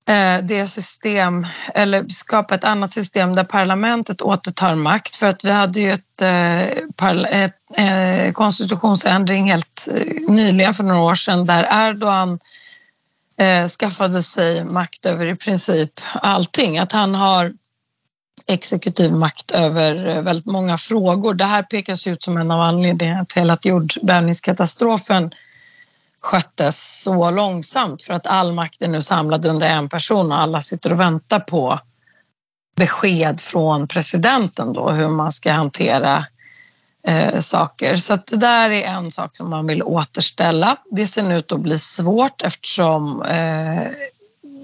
Eh, 0.09 0.43
det 0.43 0.67
system, 0.67 1.47
eller 1.75 2.05
skapa 2.07 2.55
ett 2.55 2.63
annat 2.63 2.93
system 2.93 3.35
där 3.35 3.43
parlamentet 3.43 4.21
återtar 4.21 4.75
makt. 4.75 5.15
För 5.15 5.27
att 5.27 5.45
vi 5.45 5.51
hade 5.51 5.79
ju 5.79 5.91
ett, 5.91 6.21
eh, 6.21 6.61
ett, 6.61 7.01
ett 7.31 7.53
eh, 7.77 8.31
konstitutionsändring 8.33 9.51
helt 9.51 9.87
eh, 9.91 10.31
nyligen 10.31 10.73
för 10.73 10.83
några 10.83 11.01
år 11.01 11.15
sedan 11.15 11.45
där 11.45 11.87
Erdogan 11.89 12.39
eh, 13.39 13.67
skaffade 13.67 14.23
sig 14.23 14.63
makt 14.63 15.05
över 15.05 15.25
i 15.25 15.35
princip 15.35 15.91
allting. 16.13 16.77
Att 16.77 16.91
han 16.91 17.15
har 17.15 17.53
exekutiv 18.49 19.13
makt 19.13 19.51
över 19.51 20.07
eh, 20.07 20.21
väldigt 20.21 20.45
många 20.45 20.77
frågor. 20.77 21.33
Det 21.33 21.45
här 21.45 21.63
pekas 21.63 22.07
ut 22.07 22.23
som 22.23 22.37
en 22.37 22.51
av 22.51 22.61
anledningarna 22.61 23.25
till 23.25 23.49
att 23.49 23.65
jordbävningskatastrofen 23.65 25.31
sköttes 26.21 27.01
så 27.03 27.31
långsamt 27.31 28.03
för 28.03 28.13
att 28.13 28.27
all 28.27 28.53
makt 28.53 28.81
är 28.81 28.87
nu 28.87 29.01
samlad 29.01 29.45
under 29.45 29.69
en 29.69 29.89
person 29.89 30.31
och 30.31 30.39
alla 30.39 30.61
sitter 30.61 30.93
och 30.93 30.99
väntar 30.99 31.39
på 31.39 31.79
besked 32.75 33.41
från 33.41 33.87
presidenten 33.87 34.73
då 34.73 34.89
hur 34.89 35.09
man 35.09 35.31
ska 35.31 35.51
hantera 35.51 36.25
eh, 37.07 37.39
saker. 37.39 37.95
Så 37.95 38.13
att 38.13 38.27
det 38.27 38.37
där 38.37 38.69
är 38.69 38.87
en 38.87 39.11
sak 39.11 39.37
som 39.37 39.49
man 39.49 39.67
vill 39.67 39.83
återställa. 39.83 40.77
Det 40.91 41.07
ser 41.07 41.23
nu 41.23 41.37
ut 41.37 41.51
att 41.51 41.59
bli 41.59 41.77
svårt 41.77 42.41
eftersom 42.41 43.21
eh, 43.21 43.87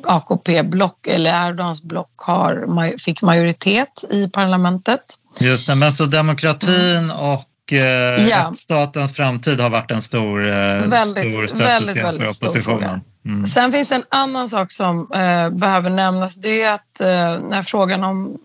AKP-block 0.07 1.07
eller 1.07 1.47
Erdogans 1.47 1.83
block 1.83 2.11
har, 2.15 2.97
fick 2.99 3.21
majoritet 3.21 4.03
i 4.11 4.29
parlamentet. 4.29 5.01
Just 5.39 5.67
det, 5.67 5.75
men 5.75 5.93
så 5.93 6.05
demokratin 6.05 6.97
mm. 6.97 7.11
och 7.11 7.49
och 7.65 7.73
eh, 7.73 8.29
ja. 8.29 8.53
statens 8.55 9.13
framtid 9.13 9.59
har 9.59 9.69
varit 9.69 9.91
en 9.91 10.01
stor, 10.01 10.45
eh, 10.45 10.53
väldigt, 10.87 11.33
stor 11.33 11.47
stötesten 11.47 11.95
för 11.95 12.13
oppositionen. 12.13 13.01
Mm. 13.25 13.47
Sen 13.47 13.71
finns 13.71 13.89
det 13.89 13.95
en 13.95 14.03
annan 14.09 14.49
sak 14.49 14.71
som 14.71 15.11
eh, 15.13 15.49
behöver 15.49 15.89
nämnas. 15.89 16.35
Det 16.35 16.61
är 16.61 16.71
att 16.71 17.01
eh, 17.01 17.47
när 17.49 17.61
frågan 17.61 18.03
om 18.03 18.37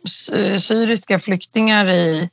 syriska 0.59 1.19
flyktingar 1.19 1.89
i 1.89 2.31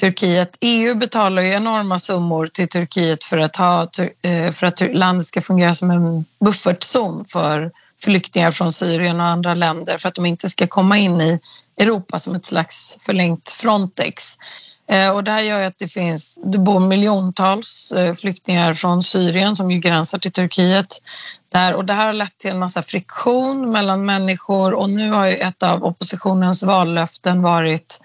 Turkiet. 0.00 0.58
EU 0.60 0.94
betalar 0.94 1.42
ju 1.42 1.52
enorma 1.52 1.98
summor 1.98 2.46
till 2.46 2.68
Turkiet 2.68 3.24
för 3.24 3.38
att, 3.38 3.56
ha, 3.56 3.88
eh, 4.22 4.50
för 4.50 4.66
att 4.66 4.94
landet 4.94 5.26
ska 5.26 5.40
fungera 5.40 5.74
som 5.74 5.90
en 5.90 6.24
buffertzon 6.44 7.24
för 7.24 7.70
flyktingar 8.02 8.50
från 8.50 8.72
Syrien 8.72 9.20
och 9.20 9.26
andra 9.26 9.54
länder 9.54 9.98
för 9.98 10.08
att 10.08 10.14
de 10.14 10.26
inte 10.26 10.48
ska 10.48 10.66
komma 10.66 10.98
in 10.98 11.20
i 11.20 11.40
Europa 11.80 12.18
som 12.18 12.34
ett 12.34 12.46
slags 12.46 13.04
förlängt 13.06 13.50
Frontex. 13.50 14.36
Eh, 14.88 15.10
och 15.10 15.24
det 15.24 15.30
här 15.30 15.40
gör 15.40 15.62
att 15.62 15.78
det 15.78 15.88
finns, 15.88 16.40
det 16.44 16.58
bor 16.58 16.80
miljontals 16.80 17.92
eh, 17.92 18.14
flyktingar 18.14 18.74
från 18.74 19.02
Syrien 19.02 19.56
som 19.56 19.70
ju 19.70 19.78
gränsar 19.78 20.18
till 20.18 20.32
Turkiet. 20.32 20.86
Där, 21.48 21.74
och 21.74 21.84
det 21.84 21.92
här 21.92 22.06
har 22.06 22.12
lett 22.12 22.38
till 22.38 22.50
en 22.50 22.58
massa 22.58 22.82
friktion 22.82 23.70
mellan 23.70 24.04
människor 24.04 24.74
och 24.74 24.90
nu 24.90 25.10
har 25.10 25.26
ju 25.26 25.36
ett 25.36 25.62
av 25.62 25.84
oppositionens 25.84 26.62
vallöften 26.62 27.42
varit 27.42 28.00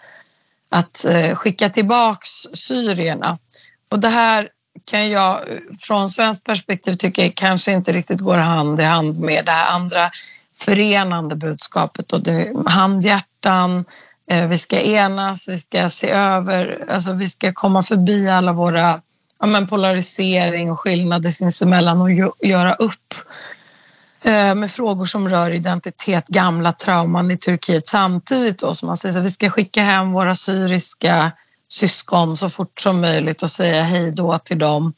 att 0.70 1.06
eh, 1.06 1.36
skicka 1.36 1.70
tillbaks 1.70 2.30
syrierna. 2.54 3.38
Och 3.92 4.00
det 4.00 4.10
här 4.10 4.50
kan 4.86 5.10
jag 5.10 5.42
från 5.80 6.10
svenskt 6.10 6.46
perspektiv 6.46 6.94
tycka 6.94 7.32
kanske 7.36 7.72
inte 7.72 7.92
riktigt 7.92 8.20
går 8.20 8.38
hand 8.38 8.80
i 8.80 8.84
hand 8.84 9.20
med 9.20 9.46
det 9.46 9.52
här 9.52 9.72
andra 9.76 10.12
förenande 10.66 11.36
budskapet 11.36 12.12
och 12.14 12.24
det, 12.24 12.54
handhjärtan, 12.66 13.86
eh, 14.32 14.48
vi 14.48 14.58
ska 14.58 14.82
enas, 14.82 15.50
vi 15.50 15.58
ska 15.58 15.90
se 15.90 16.10
över, 16.10 16.86
alltså 16.90 17.14
vi 17.14 17.30
ska 17.30 17.54
komma 17.54 17.84
förbi 17.84 18.30
alla 18.30 18.54
våra 18.54 19.02
ja, 19.40 19.46
men 19.46 19.68
polarisering 19.68 20.72
och 20.72 20.80
skillnader 20.80 21.30
sinsemellan 21.30 22.02
och 22.02 22.12
göra 22.42 22.74
upp 22.74 23.14
eh, 24.24 24.56
med 24.56 24.72
frågor 24.72 25.06
som 25.06 25.30
rör 25.30 25.52
identitet, 25.52 26.28
gamla 26.28 26.72
trauman 26.72 27.32
i 27.32 27.38
Turkiet 27.38 27.88
samtidigt 27.88 28.60
då 28.60 28.74
som 28.74 28.88
man 28.88 28.98
säger 28.98 29.20
att 29.20 29.26
vi 29.26 29.30
ska 29.30 29.50
skicka 29.50 29.82
hem 29.82 30.12
våra 30.12 30.36
syriska 30.36 31.32
syskon 31.72 32.36
så 32.36 32.50
fort 32.50 32.80
som 32.80 33.02
möjligt 33.02 33.44
och 33.44 33.50
säga 33.50 33.84
hej 33.84 34.12
då 34.12 34.38
till 34.38 34.60
dem. 34.60 34.94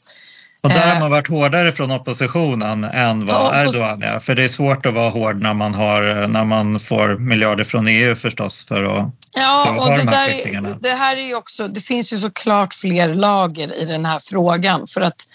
Och 0.64 0.70
där 0.70 0.94
har 0.94 1.00
man 1.00 1.10
varit 1.10 1.28
hårdare 1.28 1.72
från 1.72 1.90
oppositionen 1.90 2.84
än 2.84 3.26
vad 3.26 3.66
Erdogan 3.66 4.02
är. 4.02 4.20
För 4.20 4.34
det 4.34 4.44
är 4.44 4.48
svårt 4.48 4.86
att 4.86 4.94
vara 4.94 5.10
hård 5.10 5.42
när 5.42 5.54
man, 5.54 5.74
har, 5.74 6.28
när 6.28 6.44
man 6.44 6.80
får 6.80 7.18
miljarder 7.18 7.64
från 7.64 7.88
EU 7.88 8.14
förstås 8.14 8.64
för 8.64 8.84
att, 8.84 9.10
ja, 9.32 9.64
för 9.66 9.72
att 9.72 9.78
och 9.78 9.84
ha 9.84 9.96
det 9.96 10.04
de 10.04 10.08
här 10.08 10.28
där, 10.28 10.76
Det 10.80 10.94
här 10.94 11.16
är 11.16 11.34
också, 11.34 11.68
det 11.68 11.80
finns 11.80 12.12
ju 12.12 12.16
såklart 12.16 12.74
fler 12.74 13.14
lager 13.14 13.82
i 13.82 13.84
den 13.84 14.04
här 14.04 14.18
frågan 14.18 14.86
för 14.86 15.00
att 15.00 15.26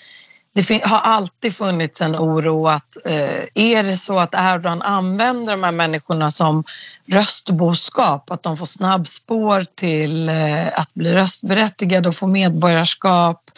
det 0.54 0.86
har 0.86 1.00
alltid 1.00 1.56
funnits 1.56 2.02
en 2.02 2.16
oro 2.16 2.68
att 2.68 2.97
eh, 3.06 3.43
är 3.54 3.84
det 3.84 3.97
så 3.97 4.20
att 4.20 4.36
Erdogan 4.38 4.82
använder 4.82 5.54
de 5.54 5.64
här 5.64 5.72
människorna 5.72 6.32
som 6.32 6.64
röstboskap, 7.08 8.32
att 8.32 8.43
de 8.43 8.58
får 8.58 8.66
snabbspår 8.66 9.66
till 9.76 10.30
eh, 10.30 10.80
att 10.80 10.93
bli 10.93 11.14
röstberättigade 11.14 12.10
och 12.10 12.16
få 12.16 12.28
medborgarskap, 12.28 13.52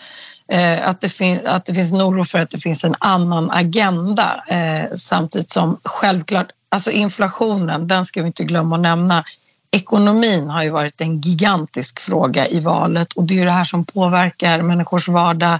Eh, 0.51 0.89
att, 0.89 1.01
det 1.01 1.45
att 1.45 1.65
det 1.65 1.73
finns 1.73 1.93
en 1.93 2.01
oro 2.01 2.23
för 2.23 2.39
att 2.39 2.49
det 2.49 2.57
finns 2.57 2.83
en 2.83 2.95
annan 2.99 3.51
agenda 3.51 4.43
eh, 4.47 4.95
samtidigt 4.95 5.49
som 5.49 5.79
självklart 5.83 6.47
alltså 6.69 6.91
inflationen, 6.91 7.87
den 7.87 8.05
ska 8.05 8.21
vi 8.21 8.27
inte 8.27 8.43
glömma 8.43 8.75
att 8.75 8.81
nämna. 8.81 9.23
Ekonomin 9.71 10.49
har 10.49 10.63
ju 10.63 10.69
varit 10.69 11.01
en 11.01 11.21
gigantisk 11.21 11.99
fråga 11.99 12.47
i 12.47 12.59
valet 12.59 13.13
och 13.13 13.23
det 13.23 13.33
är 13.33 13.35
ju 13.35 13.45
det 13.45 13.51
här 13.51 13.65
som 13.65 13.85
påverkar 13.85 14.61
människors 14.61 15.07
vardag 15.07 15.59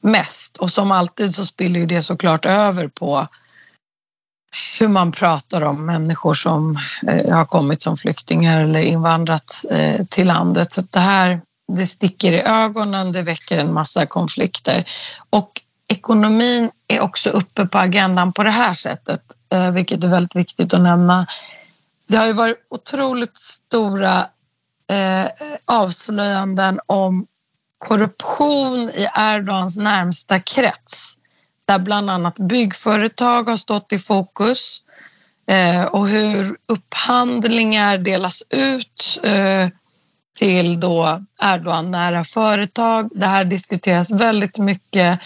mest. 0.00 0.56
Och 0.56 0.70
som 0.70 0.90
alltid 0.90 1.34
så 1.34 1.44
spiller 1.44 1.86
det 1.86 2.02
såklart 2.02 2.46
över 2.46 2.88
på 2.88 3.28
hur 4.80 4.88
man 4.88 5.12
pratar 5.12 5.62
om 5.62 5.86
människor 5.86 6.34
som 6.34 6.78
eh, 7.08 7.34
har 7.34 7.44
kommit 7.44 7.82
som 7.82 7.96
flyktingar 7.96 8.64
eller 8.64 8.80
invandrat 8.80 9.64
eh, 9.70 10.06
till 10.06 10.26
landet. 10.26 10.72
Så 10.72 10.82
det 10.90 11.00
här 11.00 11.40
det 11.76 11.86
sticker 11.86 12.32
i 12.32 12.42
ögonen, 12.42 13.12
det 13.12 13.22
väcker 13.22 13.58
en 13.58 13.72
massa 13.72 14.06
konflikter. 14.06 14.84
Och 15.30 15.62
ekonomin 15.88 16.70
är 16.88 17.00
också 17.00 17.30
uppe 17.30 17.66
på 17.66 17.78
agendan 17.78 18.32
på 18.32 18.42
det 18.42 18.50
här 18.50 18.74
sättet, 18.74 19.22
eh, 19.52 19.70
vilket 19.70 20.04
är 20.04 20.08
väldigt 20.08 20.36
viktigt 20.36 20.74
att 20.74 20.80
nämna. 20.80 21.26
Det 22.06 22.16
har 22.16 22.26
ju 22.26 22.32
varit 22.32 22.66
otroligt 22.70 23.36
stora 23.36 24.26
eh, 24.90 25.26
avslöjanden 25.64 26.80
om 26.86 27.26
korruption 27.80 28.90
i 28.90 29.08
Erdogans 29.14 29.76
närmsta 29.76 30.40
krets 30.40 31.16
där 31.64 31.78
bland 31.78 32.10
annat 32.10 32.38
byggföretag 32.38 33.48
har 33.48 33.56
stått 33.56 33.92
i 33.92 33.98
fokus 33.98 34.82
eh, 35.50 35.84
och 35.84 36.08
hur 36.08 36.56
upphandlingar 36.66 37.98
delas 37.98 38.42
ut 38.50 39.20
eh, 39.22 39.68
till 40.36 40.80
då 40.80 41.24
Erdogan-nära 41.42 42.24
företag. 42.24 43.10
Det 43.14 43.26
här 43.26 43.44
diskuteras 43.44 44.12
väldigt 44.12 44.58
mycket 44.58 45.20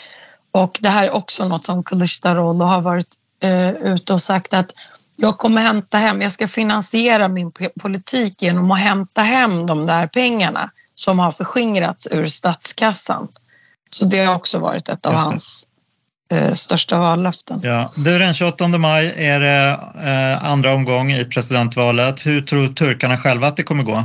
och 0.52 0.78
det 0.80 0.88
här 0.88 1.06
är 1.06 1.14
också 1.14 1.48
något 1.48 1.64
som 1.64 1.84
Kılıçdaroğlu 1.84 2.64
har 2.64 2.80
varit 2.80 3.14
eh, 3.42 3.70
ute 3.70 4.12
och 4.12 4.22
sagt 4.22 4.54
att 4.54 4.70
jag 5.16 5.38
kommer 5.38 5.62
hämta 5.62 5.98
hem, 5.98 6.22
jag 6.22 6.32
ska 6.32 6.48
finansiera 6.48 7.28
min 7.28 7.52
politik 7.80 8.42
genom 8.42 8.70
att 8.70 8.80
hämta 8.80 9.22
hem 9.22 9.66
de 9.66 9.86
där 9.86 10.06
pengarna 10.06 10.70
som 10.94 11.18
har 11.18 11.30
förskingrats 11.30 12.08
ur 12.10 12.26
statskassan. 12.26 13.28
Så 13.90 14.04
det 14.04 14.24
har 14.24 14.34
också 14.34 14.58
varit 14.58 14.88
ett 14.88 15.06
av 15.06 15.14
hans 15.14 15.68
eh, 16.32 16.52
största 16.52 16.98
vallöften. 16.98 17.60
Ja. 17.62 17.92
Du, 17.96 18.18
den 18.18 18.34
28 18.34 18.68
maj 18.68 19.14
är 19.16 19.40
det 19.40 19.80
eh, 20.04 20.44
andra 20.44 20.74
omgång 20.74 21.12
i 21.12 21.24
presidentvalet. 21.24 22.26
Hur 22.26 22.40
tror 22.40 22.68
turkarna 22.68 23.16
själva 23.16 23.46
att 23.46 23.56
det 23.56 23.62
kommer 23.62 23.84
gå? 23.84 24.04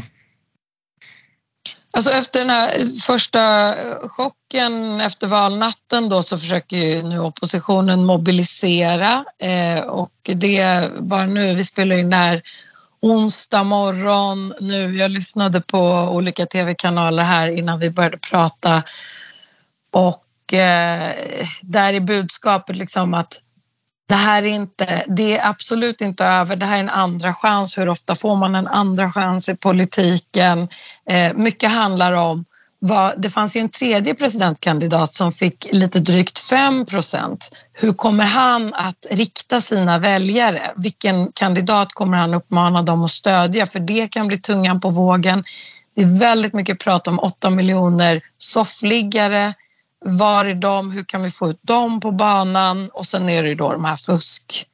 Alltså 1.92 2.12
efter 2.12 2.40
den 2.40 2.50
här 2.50 3.02
första 3.02 3.76
chocken 4.08 5.02
efter 5.02 5.28
valnatten 5.28 6.10
då 6.10 6.24
så 6.24 6.38
försöker 6.38 7.04
nu 7.04 7.20
oppositionen 7.20 8.06
mobilisera 8.06 9.26
eh, 9.42 9.84
och 9.84 10.12
det 10.24 10.90
bara 11.00 11.26
nu, 11.26 11.56
vi 11.56 11.64
spelar 11.64 11.96
in 11.96 12.10
det 12.10 12.16
här 12.16 12.42
onsdag 13.02 13.64
morgon 13.64 14.54
nu. 14.60 14.98
Jag 14.98 15.12
lyssnade 15.12 15.62
på 15.62 15.80
olika 15.90 16.46
tv-kanaler 16.46 17.24
här 17.24 17.48
innan 17.48 17.80
vi 17.80 17.90
började 17.90 18.18
prata 18.18 18.84
och 19.92 20.54
eh, 20.54 21.14
där 21.62 21.94
är 21.94 22.00
budskapet 22.00 22.76
liksom 22.76 23.14
att 23.14 23.42
det 24.10 24.16
här 24.16 24.44
är 24.44 24.48
inte, 24.48 25.04
det 25.08 25.38
är 25.38 25.50
absolut 25.50 26.02
inte 26.02 26.26
över. 26.26 26.56
Det 26.56 26.66
här 26.66 26.76
är 26.76 26.80
en 26.80 26.90
andra 26.90 27.34
chans. 27.34 27.78
Hur 27.78 27.90
ofta 27.90 28.16
får 28.16 28.36
man 28.36 28.56
en 28.56 28.68
andra 28.68 29.12
chans 29.12 29.50
i 29.50 29.56
politiken? 29.56 30.68
Eh, 31.10 31.34
mycket 31.34 31.70
handlar 31.70 32.14
om 32.14 32.46
var, 32.80 33.16
det 33.18 33.30
fanns 33.30 33.56
ju 33.56 33.60
en 33.60 33.70
tredje 33.70 34.16
presidentkandidat 34.16 35.14
som 35.14 35.32
fick 35.32 35.68
lite 35.72 36.00
drygt 36.00 36.40
5 36.40 36.86
procent. 36.86 37.50
Hur 37.74 37.94
kommer 37.94 38.26
han 38.26 38.74
att 38.74 39.06
rikta 39.12 39.62
sina 39.62 40.00
väljare? 40.00 40.62
Vilken 40.76 41.32
kandidat 41.32 41.94
kommer 41.94 42.18
han 42.18 42.34
uppmana 42.34 42.82
dem 42.82 43.04
att 43.04 43.12
stödja? 43.12 43.66
För 43.66 43.80
det 43.80 44.08
kan 44.08 44.28
bli 44.28 44.38
tungan 44.38 44.80
på 44.80 44.90
vågen. 44.90 45.44
Det 45.96 46.02
är 46.02 46.20
väldigt 46.20 46.54
mycket 46.54 46.80
prat 46.80 47.08
om 47.08 47.20
8 47.20 47.50
miljoner 47.50 48.22
soffliggare 48.38 49.54
var 50.06 50.46
är 50.46 50.56
de? 50.56 50.92
Hur 50.92 51.04
kan 51.04 51.24
vi 51.24 51.32
få 51.32 51.50
ut 51.50 51.60
dem 51.62 52.00
på 52.00 52.12
banan? 52.12 52.90
Och 52.94 53.06
sen 53.06 53.30
är 53.30 53.44
det 53.44 53.56
då 53.56 53.72
de 53.72 53.86
här 53.86 53.96
fusk 53.96 54.66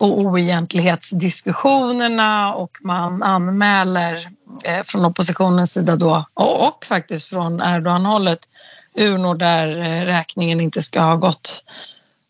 och 0.00 0.18
oegentlighetsdiskussionerna 0.18 2.54
och 2.54 2.78
man 2.82 3.22
anmäler 3.22 4.30
från 4.84 5.04
oppositionens 5.04 5.72
sida 5.72 5.96
då 5.96 6.24
och, 6.34 6.68
och 6.68 6.84
faktiskt 6.84 7.28
från 7.28 7.62
Erdogan-hållet 7.62 8.38
urnor 8.94 9.34
där 9.34 9.76
eh, 9.76 10.04
räkningen 10.04 10.60
inte 10.60 10.82
ska 10.82 11.00
ha 11.00 11.16
gått 11.16 11.64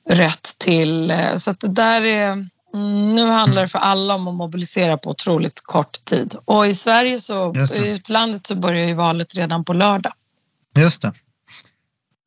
rätt 0.09 0.59
till. 0.59 1.11
Eh, 1.11 1.37
så 1.37 1.51
att 1.51 1.61
det 1.61 1.69
där 1.69 2.03
är 2.03 2.33
mm, 2.75 3.15
nu 3.15 3.27
handlar 3.27 3.63
det 3.63 3.69
för 3.69 3.79
alla 3.79 4.15
om 4.15 4.29
att 4.29 4.35
mobilisera 4.35 4.97
på 4.97 5.11
otroligt 5.11 5.61
kort 5.65 6.05
tid. 6.05 6.35
Och 6.45 6.67
i 6.67 6.75
Sverige 6.75 7.21
så, 7.21 7.55
i 7.75 7.91
utlandet 7.91 8.47
så 8.47 8.55
börjar 8.55 8.87
ju 8.87 8.95
valet 8.95 9.35
redan 9.35 9.65
på 9.65 9.73
lördag. 9.73 10.13
Just 10.77 11.03
det. 11.03 11.13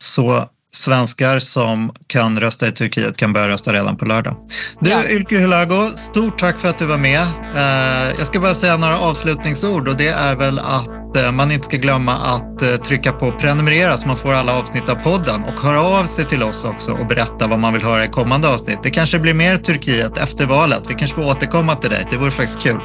Så 0.03 0.49
svenskar 0.75 1.39
som 1.39 1.91
kan 2.07 2.39
rösta 2.39 2.67
i 2.67 2.71
Turkiet 2.71 3.17
kan 3.17 3.33
börja 3.33 3.47
rösta 3.47 3.73
redan 3.73 3.97
på 3.97 4.05
lördag. 4.05 4.35
Du 4.79 4.89
ja. 4.89 5.09
Ylke 5.09 5.37
Hulago, 5.37 5.89
stort 5.95 6.37
tack 6.37 6.59
för 6.59 6.69
att 6.69 6.79
du 6.79 6.85
var 6.85 6.97
med. 6.97 7.21
Eh, 7.55 8.15
jag 8.17 8.27
ska 8.27 8.39
bara 8.39 8.53
säga 8.53 8.77
några 8.77 8.99
avslutningsord 8.99 9.87
och 9.87 9.97
det 9.97 10.07
är 10.07 10.35
väl 10.35 10.59
att 10.59 11.15
eh, 11.17 11.31
man 11.31 11.51
inte 11.51 11.65
ska 11.65 11.77
glömma 11.77 12.13
att 12.13 12.61
eh, 12.61 12.69
trycka 12.69 13.11
på 13.11 13.31
prenumerera 13.31 13.97
så 13.97 14.07
man 14.07 14.17
får 14.17 14.33
alla 14.33 14.53
avsnitt 14.53 14.89
av 14.89 14.95
podden 14.95 15.43
och 15.43 15.63
höra 15.63 15.81
av 15.81 16.05
sig 16.05 16.25
till 16.25 16.43
oss 16.43 16.65
också 16.65 16.91
och 16.91 17.07
berätta 17.07 17.47
vad 17.47 17.59
man 17.59 17.73
vill 17.73 17.83
höra 17.83 18.05
i 18.05 18.09
kommande 18.09 18.47
avsnitt. 18.49 18.79
Det 18.83 18.89
kanske 18.89 19.19
blir 19.19 19.33
mer 19.33 19.57
Turkiet 19.57 20.17
efter 20.17 20.45
valet. 20.45 20.83
Vi 20.87 20.93
kanske 20.93 21.15
får 21.15 21.27
återkomma 21.27 21.75
till 21.75 21.89
dig. 21.89 22.07
Det 22.11 22.17
vore 22.17 22.31
faktiskt 22.31 22.61
kul. 22.61 22.79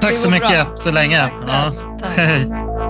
Tack 0.00 0.16
så 0.16 0.30
mycket 0.30 0.66
bra. 0.66 0.76
så 0.76 0.90
länge. 0.90 1.20
Tack, 1.20 1.32
ja. 1.48 1.72
tack. 2.00 2.10
Hej. 2.16 2.85